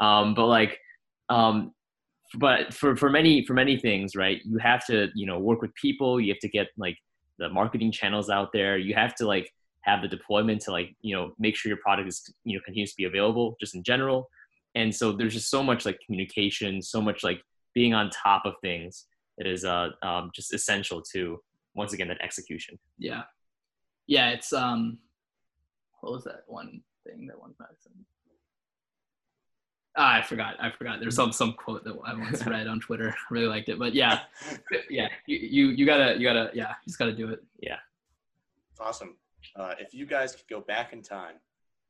Um, 0.00 0.34
but 0.34 0.46
like 0.46 0.78
um, 1.28 1.72
but 2.38 2.72
for 2.72 2.96
for 2.96 3.10
many 3.10 3.44
for 3.44 3.54
many 3.54 3.76
things 3.76 4.14
right 4.14 4.40
you 4.44 4.58
have 4.58 4.86
to 4.86 5.08
you 5.14 5.26
know 5.26 5.38
work 5.38 5.62
with 5.62 5.74
people. 5.74 6.20
You 6.20 6.32
have 6.32 6.40
to 6.40 6.48
get 6.48 6.68
like 6.76 6.96
the 7.38 7.48
marketing 7.48 7.92
channels 7.92 8.30
out 8.30 8.50
there. 8.52 8.78
You 8.78 8.94
have 8.94 9.14
to 9.16 9.26
like 9.26 9.50
have 9.82 10.02
the 10.02 10.08
deployment 10.08 10.60
to 10.62 10.70
like 10.70 10.94
you 11.00 11.14
know 11.14 11.32
make 11.38 11.56
sure 11.56 11.70
your 11.70 11.78
product 11.78 12.08
is 12.08 12.32
you 12.44 12.56
know 12.56 12.62
continues 12.64 12.90
to 12.90 12.96
be 12.96 13.04
available 13.04 13.56
just 13.60 13.74
in 13.74 13.82
general 13.82 14.28
and 14.74 14.94
so 14.94 15.12
there's 15.12 15.34
just 15.34 15.50
so 15.50 15.62
much 15.62 15.86
like 15.86 15.98
communication 16.04 16.82
so 16.82 17.00
much 17.00 17.24
like 17.24 17.42
being 17.74 17.94
on 17.94 18.10
top 18.10 18.42
of 18.44 18.54
things 18.62 19.06
that 19.38 19.46
is 19.46 19.64
uh 19.64 19.88
um, 20.02 20.30
just 20.34 20.52
essential 20.52 21.02
to 21.02 21.40
once 21.74 21.92
again 21.92 22.08
that 22.08 22.20
execution 22.22 22.78
yeah 22.98 23.22
yeah 24.06 24.30
it's 24.30 24.52
um 24.52 24.98
what 26.00 26.12
was 26.12 26.24
that 26.24 26.42
one 26.46 26.82
thing 27.06 27.26
that 27.26 27.38
one 27.38 27.54
person 27.58 27.92
ah, 29.96 30.14
I 30.14 30.22
forgot. 30.22 30.54
I 30.60 30.70
forgot. 30.70 31.00
There's 31.00 31.16
some 31.16 31.32
some 31.32 31.52
quote 31.52 31.84
that 31.84 31.94
I 32.04 32.14
once 32.14 32.46
read 32.46 32.68
on 32.68 32.80
Twitter. 32.80 33.10
I 33.10 33.34
really 33.34 33.48
liked 33.48 33.68
it. 33.68 33.78
But 33.78 33.92
yeah, 33.92 34.20
yeah, 34.88 35.08
you, 35.26 35.38
you 35.38 35.68
you 35.70 35.84
gotta 35.84 36.16
you 36.16 36.24
gotta 36.24 36.50
yeah, 36.54 36.68
you 36.68 36.86
just 36.86 36.98
gotta 36.98 37.12
do 37.12 37.28
it. 37.28 37.42
Yeah. 37.60 37.76
Awesome 38.78 39.16
uh, 39.56 39.74
if 39.78 39.94
you 39.94 40.06
guys 40.06 40.34
could 40.34 40.48
go 40.48 40.60
back 40.60 40.92
in 40.92 41.02
time 41.02 41.36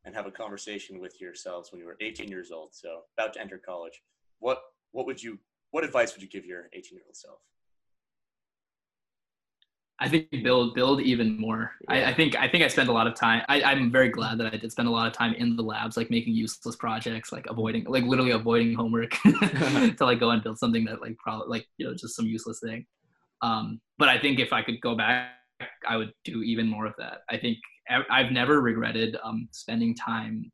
and 0.05 0.15
have 0.15 0.27
a 0.27 0.31
conversation 0.31 1.01
with 1.01 1.21
yourselves 1.21 1.71
when 1.71 1.81
you 1.81 1.87
were 1.87 1.97
18 2.01 2.29
years 2.29 2.51
old, 2.51 2.75
so 2.75 3.03
about 3.19 3.35
to 3.35 3.41
enter 3.41 3.59
college, 3.59 4.03
what 4.39 4.61
what 4.93 5.07
would 5.07 5.23
you 5.23 5.39
what 5.71 5.85
advice 5.85 6.13
would 6.15 6.23
you 6.23 6.29
give 6.29 6.45
your 6.45 6.69
18 6.73 6.97
year 6.97 7.05
old 7.07 7.17
self? 7.17 7.39
I 10.03 10.09
think 10.09 10.31
build 10.43 10.75
build 10.75 11.03
even 11.03 11.39
more. 11.39 11.73
Yeah. 11.83 11.95
I, 11.95 12.11
I, 12.11 12.15
think 12.15 12.35
I 12.35 12.49
think 12.49 12.65
I 12.65 12.69
spent 12.69 12.89
a 12.89 12.93
lot 12.93 13.07
of 13.07 13.15
time. 13.15 13.43
I, 13.51 13.63
I'm 13.63 13.93
very 13.93 14.09
glad 14.09 14.39
that 14.39 14.53
I 14.53 14.57
did 14.57 14.73
spend 14.73 14.89
a 14.89 14.91
lot 14.91 15.07
of 15.07 15.13
time 15.13 15.35
in 15.35 15.57
the 15.57 15.63
labs, 15.63 15.99
like 15.99 16.11
making 16.11 16.33
useless 16.33 16.75
projects, 16.75 17.33
like 17.33 17.45
avoiding, 17.51 17.85
like 17.85 18.05
literally 18.05 18.31
avoiding 18.31 18.75
homework 18.75 19.11
to 19.23 19.97
like 20.01 20.19
go 20.19 20.31
and 20.31 20.43
build 20.43 20.59
something 20.59 20.87
that 20.87 21.03
like 21.03 21.19
probably 21.19 21.49
like 21.49 21.67
you 21.77 21.87
know 21.87 21.93
just 21.95 22.17
some 22.17 22.25
useless 22.25 22.61
thing. 22.61 22.87
Um, 23.43 23.81
but 23.99 24.09
I 24.09 24.19
think 24.19 24.39
if 24.39 24.55
I 24.55 24.63
could 24.63 24.81
go 24.81 24.95
back 24.95 25.33
I 25.87 25.97
would 25.97 26.13
do 26.25 26.43
even 26.43 26.67
more 26.69 26.87
of 26.87 26.95
that. 26.99 27.23
I 27.31 27.37
think 27.37 27.59
I've 28.11 28.31
never 28.31 28.61
regretted 28.61 29.17
um, 29.23 29.49
spending 29.53 29.95
time 29.95 30.51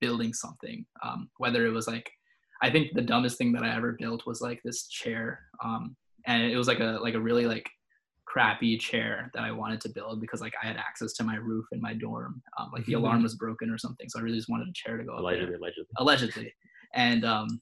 building 0.00 0.32
something, 0.32 0.84
um, 1.04 1.28
whether 1.38 1.66
it 1.66 1.70
was 1.70 1.86
like, 1.86 2.10
I 2.62 2.70
think 2.70 2.92
the 2.94 3.02
dumbest 3.02 3.38
thing 3.38 3.52
that 3.52 3.62
I 3.62 3.74
ever 3.74 3.96
built 3.98 4.26
was 4.26 4.40
like 4.40 4.60
this 4.64 4.86
chair, 4.88 5.40
um, 5.64 5.96
and 6.26 6.44
it 6.44 6.56
was 6.56 6.68
like 6.68 6.80
a 6.80 6.98
like 7.02 7.14
a 7.14 7.20
really 7.20 7.46
like 7.46 7.68
crappy 8.24 8.78
chair 8.78 9.30
that 9.34 9.42
I 9.42 9.50
wanted 9.50 9.80
to 9.82 9.88
build 9.88 10.20
because 10.20 10.40
like 10.40 10.54
I 10.62 10.66
had 10.66 10.76
access 10.76 11.12
to 11.14 11.24
my 11.24 11.36
roof 11.36 11.66
in 11.72 11.80
my 11.80 11.92
dorm. 11.92 12.40
Um, 12.58 12.70
like 12.72 12.86
the 12.86 12.94
alarm 12.94 13.24
was 13.24 13.34
broken 13.34 13.68
or 13.68 13.78
something, 13.78 14.08
so 14.08 14.20
I 14.20 14.22
really 14.22 14.38
just 14.38 14.48
wanted 14.48 14.68
a 14.68 14.72
chair 14.74 14.96
to 14.96 15.04
go. 15.04 15.18
Allegedly, 15.18 15.56
allegedly, 15.56 15.86
allegedly, 15.98 16.54
and 16.94 17.24
um, 17.24 17.60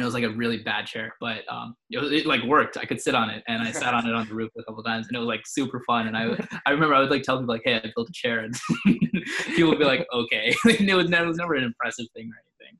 it 0.00 0.04
was 0.04 0.14
like 0.14 0.24
a 0.24 0.30
really 0.30 0.58
bad 0.58 0.86
chair, 0.86 1.14
but 1.20 1.42
um, 1.48 1.74
it, 1.90 1.98
was, 1.98 2.12
it 2.12 2.26
like 2.26 2.42
worked. 2.44 2.76
I 2.76 2.84
could 2.84 3.00
sit 3.00 3.14
on 3.14 3.30
it, 3.30 3.42
and 3.48 3.62
I 3.62 3.72
sat 3.72 3.94
on 3.94 4.06
it 4.06 4.14
on 4.14 4.28
the 4.28 4.34
roof 4.34 4.50
a 4.58 4.64
couple 4.64 4.82
times, 4.82 5.06
and 5.08 5.16
it 5.16 5.18
was 5.18 5.26
like 5.26 5.46
super 5.46 5.82
fun. 5.86 6.06
And 6.06 6.16
I, 6.16 6.36
I 6.66 6.70
remember 6.70 6.94
I 6.94 7.00
would 7.00 7.10
like 7.10 7.22
tell 7.22 7.38
people 7.38 7.54
like, 7.54 7.62
"Hey, 7.64 7.76
I 7.76 7.92
built 7.94 8.08
a 8.08 8.12
chair," 8.12 8.40
and 8.40 8.54
people 9.54 9.70
would 9.70 9.78
be 9.78 9.84
like, 9.84 10.06
"Okay." 10.12 10.54
it 10.64 10.96
was 10.96 11.08
never, 11.08 11.24
it 11.24 11.28
was 11.28 11.36
never 11.36 11.54
an 11.54 11.64
impressive 11.64 12.06
thing 12.14 12.30
or 12.30 12.36
anything, 12.64 12.78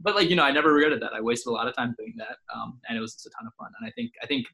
but 0.00 0.14
like 0.14 0.30
you 0.30 0.36
know, 0.36 0.44
I 0.44 0.50
never 0.50 0.72
regretted 0.72 1.00
that. 1.02 1.12
I 1.12 1.20
wasted 1.20 1.50
a 1.50 1.54
lot 1.54 1.68
of 1.68 1.76
time 1.76 1.94
doing 1.98 2.14
that, 2.18 2.36
um, 2.54 2.80
and 2.88 2.96
it 2.96 3.00
was 3.00 3.14
just 3.14 3.26
a 3.26 3.30
ton 3.30 3.46
of 3.46 3.52
fun. 3.58 3.70
And 3.80 3.88
I 3.88 3.92
think 3.92 4.12
I 4.22 4.26
think 4.26 4.46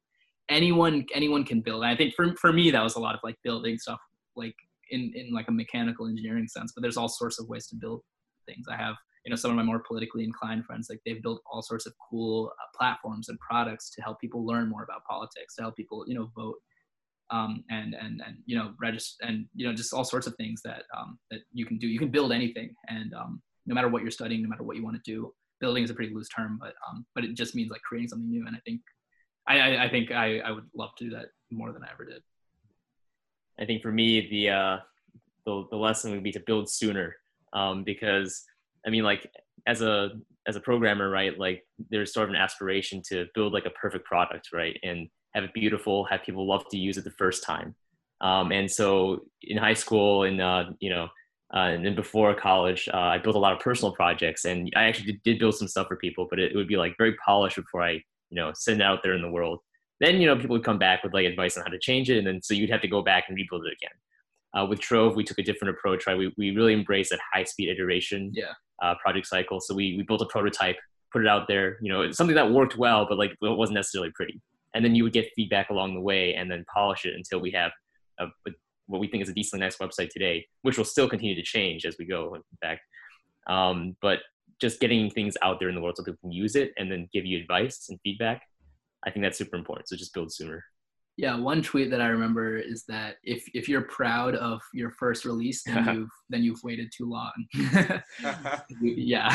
anyone 0.51 1.07
anyone 1.14 1.44
can 1.44 1.61
build. 1.61 1.83
And 1.83 1.90
I 1.90 1.96
think 1.96 2.14
for 2.14 2.35
for 2.37 2.53
me 2.53 2.70
that 2.70 2.83
was 2.83 2.96
a 2.96 3.01
lot 3.01 3.14
of 3.14 3.20
like 3.23 3.37
building 3.42 3.79
stuff 3.79 4.01
like 4.37 4.55
in 4.90 5.12
in 5.14 5.33
like 5.33 5.49
a 5.49 5.53
mechanical 5.53 6.07
engineering 6.07 6.49
sense. 6.49 6.73
But 6.75 6.83
there's 6.83 6.96
all 6.96 7.09
sorts 7.09 7.40
of 7.40 7.49
ways 7.49 7.66
to 7.68 7.77
build 7.77 8.03
things. 8.46 8.66
I 8.70 8.77
have 8.77 8.96
you 9.31 9.37
know 9.37 9.38
some 9.38 9.53
of 9.53 9.57
my 9.57 9.62
more 9.62 9.79
politically 9.79 10.25
inclined 10.25 10.64
friends 10.64 10.88
like 10.90 10.99
they've 11.07 11.23
built 11.23 11.40
all 11.49 11.62
sorts 11.62 11.87
of 11.87 11.93
cool 12.11 12.51
uh, 12.61 12.66
platforms 12.77 13.29
and 13.29 13.38
products 13.38 13.88
to 13.88 14.03
help 14.03 14.21
people 14.21 14.45
learn 14.45 14.69
more 14.69 14.83
about 14.83 15.05
politics 15.05 15.55
to 15.55 15.62
help 15.62 15.77
people 15.77 16.05
you 16.09 16.16
know 16.16 16.29
vote 16.35 16.57
um, 17.31 17.62
and 17.71 17.95
and 17.95 18.21
and 18.27 18.38
you 18.47 18.59
know 18.59 18.73
register 18.81 19.25
and 19.25 19.47
you 19.55 19.64
know 19.64 19.73
just 19.73 19.95
all 19.95 20.03
sorts 20.03 20.27
of 20.27 20.35
things 20.35 20.62
that 20.64 20.83
um, 20.99 21.16
that 21.31 21.43
you 21.53 21.64
can 21.64 21.79
do. 21.79 21.87
You 21.87 22.01
can 22.01 22.09
build 22.09 22.33
anything 22.33 22.75
and 22.88 23.14
um, 23.14 23.40
no 23.66 23.75
matter 23.77 23.88
what 23.88 24.03
you're 24.03 24.11
studying 24.11 24.43
no 24.43 24.49
matter 24.49 24.64
what 24.64 24.77
you 24.77 24.83
want 24.83 24.97
to 24.97 25.03
do 25.05 25.33
building 25.61 25.85
is 25.85 25.90
a 25.90 25.95
pretty 25.95 26.12
loose 26.12 26.29
term 26.29 26.59
but 26.61 26.75
um, 26.88 27.07
but 27.14 27.25
it 27.25 27.37
just 27.37 27.55
means 27.55 27.71
like 27.71 27.83
creating 27.83 28.09
something 28.09 28.29
new 28.29 28.45
and 28.49 28.57
i 28.57 28.61
think 28.66 28.81
i 29.47 29.85
i, 29.85 29.88
think 29.88 30.11
I, 30.11 30.40
I 30.40 30.51
would 30.51 30.64
love 30.75 30.90
to 30.99 31.05
do 31.05 31.11
that 31.11 31.27
more 31.53 31.71
than 31.73 31.85
i 31.85 31.88
ever 31.93 32.05
did. 32.05 32.23
I 33.61 33.64
think 33.64 33.81
for 33.81 33.93
me 33.93 34.29
the 34.29 34.51
uh 34.51 34.77
the, 35.47 35.66
the 35.71 35.77
lesson 35.77 36.11
would 36.11 36.25
be 36.25 36.33
to 36.33 36.40
build 36.40 36.69
sooner 36.69 37.14
um, 37.53 37.85
because 37.85 38.45
I 38.87 38.90
mean, 38.90 39.05
like 39.05 39.31
as 39.66 39.83
a 39.83 40.11
as 40.47 40.57
a 40.57 40.61
programmer, 40.61 41.11
right? 41.11 41.38
Like 41.38 41.64
there's 41.90 42.12
sort 42.12 42.25
of 42.25 42.31
an 42.31 42.40
aspiration 42.40 43.03
to 43.09 43.27
build 43.35 43.53
like 43.53 43.66
a 43.66 43.71
perfect 43.71 44.07
product, 44.07 44.49
right? 44.53 44.79
And 44.83 45.09
have 45.35 45.45
it 45.45 45.55
beautiful, 45.55 46.05
have 46.05 46.23
people 46.23 46.47
love 46.47 46.64
to 46.71 46.79
use 46.79 46.97
it 46.97 47.05
the 47.05 47.11
first 47.12 47.45
time. 47.45 47.75
Um, 48.21 48.53
and 48.53 48.71
so 48.71 49.21
in 49.43 49.57
high 49.57 49.75
school 49.75 50.25
and 50.25 50.40
uh, 50.40 50.64
you 50.81 50.90
know, 50.90 51.09
uh, 51.55 51.71
and 51.75 51.85
then 51.85 51.95
before 51.95 52.35
college, 52.35 52.88
uh, 52.93 52.97
I 52.97 53.19
built 53.19 53.35
a 53.35 53.38
lot 53.38 53.53
of 53.53 53.59
personal 53.59 53.93
projects, 53.93 54.45
and 54.45 54.73
I 54.77 54.85
actually 54.85 55.12
did, 55.12 55.23
did 55.25 55.38
build 55.40 55.57
some 55.57 55.66
stuff 55.66 55.88
for 55.88 55.97
people, 55.97 56.29
but 56.31 56.38
it, 56.38 56.53
it, 56.53 56.57
would 56.57 56.69
be 56.69 56.77
like 56.77 56.95
very 56.97 57.16
polished 57.25 57.57
before 57.57 57.83
I, 57.83 57.93
you 57.93 58.37
know, 58.37 58.53
send 58.55 58.81
it 58.81 58.85
out 58.85 59.01
there 59.03 59.14
in 59.14 59.23
the 59.23 59.31
world. 59.31 59.59
Then 59.99 60.21
you 60.21 60.29
know, 60.29 60.37
people 60.37 60.55
would 60.55 60.64
come 60.64 60.79
back 60.79 61.03
with 61.03 61.12
like 61.12 61.27
advice 61.27 61.57
on 61.57 61.64
how 61.64 61.71
to 61.71 61.79
change 61.79 62.09
it, 62.09 62.19
and 62.19 62.27
then 62.27 62.40
so 62.40 62.55
you'd 62.55 62.71
have 62.71 62.83
to 62.83 62.88
go 62.88 63.03
back 63.03 63.25
and 63.29 63.37
rebuild 63.37 63.66
it 63.66 63.73
again. 63.73 63.97
Uh, 64.53 64.66
with 64.66 64.81
Troav, 64.81 65.16
we 65.16 65.25
took 65.25 65.38
a 65.38 65.43
different 65.43 65.77
approach, 65.77 66.07
right? 66.07 66.19
We, 66.19 66.33
we 66.37 66.51
really 66.51 66.73
embraced 66.73 67.11
that 67.11 67.21
high 67.33 67.45
speed 67.45 67.69
iteration 67.69 68.33
yeah. 68.35 68.53
Uh, 68.83 68.95
project 69.03 69.27
cycle. 69.27 69.61
So 69.61 69.75
we, 69.75 69.97
we 69.97 70.03
built 70.03 70.23
a 70.23 70.27
prototype, 70.27 70.77
put 71.12 71.23
it 71.23 71.29
out 71.29 71.49
there, 71.49 71.79
you 71.81 71.93
know, 71.93 72.11
something 72.12 72.37
that 72.37 72.51
worked 72.51 72.77
well, 72.77 73.07
but 73.09 73.19
like 73.19 73.33
it 73.33 73.38
wasn't 73.40 73.77
necessarily 73.77 74.11
pretty. 74.14 74.40
And 74.75 74.85
then 74.85 74.95
you 74.95 75.03
would 75.05 75.12
get 75.12 75.31
feedback 75.35 75.71
along 75.71 75.95
the 75.95 76.01
way 76.01 76.35
and 76.35 76.51
then 76.51 76.64
polish 76.73 77.05
it 77.05 77.14
until 77.14 77.40
we 77.40 77.51
have 77.53 77.73
a, 78.19 78.27
a, 78.47 78.51
what 78.87 79.01
we 79.01 79.09
think 79.09 79.23
is 79.23 79.29
a 79.29 79.35
decently 79.35 79.64
nice 79.64 79.77
website 79.79 80.11
today, 80.11 80.47
which 80.62 80.79
will 80.79 80.85
still 80.85 81.09
continue 81.09 81.35
to 81.35 81.43
change 81.43 81.85
as 81.85 81.97
we 81.99 82.05
go. 82.05 82.35
In 82.35 82.43
fact, 82.61 82.83
um, 83.49 83.97
but 84.01 84.21
just 84.61 84.81
getting 84.81 85.11
things 85.11 85.37
out 85.43 85.59
there 85.59 85.69
in 85.69 85.75
the 85.75 85.81
world 85.81 85.97
so 85.97 86.05
people 86.05 86.19
can 86.21 86.33
use 86.33 86.55
it 86.55 86.73
and 86.77 86.90
then 86.90 87.09
give 87.12 87.25
you 87.25 87.40
advice 87.40 87.87
and 87.88 87.99
feedback, 88.05 88.43
I 89.05 89.11
think 89.11 89.25
that's 89.25 89.38
super 89.38 89.57
important. 89.57 89.88
So 89.88 89.97
just 89.97 90.14
build 90.14 90.33
sooner. 90.33 90.64
Yeah, 91.21 91.37
one 91.37 91.61
tweet 91.61 91.91
that 91.91 92.01
I 92.01 92.07
remember 92.07 92.57
is 92.57 92.85
that 92.85 93.17
if 93.23 93.45
if 93.53 93.69
you're 93.69 93.83
proud 93.83 94.37
of 94.37 94.63
your 94.73 94.91
first 94.93 95.27
release, 95.27 95.63
then 95.63 95.85
you've 95.95 96.11
then 96.31 96.43
you've 96.43 96.65
waited 96.65 96.91
too 96.97 97.05
long. 97.11 97.31
yeah, 98.83 99.29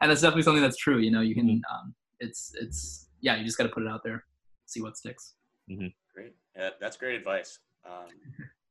and 0.00 0.10
that's 0.10 0.20
definitely 0.20 0.42
something 0.42 0.60
that's 0.60 0.78
true. 0.78 0.98
You 0.98 1.12
know, 1.12 1.20
you 1.20 1.36
can 1.36 1.46
mm-hmm. 1.46 1.72
um, 1.72 1.94
it's 2.18 2.52
it's 2.60 3.06
yeah, 3.20 3.36
you 3.36 3.44
just 3.44 3.56
got 3.56 3.62
to 3.62 3.70
put 3.70 3.84
it 3.84 3.88
out 3.88 4.00
there, 4.02 4.24
see 4.66 4.82
what 4.82 4.96
sticks. 4.96 5.34
Mm-hmm. 5.70 5.86
Great, 6.12 6.32
yeah, 6.56 6.70
that's 6.80 6.96
great 6.96 7.14
advice. 7.14 7.60
Um, 7.86 8.08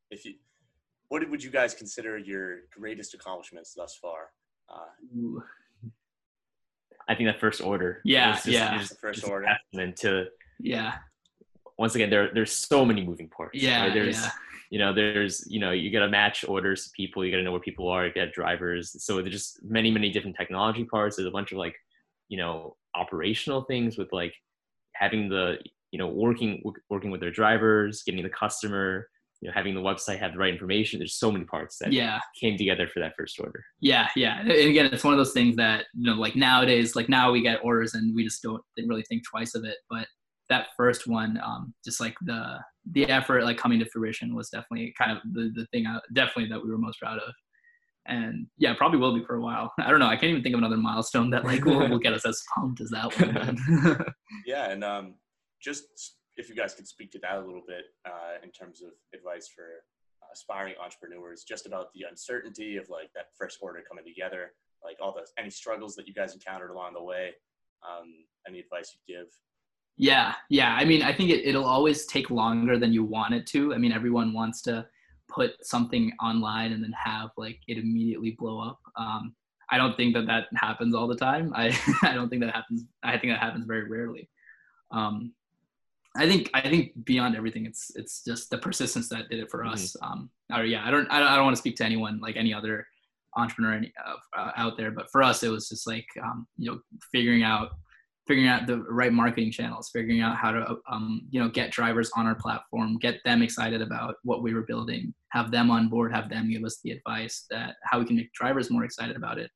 if 0.10 0.26
you, 0.26 0.34
what 1.08 1.28
would 1.30 1.42
you 1.42 1.52
guys 1.52 1.74
consider 1.74 2.18
your 2.18 2.64
greatest 2.78 3.14
accomplishments 3.14 3.74
thus 3.74 3.96
far? 3.96 4.32
Uh, 4.68 5.40
I 7.08 7.16
think 7.16 7.30
that 7.30 7.40
first 7.40 7.62
order. 7.62 8.02
Yeah, 8.04 8.34
just, 8.34 8.46
yeah. 8.48 8.78
Just, 8.78 8.90
the 8.90 8.96
first 8.96 9.24
order. 9.26 9.48
And 9.72 9.96
to 10.00 10.26
yeah. 10.60 10.96
Once 11.82 11.96
again, 11.96 12.12
there 12.12 12.30
there's 12.32 12.52
so 12.52 12.86
many 12.86 13.04
moving 13.04 13.28
parts. 13.28 13.60
Yeah, 13.60 13.86
right? 13.86 13.94
there's 13.94 14.22
yeah. 14.22 14.30
you 14.70 14.78
know 14.78 14.94
there's 14.94 15.44
you 15.50 15.60
know 15.60 15.72
you 15.72 15.92
got 15.92 16.02
to 16.02 16.10
match 16.10 16.46
orders 16.48 16.86
to 16.86 16.92
people. 16.92 17.26
You 17.26 17.32
got 17.32 17.38
to 17.38 17.44
know 17.44 17.52
where 17.52 17.60
people 17.60 17.88
are. 17.88 18.06
You 18.06 18.14
got 18.14 18.34
drivers. 18.34 19.04
So 19.04 19.20
there's 19.20 19.34
just 19.34 19.64
many 19.64 19.90
many 19.90 20.12
different 20.12 20.38
technology 20.38 20.84
parts. 20.84 21.16
There's 21.16 21.28
a 21.28 21.32
bunch 21.32 21.52
of 21.52 21.58
like 21.58 21.76
you 22.30 22.38
know 22.38 22.78
operational 22.96 23.64
things 23.64 23.98
with 23.98 24.14
like 24.14 24.36
having 24.94 25.28
the 25.28 25.58
you 25.92 25.98
know 25.98 26.08
working 26.08 26.62
working 26.92 27.10
with 27.10 27.20
their 27.20 27.32
drivers, 27.32 28.04
getting 28.04 28.22
the 28.22 28.30
customer 28.30 29.08
you 29.42 29.48
know 29.50 29.54
having 29.54 29.74
the 29.74 29.82
website 29.82 30.20
have 30.20 30.34
the 30.34 30.38
right 30.38 30.54
information 30.54 31.00
there's 31.00 31.16
so 31.16 31.32
many 31.32 31.44
parts 31.46 31.78
that 31.80 31.92
yeah 31.92 32.20
came 32.40 32.58
together 32.58 32.88
for 32.88 33.00
that 33.00 33.14
first 33.18 33.40
order 33.40 33.66
yeah 33.80 34.08
yeah 34.16 34.40
and 34.40 34.52
again 34.52 34.86
it's 34.86 35.04
one 35.04 35.14
of 35.14 35.18
those 35.18 35.34
things 35.34 35.56
that 35.56 35.86
you 35.96 36.06
know 36.06 36.14
like 36.14 36.36
nowadays 36.36 36.96
like 36.96 37.10
now 37.10 37.32
we 37.32 37.42
get 37.42 37.60
orders 37.64 37.96
and 37.96 38.16
we 38.16 38.24
just 38.24 38.44
don't 38.44 38.62
didn't 38.76 38.88
really 38.88 39.04
think 39.10 39.24
twice 39.28 39.56
of 39.56 39.66
it 39.66 39.78
but 39.90 40.08
that 40.52 40.68
first 40.78 41.08
one 41.08 41.40
um 41.44 41.74
just 41.84 42.00
like 42.00 42.16
the 42.22 42.60
the 42.92 43.08
effort 43.10 43.44
like 43.44 43.58
coming 43.58 43.80
to 43.80 43.86
fruition 43.86 44.36
was 44.36 44.50
definitely 44.50 44.94
kind 44.98 45.12
of 45.12 45.18
the, 45.34 45.52
the 45.56 45.66
thing 45.68 45.88
I, 45.88 46.00
definitely 46.14 46.50
that 46.50 46.64
we 46.64 46.70
were 46.70 46.78
most 46.78 47.00
proud 47.00 47.18
of 47.20 47.34
and 48.08 48.48
yeah 48.58 48.74
probably 48.74 49.00
will 49.00 49.18
be 49.18 49.24
for 49.26 49.36
a 49.36 49.42
while 49.42 49.72
i 49.80 49.90
don't 49.90 50.00
know 50.00 50.08
i 50.08 50.16
can't 50.16 50.32
even 50.32 50.44
think 50.44 50.54
of 50.54 50.60
another 50.60 50.78
milestone 50.78 51.30
that 51.32 51.46
like 51.46 51.66
will, 51.66 51.88
will 51.88 52.00
get 52.00 52.14
us 52.14 52.26
as 52.26 52.42
pumped 52.56 52.82
as 52.82 52.90
that 52.90 53.18
one 53.20 54.06
yeah 54.46 54.72
and 54.72 54.84
um 54.84 55.16
just 55.62 56.16
if 56.38 56.50
you 56.50 56.56
guys 56.56 56.74
could 56.74 56.88
speak 56.88 57.12
to 57.12 57.20
that 57.20 57.38
a 57.38 57.46
little 57.46 57.62
bit 57.68 57.86
uh, 58.06 58.42
in 58.44 58.50
terms 58.52 58.82
of 58.82 58.90
advice 59.14 59.50
for 59.54 59.84
aspiring 60.34 60.76
entrepreneurs, 60.82 61.44
just 61.48 61.66
about 61.66 61.94
the 61.94 62.06
uncertainty 62.10 62.78
of 62.78 62.90
like 62.90 63.10
that 63.16 63.28
first 63.38 63.60
order 63.62 63.82
coming 63.88 64.06
together, 64.06 64.54
like 64.84 64.98
all 65.02 65.14
the 65.14 65.26
any 65.38 65.50
struggles 65.50 65.96
that 65.96 66.08
you 66.08 66.14
guys 66.14 66.34
encountered 66.34 66.72
along 66.72 66.94
the 66.94 67.04
way. 67.04 67.32
Um, 67.84 68.26
any 68.48 68.60
advice 68.60 68.96
you'd 68.96 69.14
give? 69.14 69.28
Yeah, 69.98 70.34
yeah. 70.50 70.76
I 70.76 70.86
mean, 70.86 71.04
I 71.04 71.14
think 71.14 71.30
it, 71.30 71.46
it'll 71.46 71.66
always 71.66 72.06
take 72.06 72.30
longer 72.30 72.78
than 72.78 72.92
you 72.92 73.04
want 73.04 73.34
it 73.34 73.46
to. 73.48 73.74
I 73.74 73.78
mean, 73.78 73.92
everyone 73.92 74.34
wants 74.34 74.62
to 74.64 74.86
put 75.30 75.52
something 75.66 76.12
online 76.22 76.74
and 76.74 76.84
then 76.84 76.94
have 76.94 77.30
like 77.38 77.60
it 77.68 77.78
immediately 77.78 78.36
blow 78.38 78.60
up. 78.60 78.80
Um, 78.96 79.36
I 79.70 79.78
don't 79.78 79.96
think 79.96 80.14
that 80.16 80.28
that 80.28 80.48
happens 80.56 80.96
all 80.96 81.08
the 81.08 81.16
time. 81.16 81.52
I 81.56 81.78
I 82.04 82.14
don't 82.14 82.30
think 82.30 82.42
that 82.42 82.54
happens. 82.54 82.86
I 83.04 83.18
think 83.18 83.34
that 83.34 83.40
happens 83.40 83.66
very 83.66 83.90
rarely. 83.90 84.30
Um, 84.92 85.34
I 86.18 86.28
think 86.28 86.50
I 86.54 86.62
think 86.62 87.06
beyond 87.06 87.36
everything, 87.36 87.66
it's 87.66 87.92
it's 87.96 88.24
just 88.24 88.50
the 88.50 88.58
persistence 88.58 89.08
that 89.10 89.30
did 89.30 89.40
it 89.40 89.50
for 89.50 89.60
mm-hmm. 89.60 89.74
us. 89.74 89.96
Um, 90.02 90.30
or 90.54 90.66
yeah, 90.66 90.86
I 90.86 90.92
don't 90.92 91.10
I 91.10 91.20
don't, 91.20 91.28
I 91.30 91.36
don't 91.36 91.46
want 91.46 91.56
to 91.56 91.62
speak 91.62 91.78
to 91.78 91.86
anyone 91.86 92.20
like 92.20 92.36
any 92.36 92.54
other 92.54 92.86
entrepreneur 93.38 93.74
any, 93.74 93.94
uh, 94.38 94.52
out 94.58 94.76
there, 94.76 94.92
but 94.92 95.10
for 95.10 95.24
us, 95.24 95.42
it 95.44 95.50
was 95.50 95.70
just 95.70 95.88
like 95.88 96.08
um, 96.22 96.48
you 96.58 96.70
know 96.70 96.80
figuring 97.12 97.44
out 97.44 97.72
figuring 98.32 98.48
out 98.48 98.66
the 98.66 98.78
right 98.84 99.12
marketing 99.12 99.52
channels, 99.52 99.90
figuring 99.92 100.22
out 100.22 100.38
how 100.38 100.52
to 100.52 100.78
um, 100.90 101.22
you 101.32 101.40
know 101.42 101.50
get 101.50 101.70
drivers 101.70 102.10
on 102.16 102.26
our 102.26 102.36
platform, 102.36 102.98
get 102.98 103.20
them 103.26 103.42
excited 103.42 103.82
about 103.82 104.16
what 104.24 104.42
we 104.42 104.54
were 104.54 104.62
building, 104.62 105.14
have 105.32 105.52
them 105.52 105.70
on 105.70 105.90
board, 105.90 106.14
have 106.14 106.30
them 106.30 106.50
give 106.50 106.64
us 106.64 106.80
the 106.82 106.92
advice 106.92 107.46
that 107.50 107.76
how 107.84 108.00
we 108.00 108.06
can 108.06 108.16
make 108.16 108.32
drivers 108.32 108.72
more 108.72 108.86
excited 108.86 109.18
about 109.18 109.38
it, 109.38 109.52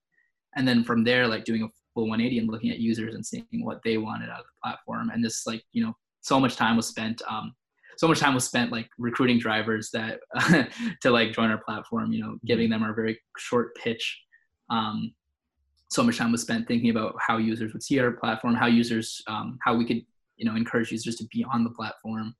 and 0.57 0.67
then 0.67 0.83
from 0.83 1.05
there, 1.05 1.25
like 1.25 1.45
doing 1.45 1.63
a 1.63 1.67
full 1.93 2.09
180 2.09 2.39
and 2.39 2.49
looking 2.49 2.69
at 2.69 2.79
users 2.79 3.15
and 3.15 3.25
seeing 3.25 3.45
what 3.63 3.79
they 3.85 3.97
wanted 3.97 4.29
out 4.29 4.41
of 4.41 4.45
the 4.45 4.61
platform, 4.61 5.09
and 5.09 5.23
this 5.23 5.47
like 5.47 5.63
you 5.71 5.81
know 5.81 5.93
so 6.19 6.37
much 6.37 6.57
time 6.57 6.75
was 6.75 6.87
spent 6.87 7.21
um, 7.29 7.53
so 7.97 8.09
much 8.09 8.19
time 8.19 8.33
was 8.33 8.43
spent 8.43 8.73
like 8.73 8.89
recruiting 8.97 9.39
drivers 9.39 9.89
that 9.93 10.19
to 11.01 11.11
like 11.11 11.31
join 11.31 11.49
our 11.49 11.63
platform 11.63 12.11
you 12.11 12.21
know 12.21 12.35
giving 12.45 12.69
them 12.69 12.83
our 12.83 12.93
very 12.93 13.17
short 13.37 13.73
pitch 13.77 14.21
um, 14.69 15.13
so 15.89 16.03
much 16.03 16.17
time 16.17 16.31
was 16.31 16.41
spent 16.41 16.67
thinking 16.67 16.89
about 16.89 17.15
how 17.19 17.37
users 17.37 17.73
would 17.73 17.83
see 17.83 17.99
our 17.99 18.11
platform 18.11 18.55
how 18.55 18.67
users 18.67 19.21
um, 19.27 19.57
how 19.63 19.75
we 19.75 19.85
could 19.85 20.01
you 20.37 20.45
know 20.45 20.55
encourage 20.55 20.91
users 20.91 21.15
to 21.15 21.25
be 21.31 21.45
on 21.51 21.63
the 21.63 21.69
platform 21.69 22.35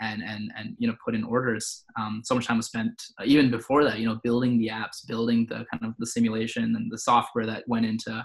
and 0.00 0.22
and 0.22 0.50
and 0.56 0.76
you 0.78 0.86
know 0.86 0.94
put 1.04 1.14
in 1.14 1.24
orders 1.24 1.84
um, 1.98 2.22
so 2.24 2.34
much 2.34 2.46
time 2.46 2.56
was 2.56 2.66
spent 2.66 3.02
uh, 3.20 3.24
even 3.24 3.50
before 3.50 3.84
that 3.84 3.98
you 3.98 4.06
know 4.06 4.18
building 4.22 4.58
the 4.58 4.68
apps 4.68 5.06
building 5.06 5.46
the 5.48 5.64
kind 5.70 5.84
of 5.84 5.94
the 5.98 6.06
simulation 6.06 6.76
and 6.76 6.90
the 6.90 6.98
software 6.98 7.46
that 7.46 7.64
went 7.66 7.86
into 7.86 8.24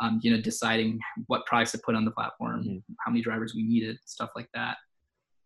um, 0.00 0.18
you 0.22 0.30
know, 0.30 0.40
deciding 0.40 0.98
what 1.26 1.46
products 1.46 1.72
to 1.72 1.78
put 1.78 1.94
on 1.94 2.04
the 2.04 2.10
platform, 2.10 2.62
mm-hmm. 2.62 2.92
how 3.00 3.10
many 3.10 3.22
drivers 3.22 3.54
we 3.54 3.62
needed, 3.62 3.98
stuff 4.04 4.30
like 4.34 4.48
that. 4.54 4.78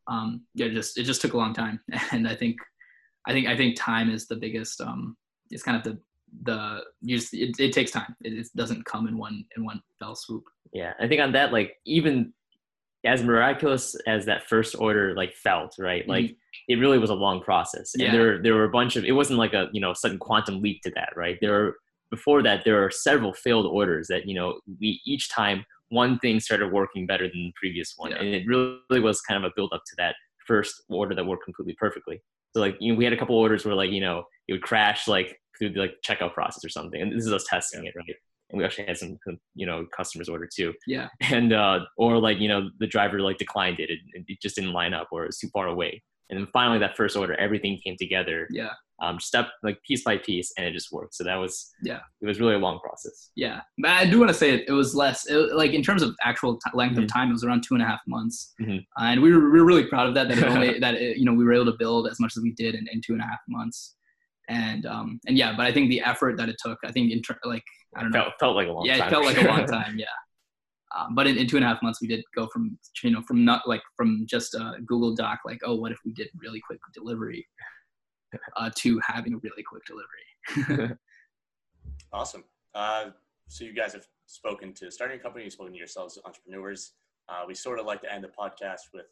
Um, 0.07 0.43
yeah, 0.55 0.69
just 0.69 0.97
it 0.97 1.05
just 1.05 1.21
took 1.21 1.35
a 1.35 1.37
long 1.37 1.53
time, 1.53 1.81
and 2.13 2.29
I 2.29 2.35
think, 2.35 2.59
I 3.27 3.33
think, 3.33 3.49
I 3.49 3.57
think 3.57 3.77
time 3.77 4.11
is 4.11 4.27
the 4.27 4.37
biggest. 4.37 4.81
Um, 4.81 5.17
it's 5.51 5.63
kind 5.63 5.77
of 5.77 5.83
the 5.83 5.99
the 6.43 6.81
you 7.01 7.19
just, 7.19 7.35
it, 7.35 7.59
it 7.59 7.73
takes 7.73 7.91
time. 7.91 8.15
It, 8.23 8.33
it 8.33 8.49
doesn't 8.57 8.85
come 8.85 9.07
in 9.07 9.19
one 9.19 9.45
in 9.57 9.65
one 9.65 9.81
fell 9.99 10.15
swoop. 10.15 10.45
Yeah, 10.73 10.93
I 11.01 11.09
think 11.09 11.21
on 11.21 11.33
that, 11.33 11.53
like 11.53 11.75
even 11.87 12.33
as 13.07 13.23
miraculous 13.23 13.95
as 14.07 14.25
that 14.27 14.49
first 14.49 14.75
order 14.79 15.15
like 15.15 15.35
felt, 15.35 15.75
right? 15.79 16.03
Mm-hmm. 16.03 16.11
Like 16.11 16.37
it 16.69 16.77
really 16.77 16.99
was 16.99 17.11
a 17.11 17.15
long 17.15 17.41
process, 17.41 17.95
and 17.95 18.03
yeah. 18.03 18.13
there 18.13 18.43
there 18.43 18.55
were 18.55 18.65
a 18.65 18.71
bunch 18.71 18.97
of. 18.97 19.05
It 19.05 19.13
wasn't 19.13 19.39
like 19.39 19.55
a 19.55 19.69
you 19.73 19.81
know 19.81 19.93
sudden 19.95 20.19
quantum 20.19 20.61
leap 20.61 20.83
to 20.83 20.91
that, 20.97 21.11
right? 21.17 21.39
There 21.41 21.53
were 21.53 21.77
before 22.15 22.43
that, 22.43 22.65
there 22.65 22.83
are 22.85 22.91
several 22.91 23.33
failed 23.33 23.67
orders 23.67 24.07
that, 24.09 24.27
you 24.27 24.35
know, 24.35 24.61
we 24.81 25.01
each 25.05 25.29
time 25.31 25.65
one 25.89 26.19
thing 26.21 26.41
started 26.41 26.73
working 26.73 27.07
better 27.07 27.29
than 27.29 27.45
the 27.47 27.53
previous 27.57 27.95
one. 27.97 28.11
Yeah. 28.13 28.19
And 28.19 28.29
it 28.29 28.47
really 28.47 29.01
was 29.01 29.21
kind 29.23 29.45
of 29.45 29.51
a 29.51 29.53
build 29.57 29.73
up 29.75 29.83
to 29.87 29.95
that 29.99 30.15
first 30.47 30.85
order 30.89 31.15
that 31.15 31.27
worked 31.27 31.45
completely 31.45 31.77
perfectly. 31.79 32.23
So 32.55 32.61
like, 32.61 32.77
you 32.81 32.93
know, 32.93 32.99
we 32.99 33.05
had 33.05 33.13
a 33.13 33.17
couple 33.17 33.37
orders 33.37 33.65
where 33.65 33.75
like, 33.75 33.91
you 33.91 34.01
know, 34.01 34.23
it 34.49 34.53
would 34.53 34.63
crash 34.63 35.09
like 35.09 35.39
through 35.59 35.71
the 35.71 35.81
like 35.81 35.97
checkout 36.07 36.35
process 36.35 36.65
or 36.65 36.69
something. 36.69 37.01
And 37.01 37.13
this 37.13 37.27
is 37.27 37.33
us 37.33 37.45
testing 37.49 37.85
yeah. 37.85 37.91
it, 37.91 37.97
right? 37.97 38.17
And 38.51 38.59
we 38.59 38.65
actually 38.65 38.87
had 38.87 38.99
some, 38.99 39.19
you 39.55 39.67
know, 39.67 39.87
customers 39.97 40.29
order 40.29 40.49
too. 40.53 40.75
Yeah. 40.87 41.09
And, 41.23 41.53
uh, 41.53 41.81
or 41.97 42.19
like, 42.19 42.39
you 42.39 42.49
know, 42.49 42.69
the 42.79 42.87
driver 42.87 43.21
like 43.21 43.39
declined 43.39 43.81
it. 43.81 43.91
It, 43.91 43.99
it 44.27 44.41
just 44.41 44.57
didn't 44.57 44.73
line 44.73 44.95
up 44.95 45.09
or 45.13 45.25
it 45.25 45.29
was 45.29 45.39
too 45.39 45.49
far 45.53 45.69
away. 45.69 46.03
And 46.31 46.39
then 46.39 46.49
finally 46.53 46.79
that 46.79 46.97
first 46.97 47.17
order, 47.17 47.35
everything 47.35 47.81
came 47.85 47.97
together. 47.99 48.49
Yeah 48.51 48.71
um, 49.03 49.19
step 49.19 49.49
like 49.63 49.83
piece 49.83 50.05
by 50.05 50.19
piece, 50.19 50.53
and 50.57 50.67
it 50.67 50.73
just 50.73 50.93
worked. 50.93 51.15
So 51.15 51.25
that 51.25 51.37
was 51.37 51.73
yeah, 51.83 52.01
it 52.21 52.27
was 52.27 52.41
really 52.41 52.55
a 52.55 52.59
long 52.59 52.79
process. 52.81 53.31
Yeah, 53.35 53.61
but 53.79 53.91
I 53.91 54.07
do 54.07 54.19
want 54.19 54.31
to 54.31 54.35
say 54.35 54.55
it, 54.55 54.65
it 54.69 54.73
was 54.73 54.95
less. 54.95 55.27
It, 55.27 55.55
like 55.55 55.73
in 55.73 55.83
terms 55.83 56.03
of 56.03 56.15
actual 56.23 56.55
t- 56.57 56.71
length 56.75 56.95
mm-hmm. 56.95 57.05
of 57.05 57.13
time, 57.13 57.31
it 57.31 57.33
was 57.33 57.45
around 57.45 57.65
two 57.67 57.75
and 57.75 57.83
a 57.83 57.87
half 57.87 58.01
months, 58.07 58.55
mm-hmm. 58.61 58.79
uh, 59.01 59.09
and 59.09 59.21
we 59.21 59.35
were, 59.35 59.51
we 59.51 59.61
were 59.61 59.67
really 59.67 59.87
proud 59.87 60.09
of 60.09 60.15
that. 60.15 60.29
That 60.29 60.39
it 60.39 60.45
only 60.49 60.79
that 60.79 60.95
it, 60.95 61.19
you 61.19 61.25
know 61.25 61.35
we 61.35 61.45
were 61.45 61.55
able 61.55 61.67
to 61.67 61.77
build 61.79 62.09
as 62.09 62.21
much 62.21 62.35
as 62.37 62.43
we 62.43 62.53
did 62.53 62.75
in, 62.75 62.87
in 62.93 63.01
two 63.05 63.15
and 63.15 63.23
a 63.23 63.27
half 63.27 63.41
months. 63.49 63.97
And 64.49 64.87
um 64.87 65.21
and 65.27 65.37
yeah, 65.37 65.55
but 65.57 65.67
I 65.67 65.73
think 65.73 65.91
the 65.91 66.01
effort 66.01 66.37
that 66.37 66.49
it 66.49 66.57
took, 66.65 66.79
I 66.85 66.93
think 66.93 67.13
in 67.13 67.23
ter- 67.23 67.39
like 67.45 67.65
I 67.97 68.03
don't 68.03 68.11
know, 68.11 68.23
felt, 68.23 68.35
felt 68.41 68.57
like 68.57 68.69
a 68.69 68.73
long 68.73 68.87
time. 68.87 68.97
yeah, 68.97 68.99
time. 68.99 69.09
it 69.09 69.11
felt 69.11 69.25
like 69.25 69.43
a 69.43 69.49
long 69.49 69.67
time. 69.67 69.99
Yeah. 69.99 70.07
Um, 70.97 71.17
but 71.17 71.27
in, 71.27 71.37
in, 71.37 71.49
two 71.49 71.57
and 71.57 71.65
a 71.65 71.69
half 71.69 71.83
months, 71.83 72.01
we 72.01 72.07
did 72.07 72.23
go 72.37 72.47
from 72.53 72.79
you 73.03 73.11
know 73.11 73.23
from 73.23 73.45
not 73.45 73.67
like 73.67 73.83
from 73.97 74.27
just 74.29 74.55
a 74.55 74.77
Google 74.87 75.15
Doc 75.15 75.41
like 75.45 75.59
oh 75.65 75.75
what 75.75 75.93
if 75.93 75.99
we 76.05 76.13
did 76.13 76.29
really 76.41 76.61
quick 76.67 76.79
delivery 76.93 77.47
uh, 78.57 78.71
to 78.77 79.01
having 79.07 79.35
a 79.35 79.39
really 79.39 79.63
quick 79.63 79.83
delivery. 79.87 80.97
awesome. 82.13 82.45
Uh, 82.75 83.07
so 83.49 83.65
you 83.65 83.73
guys 83.73 83.93
have 83.93 84.07
spoken 84.27 84.73
to 84.75 84.91
starting 84.91 85.19
a 85.19 85.23
company, 85.23 85.45
you've 85.45 85.53
spoken 85.53 85.73
to 85.73 85.79
yourselves 85.79 86.17
as 86.17 86.25
entrepreneurs. 86.25 86.93
Uh, 87.29 87.43
we 87.47 87.55
sort 87.55 87.79
of 87.79 87.87
like 87.87 88.03
to 88.03 88.13
end 88.13 88.25
the 88.25 88.29
podcast 88.29 88.81
with 88.93 89.07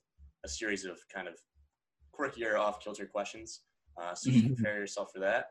a 0.44 0.48
series 0.48 0.84
of 0.84 0.98
kind 1.12 1.28
of 1.28 1.34
quirkier, 2.18 2.58
off-kilter 2.58 3.06
questions. 3.06 3.60
Uh, 4.00 4.14
so 4.14 4.30
you 4.30 4.54
prepare 4.54 4.78
yourself 4.78 5.10
for 5.12 5.20
that. 5.20 5.46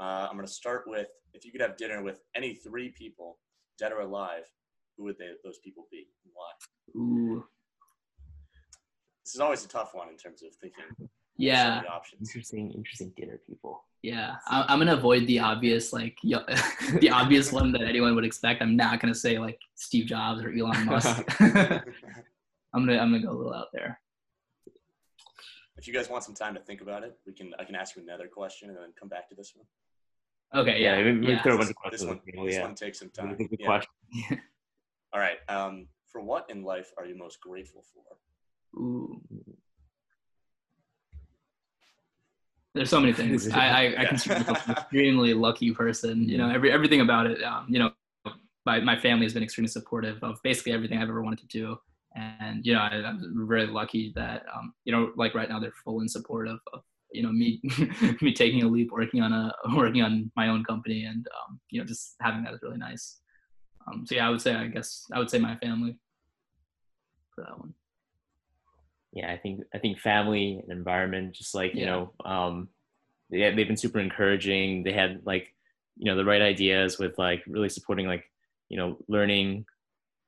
Uh, 0.00 0.26
I'm 0.28 0.36
going 0.36 0.46
to 0.46 0.52
start 0.52 0.84
with 0.86 1.08
if 1.34 1.44
you 1.44 1.52
could 1.52 1.60
have 1.60 1.76
dinner 1.76 2.02
with 2.02 2.20
any 2.34 2.54
three 2.54 2.90
people, 2.90 3.38
dead 3.78 3.92
or 3.92 4.00
alive, 4.00 4.44
who 4.96 5.04
would 5.04 5.16
they, 5.18 5.30
those 5.44 5.58
people 5.58 5.86
be 5.90 6.08
and 6.24 6.32
why? 6.34 7.00
Ooh. 7.00 7.44
This 9.24 9.34
is 9.34 9.40
always 9.40 9.64
a 9.64 9.68
tough 9.68 9.94
one 9.94 10.08
in 10.08 10.16
terms 10.16 10.42
of 10.42 10.54
thinking 10.56 11.08
yeah. 11.36 11.82
interesting 12.20 12.72
interesting 12.72 13.12
dinner 13.16 13.40
people. 13.46 13.84
Yeah. 14.02 14.36
I, 14.46 14.72
am 14.72 14.78
gonna 14.78 14.94
avoid 14.94 15.26
the 15.26 15.38
obvious 15.38 15.92
like 15.92 16.16
the 16.22 17.10
obvious 17.10 17.52
one 17.52 17.72
that 17.72 17.82
anyone 17.82 18.14
would 18.14 18.24
expect. 18.24 18.62
I'm 18.62 18.76
not 18.76 19.00
gonna 19.00 19.14
say 19.14 19.38
like 19.38 19.58
steve 19.74 20.06
jobs 20.06 20.42
or 20.42 20.52
elon 20.52 20.86
musk. 20.86 21.24
I'm 21.40 22.86
gonna 22.86 22.98
i'm 22.98 23.12
gonna 23.12 23.22
go 23.22 23.30
a 23.30 23.36
little 23.36 23.54
out 23.54 23.68
there 23.72 24.00
if 25.82 25.88
you 25.88 25.92
guys 25.92 26.08
want 26.08 26.22
some 26.22 26.34
time 26.34 26.54
to 26.54 26.60
think 26.60 26.80
about 26.80 27.02
it, 27.02 27.18
we 27.26 27.32
can 27.32 27.52
I 27.58 27.64
can 27.64 27.74
ask 27.74 27.96
you 27.96 28.02
another 28.02 28.28
question 28.28 28.68
and 28.68 28.78
then 28.78 28.92
come 28.98 29.08
back 29.08 29.28
to 29.30 29.34
this 29.34 29.52
one. 29.56 29.66
Okay, 30.62 30.80
Yeah, 30.80 30.96
yeah, 30.98 31.04
we, 31.04 31.18
we 31.18 31.28
yeah. 31.32 31.42
throw 31.42 31.54
a 31.54 31.58
bunch 31.58 31.70
This, 31.70 31.76
of 31.84 31.90
this 31.90 32.04
one, 32.04 32.20
on 32.38 32.46
this 32.46 32.54
yeah. 32.54 32.62
one 32.62 32.74
takes 32.76 33.00
some 33.00 33.10
time. 33.10 33.36
Yeah. 33.58 33.66
question. 33.66 33.90
All 35.12 35.18
right. 35.20 35.38
Um, 35.48 35.88
for 36.06 36.20
what 36.20 36.48
in 36.50 36.62
life 36.62 36.92
are 36.96 37.04
you 37.04 37.16
most 37.18 37.40
grateful 37.40 37.82
for? 37.92 38.80
Ooh. 38.80 39.20
There's 42.74 42.88
so 42.88 43.00
many 43.00 43.12
things. 43.12 43.48
I, 43.50 43.58
I, 43.58 43.80
I 43.80 43.86
Yeah. 43.88 44.08
consider 44.08 44.34
myself 44.38 44.68
an 44.68 44.72
extremely 44.76 45.34
lucky 45.34 45.72
person. 45.72 46.28
You 46.28 46.38
know, 46.38 46.48
every 46.48 46.70
everything 46.70 47.00
about 47.00 47.26
it. 47.26 47.42
Um, 47.42 47.66
you 47.68 47.80
know, 47.80 47.90
my 48.64 48.78
my 48.78 48.96
family 48.96 49.24
has 49.24 49.34
been 49.34 49.42
extremely 49.42 49.68
supportive 49.68 50.22
of 50.22 50.40
basically 50.44 50.72
everything 50.74 50.98
I've 50.98 51.08
ever 51.08 51.22
wanted 51.22 51.40
to 51.40 51.46
do, 51.46 51.76
and 52.14 52.64
you 52.64 52.74
know, 52.74 52.80
I, 52.80 52.96
I'm 53.06 53.46
very 53.48 53.66
lucky 53.66 54.12
that 54.16 54.44
um, 54.54 54.74
you 54.84 54.92
know, 54.92 55.12
like 55.16 55.34
right 55.34 55.48
now 55.48 55.58
they're 55.60 55.72
full 55.84 56.00
in 56.00 56.08
support 56.08 56.48
of, 56.48 56.60
of 56.72 56.82
you 57.12 57.22
know 57.22 57.32
me 57.32 57.60
me 58.22 58.32
taking 58.32 58.62
a 58.62 58.68
leap, 58.68 58.90
working 58.92 59.22
on 59.22 59.32
a 59.32 59.52
working 59.76 60.02
on 60.02 60.30
my 60.36 60.48
own 60.48 60.64
company, 60.64 61.04
and 61.04 61.26
um, 61.48 61.60
you 61.70 61.80
know, 61.80 61.86
just 61.86 62.14
having 62.20 62.42
that 62.44 62.54
is 62.54 62.62
really 62.62 62.78
nice. 62.78 63.18
Um, 63.86 64.06
so 64.06 64.14
yeah, 64.14 64.26
I 64.26 64.30
would 64.30 64.40
say 64.40 64.54
I 64.54 64.66
guess 64.68 65.06
I 65.12 65.18
would 65.18 65.30
say 65.30 65.38
my 65.38 65.56
family 65.56 65.98
for 67.34 67.44
that 67.44 67.58
one. 67.58 67.74
yeah 69.12 69.30
i 69.32 69.36
think 69.36 69.60
i 69.74 69.78
think 69.78 69.98
family 69.98 70.60
and 70.62 70.72
environment 70.72 71.34
just 71.34 71.54
like 71.54 71.78
you 71.78 71.80
Yeah. 71.80 71.86
know 71.86 72.12
um 72.24 72.68
yeah 73.30 73.50
they've 73.54 73.66
been 73.68 73.76
super 73.76 73.98
encouraging 74.00 74.82
they 74.82 74.92
had 74.92 75.20
like 75.24 75.54
you 75.96 76.06
know 76.10 76.16
the 76.16 76.24
right 76.24 76.42
ideas 76.42 76.98
with 76.98 77.16
like 77.18 77.42
really 77.46 77.68
supporting 77.68 78.06
like 78.06 78.24
you 78.68 78.76
know 78.76 78.96
learning 79.08 79.64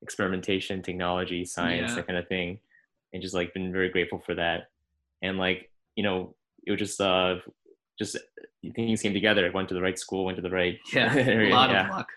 experimentation 0.05 0.83
technology 0.83 1.45
science 1.45 1.91
Yeah. 1.91 1.97
that 1.97 2.07
kind 2.07 2.19
of 2.19 2.29
thing 2.29 2.59
and 3.13 3.23
just 3.23 3.35
like 3.35 3.53
been 3.55 3.73
very 3.73 3.89
grateful 3.89 4.21
for 4.25 4.35
that 4.37 4.69
and 5.23 5.39
like 5.39 5.71
you 5.97 6.05
know 6.05 6.35
it 6.67 6.71
was 6.73 6.79
just 6.79 7.01
uh 7.01 7.37
just 7.99 8.17
things 8.77 9.03
came 9.03 9.15
together 9.15 9.51
went 9.53 9.69
to 9.69 9.75
the 9.75 9.81
right 9.81 9.99
school 9.99 10.25
went 10.27 10.37
to 10.37 10.43
the 10.43 10.51
right 10.51 10.77
Yeah, 10.93 11.13
a 11.17 11.49
lot 11.51 11.71
yeah 11.71 11.85
of 11.85 11.91
luck. 11.91 12.09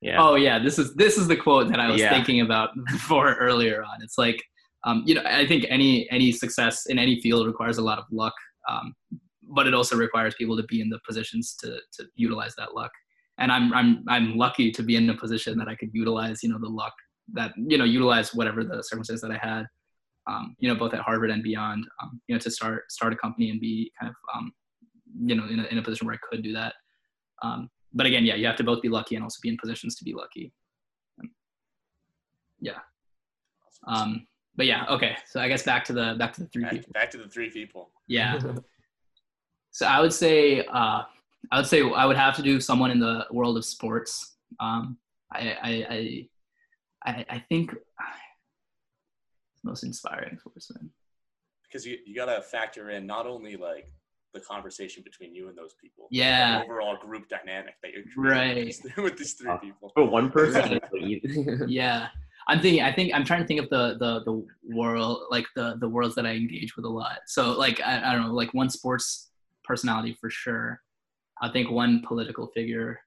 yeah 0.00 0.18
Oh 0.22 0.34
yeah, 0.46 0.58
this 0.66 0.76
is 0.82 0.94
this 1.02 1.16
is 1.20 1.26
the 1.28 1.36
quote 1.36 1.68
that 1.70 1.80
I 1.80 1.88
was 1.90 2.00
Yeah. 2.00 2.14
thinking 2.14 2.40
about 2.40 2.68
before 2.96 3.34
earlier 3.46 3.78
on. 3.90 3.96
It's 4.02 4.18
like, 4.26 4.40
um, 4.86 5.02
you 5.08 5.14
know, 5.16 5.22
I 5.42 5.44
think 5.50 5.62
any 5.78 5.92
any 6.10 6.30
success 6.32 6.86
in 6.86 6.96
any 6.98 7.20
field 7.24 7.46
requires 7.52 7.78
a 7.78 7.82
lot 7.90 7.98
of 8.02 8.06
luck, 8.10 8.34
um, 8.70 8.86
but 9.56 9.66
it 9.68 9.74
also 9.74 9.96
requires 9.96 10.34
people 10.40 10.56
to 10.56 10.66
be 10.72 10.80
in 10.84 10.88
the 10.94 11.00
positions 11.08 11.56
to 11.60 11.68
to 11.96 12.00
utilize 12.26 12.54
that 12.60 12.74
luck. 12.80 12.92
And 13.40 13.48
I'm 13.52 13.66
I'm 13.78 13.90
I'm 14.08 14.36
lucky 14.44 14.70
to 14.78 14.82
be 14.88 14.94
in 14.96 15.10
a 15.10 15.16
position 15.24 15.52
that 15.58 15.68
I 15.72 15.74
could 15.80 15.90
utilize, 15.92 16.42
you 16.42 16.48
know, 16.50 16.58
the 16.66 16.74
luck 16.82 16.94
that 17.34 17.52
you 17.56 17.78
know 17.78 17.84
utilize 17.84 18.34
whatever 18.34 18.64
the 18.64 18.82
circumstances 18.82 19.20
that 19.22 19.30
I 19.30 19.38
had, 19.38 19.66
um, 20.26 20.56
you 20.58 20.68
know, 20.68 20.74
both 20.74 20.94
at 20.94 21.00
Harvard 21.00 21.30
and 21.30 21.42
beyond, 21.42 21.86
um, 22.02 22.20
you 22.26 22.34
know, 22.34 22.38
to 22.40 22.50
start 22.50 22.90
start 22.90 23.12
a 23.12 23.16
company 23.16 23.50
and 23.50 23.60
be 23.60 23.92
kind 24.00 24.10
of, 24.10 24.16
um, 24.34 24.52
you 25.24 25.34
know, 25.34 25.46
in 25.46 25.60
a, 25.60 25.64
in 25.64 25.78
a 25.78 25.82
position 25.82 26.06
where 26.06 26.14
I 26.16 26.26
could 26.30 26.42
do 26.42 26.52
that. 26.54 26.74
Um, 27.42 27.68
but 27.92 28.06
again, 28.06 28.24
yeah, 28.24 28.34
you 28.34 28.46
have 28.46 28.56
to 28.56 28.64
both 28.64 28.82
be 28.82 28.88
lucky 28.88 29.14
and 29.14 29.24
also 29.24 29.38
be 29.42 29.48
in 29.48 29.56
positions 29.56 29.96
to 29.96 30.04
be 30.04 30.14
lucky. 30.14 30.52
Yeah 32.60 32.78
um, 33.86 34.26
but 34.56 34.66
yeah, 34.66 34.86
okay. 34.88 35.16
So 35.26 35.40
I 35.40 35.48
guess 35.48 35.62
back 35.62 35.84
to 35.86 35.92
the 35.92 36.16
back 36.18 36.32
to 36.34 36.42
the 36.42 36.48
three 36.48 36.64
back, 36.64 36.72
people. 36.72 36.92
back 36.92 37.10
to 37.12 37.18
the 37.18 37.28
three 37.28 37.50
people. 37.50 37.90
Yeah. 38.06 38.38
So 39.70 39.86
I 39.86 40.00
would 40.00 40.14
say 40.14 40.64
uh, 40.64 41.02
I 41.52 41.56
would 41.56 41.66
say 41.66 41.82
I 41.82 42.04
would 42.04 42.16
have 42.16 42.34
to 42.36 42.42
do 42.42 42.58
someone 42.58 42.90
in 42.90 42.98
the 42.98 43.26
world 43.30 43.56
of 43.56 43.64
sports. 43.64 44.36
Um, 44.58 44.96
I, 45.32 45.56
I 45.62 45.86
I 45.88 46.28
I 47.04 47.24
I 47.28 47.38
think 47.48 47.74
most 49.64 49.82
inspiring 49.84 50.38
sportsman. 50.38 50.90
because 51.64 51.86
you, 51.86 51.98
you 52.06 52.14
got 52.14 52.26
to 52.26 52.40
factor 52.42 52.90
in 52.90 53.06
not 53.06 53.26
only 53.26 53.56
like 53.56 53.92
the 54.34 54.40
conversation 54.40 55.02
between 55.02 55.34
you 55.34 55.48
and 55.48 55.56
those 55.56 55.74
people, 55.82 56.06
Yeah. 56.10 56.58
the 56.58 56.64
overall 56.64 56.96
group 56.96 57.28
dynamic 57.28 57.74
that 57.82 57.92
you're 57.92 58.04
creating 58.14 58.66
with 58.66 58.82
these, 58.82 58.96
with 58.96 59.16
these 59.18 59.32
three 59.34 59.50
Uh, 59.50 59.56
people. 59.56 59.90
for 59.94 60.04
one 60.04 60.30
person 60.30 60.72
it's 60.72 60.92
like 60.92 61.02
easy. 61.02 61.44
Yeah. 61.66 62.08
I'm 62.50 62.60
thinking. 62.60 62.82
I 62.82 62.92
think 62.94 63.12
I'm 63.14 63.24
trying 63.24 63.42
to 63.42 63.46
think 63.46 63.60
of 63.60 63.68
the 63.68 63.98
the 63.98 64.24
the 64.24 64.46
world, 64.74 65.24
like 65.30 65.44
the 65.54 65.76
the 65.80 65.88
worlds 65.88 66.14
that 66.14 66.24
I 66.24 66.30
engage 66.32 66.76
with 66.76 66.86
a 66.86 66.88
lot. 66.88 67.18
So 67.26 67.52
like 67.52 67.78
I, 67.82 68.08
I 68.08 68.12
don't 68.14 68.22
know, 68.26 68.32
like 68.32 68.54
one 68.54 68.70
sports 68.70 69.30
personality 69.64 70.16
for 70.18 70.30
sure. 70.30 70.80
I 71.42 71.50
think 71.50 71.70
one 71.70 72.02
political 72.06 72.46
figure. 72.46 73.00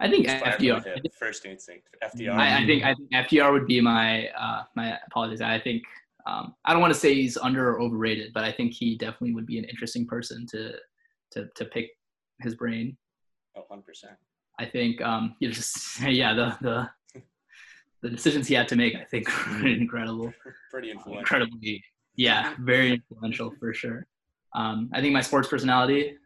I 0.00 0.10
think 0.10 0.26
the 0.26 0.32
FDR. 0.32 1.00
First 1.18 1.46
instinct. 1.46 1.88
FDR. 2.02 2.32
I, 2.34 2.62
I 2.62 2.66
think 2.66 2.84
I 2.84 2.94
think 2.94 3.10
FDR 3.12 3.52
would 3.52 3.66
be 3.66 3.80
my 3.80 4.28
uh, 4.28 4.64
my 4.74 4.98
apologies. 5.06 5.40
I 5.40 5.58
think 5.60 5.82
um, 6.26 6.54
I 6.64 6.72
don't 6.72 6.80
want 6.80 6.92
to 6.92 6.98
say 6.98 7.14
he's 7.14 7.36
under 7.36 7.70
or 7.70 7.80
overrated, 7.80 8.32
but 8.32 8.44
I 8.44 8.52
think 8.52 8.72
he 8.72 8.96
definitely 8.96 9.34
would 9.34 9.46
be 9.46 9.58
an 9.58 9.64
interesting 9.64 10.06
person 10.06 10.46
to 10.48 10.72
to 11.32 11.48
to 11.54 11.64
pick 11.66 11.90
his 12.40 12.54
brain. 12.54 12.96
Oh, 13.56 13.62
100%. 13.70 13.82
I 14.58 14.66
think 14.66 15.00
um, 15.00 15.36
you 15.40 15.50
just 15.50 16.00
yeah 16.02 16.34
the 16.34 16.56
the 16.60 16.88
the 18.02 18.10
decisions 18.10 18.46
he 18.48 18.54
had 18.54 18.68
to 18.68 18.76
make 18.76 18.94
I 18.96 19.04
think 19.04 19.28
were 19.62 19.66
incredible, 19.68 20.32
Pretty 20.70 20.90
influential. 20.90 21.20
incredibly 21.20 21.82
yeah 22.16 22.54
very 22.60 22.92
influential 22.92 23.52
for 23.58 23.72
sure. 23.72 24.06
Um, 24.54 24.90
I 24.92 25.00
think 25.00 25.12
my 25.12 25.20
sports 25.22 25.48
personality. 25.48 26.16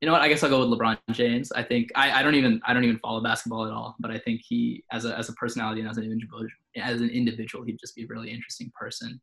You 0.00 0.06
know 0.06 0.12
what? 0.12 0.22
I 0.22 0.28
guess 0.28 0.42
I'll 0.42 0.48
go 0.48 0.66
with 0.66 0.78
LeBron 0.78 0.98
James. 1.10 1.52
I 1.52 1.62
think 1.62 1.90
I, 1.94 2.20
I 2.20 2.22
don't 2.22 2.34
even 2.34 2.60
I 2.64 2.72
don't 2.72 2.84
even 2.84 2.98
follow 2.98 3.22
basketball 3.22 3.66
at 3.66 3.72
all, 3.72 3.96
but 4.00 4.10
I 4.10 4.18
think 4.18 4.40
he 4.42 4.82
as 4.92 5.04
a 5.04 5.16
as 5.16 5.28
a 5.28 5.34
personality 5.34 5.82
and 5.82 5.90
as 5.90 5.98
an 5.98 6.04
individual 6.04 6.46
as 6.76 7.00
an 7.02 7.10
individual 7.10 7.64
he'd 7.64 7.78
just 7.78 7.94
be 7.94 8.04
a 8.04 8.06
really 8.06 8.30
interesting 8.30 8.72
person. 8.78 9.20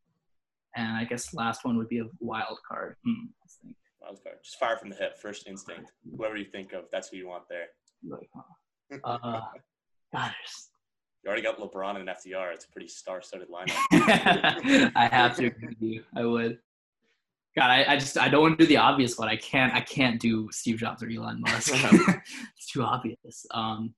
And 0.75 0.95
I 0.95 1.05
guess 1.05 1.33
last 1.33 1.65
one 1.65 1.77
would 1.77 1.89
be 1.89 1.99
a 1.99 2.05
wild 2.19 2.59
card. 2.69 2.95
Hmm. 3.03 3.25
Wild 3.99 4.19
card. 4.23 4.37
Just 4.43 4.59
fire 4.59 4.77
from 4.77 4.89
the 4.89 4.95
hip. 4.95 5.17
First 5.17 5.47
instinct. 5.47 5.91
Whoever 6.15 6.37
you 6.37 6.45
think 6.45 6.73
of, 6.73 6.83
that's 6.91 7.09
who 7.09 7.17
you 7.17 7.27
want 7.27 7.43
there. 7.49 7.65
Uh, 9.03 9.19
God, 10.13 10.31
there's 10.31 10.69
You 11.23 11.29
already 11.29 11.41
got 11.41 11.57
LeBron 11.57 11.99
and 11.99 12.07
an 12.07 12.15
FDR. 12.15 12.53
It's 12.53 12.65
a 12.65 12.69
pretty 12.69 12.87
star-studded 12.87 13.47
lineup. 13.49 13.75
I 14.95 15.09
have 15.11 15.35
to 15.37 15.47
agree 15.47 15.67
with 15.69 15.81
you. 15.81 16.03
I 16.15 16.23
would. 16.23 16.59
God, 17.57 17.71
I, 17.71 17.93
I 17.93 17.97
just 17.97 18.19
I 18.19 18.29
don't 18.29 18.43
want 18.43 18.59
to 18.59 18.63
do 18.65 18.67
the 18.67 18.77
obvious 18.77 19.17
one. 19.17 19.27
I 19.27 19.35
can't 19.35 19.73
I 19.73 19.81
can't 19.81 20.21
do 20.21 20.47
Steve 20.51 20.77
Jobs 20.77 21.01
or 21.01 21.09
Elon 21.09 21.41
Musk. 21.41 21.73
it's 22.55 22.71
too 22.71 22.83
obvious. 22.83 23.47
Um, 23.49 23.95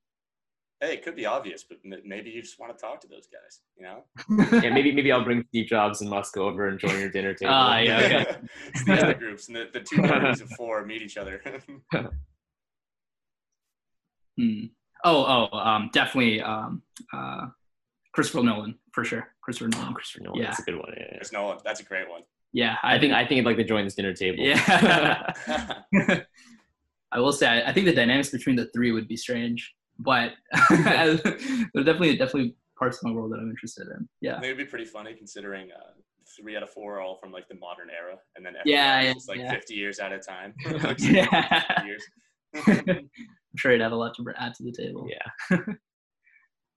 hey, 0.80 0.94
it 0.94 1.04
could 1.04 1.14
be 1.14 1.26
obvious, 1.26 1.62
but 1.62 1.76
m- 1.84 2.00
maybe 2.06 2.30
you 2.30 2.40
just 2.40 2.58
want 2.58 2.74
to 2.74 2.80
talk 2.80 3.02
to 3.02 3.06
those 3.06 3.26
guys. 3.26 3.60
You 3.76 3.82
know? 3.82 4.04
yeah, 4.62 4.70
maybe 4.70 4.92
maybe 4.92 5.12
I'll 5.12 5.24
bring 5.24 5.44
Steve 5.48 5.66
Jobs 5.66 6.00
and 6.00 6.08
Musk 6.08 6.38
over 6.38 6.68
and 6.68 6.78
join 6.78 6.98
your 6.98 7.10
dinner 7.10 7.34
table. 7.34 7.52
Ah, 7.52 7.80
yeah, 7.80 7.98
okay. 7.98 8.36
it's 8.68 8.84
the 8.86 8.94
other 8.94 9.12
groups, 9.12 9.48
and 9.48 9.56
the, 9.56 9.68
the 9.74 9.80
two 9.80 10.00
parties 10.00 10.40
of 10.40 10.48
four 10.52 10.86
meet 10.86 11.02
each 11.02 11.18
other. 11.18 11.42
hmm. 14.38 14.64
Oh 15.04 15.48
oh 15.52 15.58
um, 15.58 15.90
definitely 15.92 16.40
um, 16.40 16.80
uh, 17.12 17.48
Christopher 18.14 18.42
Nolan 18.42 18.76
for 18.92 19.04
sure. 19.04 19.28
Christopher 19.42 19.68
Nolan. 19.68 19.92
Christopher 19.92 20.24
Nolan, 20.24 20.40
Yeah. 20.40 20.46
that's 20.46 20.60
a 20.60 20.62
good 20.62 20.76
one. 20.76 20.94
Yeah, 20.96 21.02
yeah. 21.02 21.12
There's 21.12 21.32
no 21.32 21.44
one. 21.44 21.58
That's 21.62 21.80
a 21.80 21.84
great 21.84 22.08
one. 22.08 22.22
Yeah, 22.52 22.76
I 22.82 22.98
think 22.98 23.12
I 23.12 23.26
think 23.26 23.40
I'd 23.40 23.46
like 23.46 23.56
to 23.58 23.64
join 23.64 23.84
this 23.84 23.94
dinner 23.94 24.12
table. 24.14 24.42
Yeah. 24.44 25.32
I 27.12 27.18
will 27.18 27.32
say 27.32 27.46
I, 27.46 27.70
I 27.70 27.72
think 27.72 27.86
the 27.86 27.92
dynamics 27.94 28.30
between 28.30 28.56
the 28.56 28.66
three 28.74 28.92
would 28.92 29.08
be 29.08 29.16
strange, 29.16 29.74
but 29.98 30.32
there's 30.70 31.20
definitely 31.22 32.16
definitely 32.16 32.54
parts 32.78 32.98
of 32.98 33.04
my 33.04 33.12
world 33.12 33.32
that 33.32 33.38
I'm 33.38 33.50
interested 33.50 33.86
in. 33.88 34.02
I 34.02 34.06
Yeah. 34.20 34.34
think 34.34 34.44
it'd 34.46 34.58
be 34.58 34.64
pretty 34.64 34.84
funny 34.84 35.14
considering 35.14 35.70
uh, 35.72 35.92
three 36.36 36.56
out 36.56 36.62
of 36.62 36.70
four 36.70 36.96
are 36.96 37.00
all 37.00 37.16
from 37.16 37.30
like 37.32 37.46
the 37.48 37.56
modern 37.56 37.88
era, 37.90 38.16
and 38.36 38.44
then 38.46 38.54
FDR 38.54 38.62
Yeah, 38.64 39.00
is 39.00 39.06
yeah, 39.06 39.12
just 39.14 39.28
like 39.28 39.38
yeah. 39.38 39.50
50 39.52 39.74
years 39.74 39.98
at 39.98 40.12
a 40.12 40.18
time. 40.18 40.54
Yeah. 40.98 41.84
years. 41.84 42.04
I'm 42.66 43.56
sure 43.56 43.72
he'd 43.72 43.80
have 43.80 43.92
a 43.92 43.96
lot 43.96 44.14
to 44.16 44.24
add 44.36 44.54
to 44.54 44.62
the 44.64 44.72
table. 44.72 45.08
Yeah. 45.08 45.56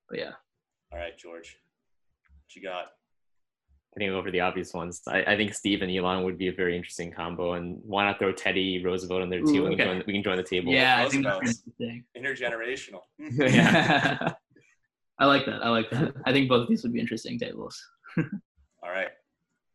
But 0.09 0.19
yeah. 0.19 0.31
All 0.91 0.99
right, 0.99 1.17
George, 1.17 1.57
what 2.27 2.55
you 2.55 2.61
got? 2.61 2.87
I 3.95 3.99
think 3.99 4.11
over 4.11 4.31
the 4.31 4.39
obvious 4.39 4.73
ones. 4.73 5.01
I, 5.07 5.23
I 5.23 5.37
think 5.37 5.53
Steve 5.53 5.83
and 5.83 5.91
Elon 5.95 6.23
would 6.23 6.37
be 6.37 6.47
a 6.47 6.51
very 6.53 6.75
interesting 6.75 7.11
combo, 7.11 7.53
and 7.53 7.79
why 7.83 8.05
not 8.05 8.17
throw 8.17 8.31
Teddy 8.31 8.83
Roosevelt 8.83 9.21
in 9.21 9.29
there 9.29 9.41
too? 9.41 9.65
Ooh, 9.65 9.69
we, 9.69 9.75
can 9.75 9.81
okay. 9.81 9.83
join, 9.85 10.03
we 10.07 10.13
can 10.13 10.23
join 10.23 10.37
the 10.37 10.43
table. 10.43 10.73
Yeah, 10.73 11.03
I 11.05 11.09
think 11.09 11.23
that's 11.23 11.63
Intergenerational. 12.17 13.01
Yeah. 13.19 14.33
I 15.19 15.25
like 15.27 15.45
that. 15.45 15.63
I 15.63 15.69
like 15.69 15.91
that. 15.91 16.13
I 16.25 16.31
think 16.33 16.49
both 16.49 16.63
of 16.63 16.67
these 16.69 16.81
would 16.81 16.91
be 16.91 16.99
interesting 16.99 17.37
tables. 17.37 17.79
All 18.17 18.89
right. 18.89 19.09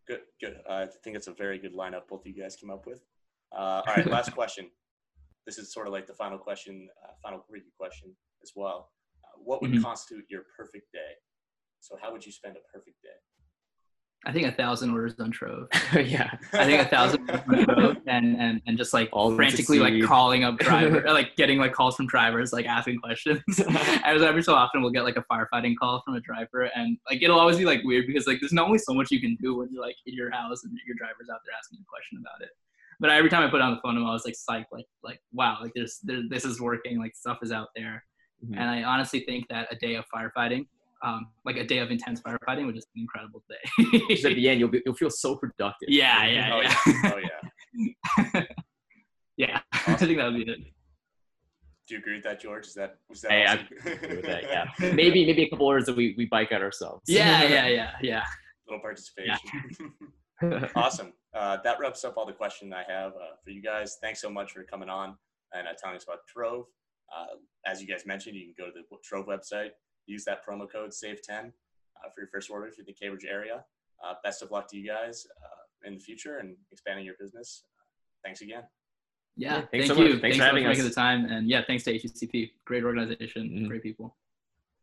Good, 0.09 0.23
good. 0.41 0.57
Uh, 0.69 0.73
I 0.73 0.87
think 1.05 1.15
it's 1.17 1.29
a 1.29 1.33
very 1.33 1.59
good 1.59 1.75
lineup 1.75 2.09
both 2.09 2.23
of 2.23 2.27
you 2.27 2.43
guys 2.43 2.57
came 2.57 2.71
up 2.71 2.87
with. 2.87 3.01
Uh, 3.53 3.83
all 3.87 3.95
right, 3.97 4.07
last 4.07 4.33
question. 4.35 4.69
This 5.47 5.57
is 5.57 5.73
sort 5.73 5.87
of 5.87 5.93
like 5.93 6.07
the 6.09 6.13
final 6.13 6.39
question, 6.39 6.89
uh, 7.05 7.13
final 7.23 7.45
review 7.49 7.71
question 7.79 8.15
as 8.43 8.53
well. 8.57 8.91
Uh, 9.25 9.39
what 9.39 9.63
would 9.63 9.71
Mhm. 9.71 9.83
constitute 9.83 10.25
your 10.29 10.43
perfect 10.57 10.93
day? 10.93 11.13
So, 11.81 11.97
how 11.97 12.11
would 12.13 12.27
you 12.27 12.33
spend 12.33 12.57
a 12.57 12.61
perfect 12.73 13.01
day? 13.03 13.17
I 14.27 14.33
think 14.33 14.47
a 14.47 14.53
thousand 14.53 14.91
orders 14.91 15.19
on 15.21 15.33
Troav. 15.33 15.69
yeah. 16.11 16.31
I 16.53 16.65
think 16.65 16.83
a 16.83 16.87
thousand 16.87 17.31
orders 17.31 17.45
on 17.49 17.65
Troav, 17.65 18.03
and 18.07 18.37
and 18.37 18.61
and 18.67 18.77
just 18.77 18.93
like 18.93 19.09
All 19.13 19.35
frantically 19.35 19.79
like 19.79 20.03
calling 20.03 20.45
up 20.45 20.59
driver, 20.59 21.03
like 21.07 21.37
getting 21.37 21.59
like 21.59 21.73
calls 21.73 21.95
from 21.97 22.07
drivers, 22.09 22.53
like 22.53 22.67
asking 22.67 22.99
questions. 22.99 23.43
and 23.59 23.77
every 24.05 24.43
so 24.43 24.55
often 24.55 24.83
we'll 24.83 24.91
get 24.91 25.05
like 25.05 25.17
a 25.17 25.25
firefighting 25.33 25.75
call 25.77 26.03
from 26.05 26.15
a 26.15 26.21
driver, 26.21 26.65
and 26.75 26.99
like 27.09 27.23
it'll 27.23 27.39
always 27.39 27.59
be 27.59 27.65
like 27.65 27.83
weird 27.85 28.07
because 28.07 28.27
like 28.27 28.39
there's 28.41 28.53
not 28.53 28.67
only 28.67 28.79
so 28.79 28.93
much 28.93 29.11
you 29.11 29.21
can 29.21 29.37
do 29.41 29.57
when 29.57 29.69
you're 29.73 29.83
like 29.83 29.97
in 30.07 30.15
your 30.15 30.31
house 30.33 30.65
and 30.65 30.77
your 30.87 30.97
driver's 30.99 31.29
out 31.33 31.41
there 31.47 31.55
asking 31.57 31.79
you 31.79 31.85
a 31.85 31.91
question 31.91 32.19
about 32.21 32.43
it. 32.43 32.51
But 33.01 33.11
every 33.11 33.31
time 33.31 33.45
I 33.45 33.51
put 33.51 33.61
on 33.61 33.71
the 33.77 33.81
phone, 33.83 33.97
I 33.97 34.11
was 34.11 34.25
like 34.25 34.35
psyched, 34.35 34.67
like 34.73 34.87
like 35.05 35.21
wow, 35.33 35.59
like 35.63 35.73
there's 35.75 36.01
there, 36.03 36.23
this 36.29 36.45
is 36.45 36.61
working, 36.61 36.99
like 36.99 37.15
stuff 37.15 37.39
is 37.43 37.53
out 37.53 37.69
there. 37.77 38.05
Mhm. 38.45 38.57
And 38.59 38.71
I 38.71 38.83
honestly 38.83 39.21
think 39.21 39.49
that 39.49 39.69
a 39.71 39.77
day 39.77 39.95
of 39.95 40.05
firefighting, 40.15 40.67
um, 41.03 41.29
like 41.45 41.57
a 41.57 41.65
day 41.65 41.79
of 41.79 41.91
intense 41.91 42.21
firefighting, 42.21 42.67
would 42.67 42.75
just 42.75 42.93
be 42.93 43.01
an 43.01 43.05
incredible 43.05 43.43
day. 43.49 43.89
Because 44.09 44.25
at 44.25 44.35
the 44.35 44.49
end, 44.49 44.61
you'll 44.61 44.69
be, 44.69 44.83
you'll 44.85 44.95
feel 44.95 45.11
so 45.11 45.37
productive. 45.37 45.89
yeah, 45.89 46.27
yeah, 46.27 46.51
Oh 46.55 46.61
yeah. 46.61 46.75
yeah. 46.87 47.13
Oh 47.15 47.19
yeah. 47.19 48.43
yeah, 49.37 49.61
I 49.73 49.95
think 49.95 50.19
that 50.19 50.33
would 50.33 50.45
be 50.45 50.51
it. 50.51 50.59
Do 51.87 51.95
you 51.95 52.01
agree 52.01 52.17
with 52.17 52.25
that, 52.25 52.41
George? 52.41 52.67
Is 52.67 52.75
that 52.75 52.97
was 53.09 53.23
that? 53.23 53.31
Hey, 53.31 53.47
I 53.47 53.55
agree 53.55 54.17
with 54.17 54.27
that, 54.27 54.43
yeah. 54.45 54.67
Maybe 54.93 55.25
maybe 55.25 55.45
a 55.45 55.51
couple 55.51 55.67
orders 55.67 55.87
that 55.87 55.97
we, 55.97 56.15
we 56.19 56.27
bike 56.27 56.53
out 56.53 56.61
ourselves. 56.61 57.03
Yeah, 57.07 57.45
yeah, 57.45 57.67
yeah, 57.67 57.91
yeah. 58.03 58.25
little 58.67 58.83
participation. 58.83 59.39
awesome. 60.77 61.15
Uh, 61.35 61.59
that 61.65 61.79
wraps 61.81 62.05
up 62.05 62.17
all 62.17 62.27
the 62.27 62.33
questions 62.33 62.73
I 62.75 62.85
have 62.91 63.13
uh, 63.13 63.37
for 63.43 63.51
you 63.51 63.63
guys. 63.63 63.97
Thanks 64.03 64.21
so 64.21 64.29
much 64.29 64.53
for 64.53 64.65
coming 64.65 64.89
on 64.91 65.17
and 65.55 65.67
uh, 65.67 65.71
telling 65.83 65.97
us 65.97 66.05
about 66.05 66.19
Troav. 66.35 66.65
Uh, 67.15 67.37
as 67.67 67.81
you 67.81 67.89
guys 67.89 68.05
mentioned, 68.05 68.37
you 68.37 68.53
can 68.53 68.55
go 68.59 68.71
to 68.71 68.81
the 68.91 68.97
Troav 68.99 69.27
website, 69.27 69.71
use 70.13 70.25
that 70.25 70.45
promo 70.47 70.71
code 70.71 70.91
SAVE10 70.91 71.31
uh, 71.47 72.09
for 72.15 72.21
your 72.21 72.29
first 72.29 72.51
order 72.51 72.67
if 72.67 72.77
you're 72.79 72.83
in 72.87 72.87
the 72.87 72.93
Cambridge 72.93 73.25
area. 73.25 73.65
Uh, 74.05 74.15
best 74.23 74.43
of 74.43 74.51
luck 74.51 74.69
to 74.69 74.77
you 74.77 74.87
guys 74.87 75.27
uh, 75.45 75.87
in 75.89 75.95
the 75.95 76.01
future 76.01 76.39
and 76.39 76.57
expanding 76.73 77.05
your 77.05 77.15
business. 77.21 77.65
thanks 78.25 78.41
again. 78.41 78.65
Yeah, 79.37 79.49
Yeah, 79.49 79.55
thanks 79.55 79.71
thank 79.71 79.85
so 79.87 80.03
you. 80.05 80.13
much. 80.15 80.21
Thanks 80.21 80.37
for 80.37 80.41
so 80.43 80.45
much 80.47 80.51
having 80.55 80.65
making 80.69 80.85
the 80.85 80.91
time, 80.91 81.25
and 81.27 81.49
yeah, 81.49 81.63
thanks 81.65 81.85
to 81.85 81.93
HCCP. 81.93 82.53
Great 82.65 82.83
organization, 82.85 83.49
Mhm. 83.51 83.69
great 83.69 83.83
people. 83.83 84.17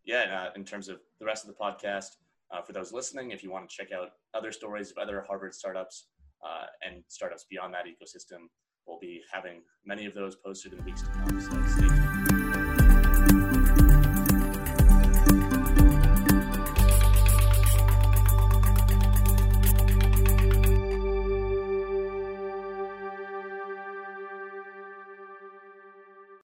yeah, 0.06 0.22
and, 0.22 0.32
uh, 0.32 0.52
in 0.56 0.64
terms 0.64 0.88
of 0.88 1.02
the 1.20 1.26
rest 1.26 1.44
of 1.46 1.50
the 1.54 1.60
podcast, 1.62 2.18
uh, 2.52 2.62
for 2.62 2.72
those 2.74 2.94
listening, 2.94 3.32
if 3.32 3.44
you 3.44 3.50
want 3.52 3.68
to 3.70 3.76
check 3.76 3.92
out 3.92 4.14
other 4.34 4.52
stories 4.54 4.92
of 4.92 4.98
other 4.98 5.22
Harvard 5.24 5.54
startups 5.54 6.08
uh, 6.44 6.68
and 6.86 7.04
startups 7.08 7.44
beyond 7.50 7.74
that 7.74 7.86
ecosystem, 7.86 8.48
we'll 8.86 9.00
be 9.00 9.22
having 9.32 9.64
many 9.84 10.06
of 10.06 10.14
those 10.14 10.36
posted 10.38 10.72
in 10.74 10.78
the 10.78 10.84
weeks 10.86 11.02
to 11.02 11.08
come. 11.10 11.42
So 11.42 11.66
stay 11.76 11.88
tuned. 11.88 12.35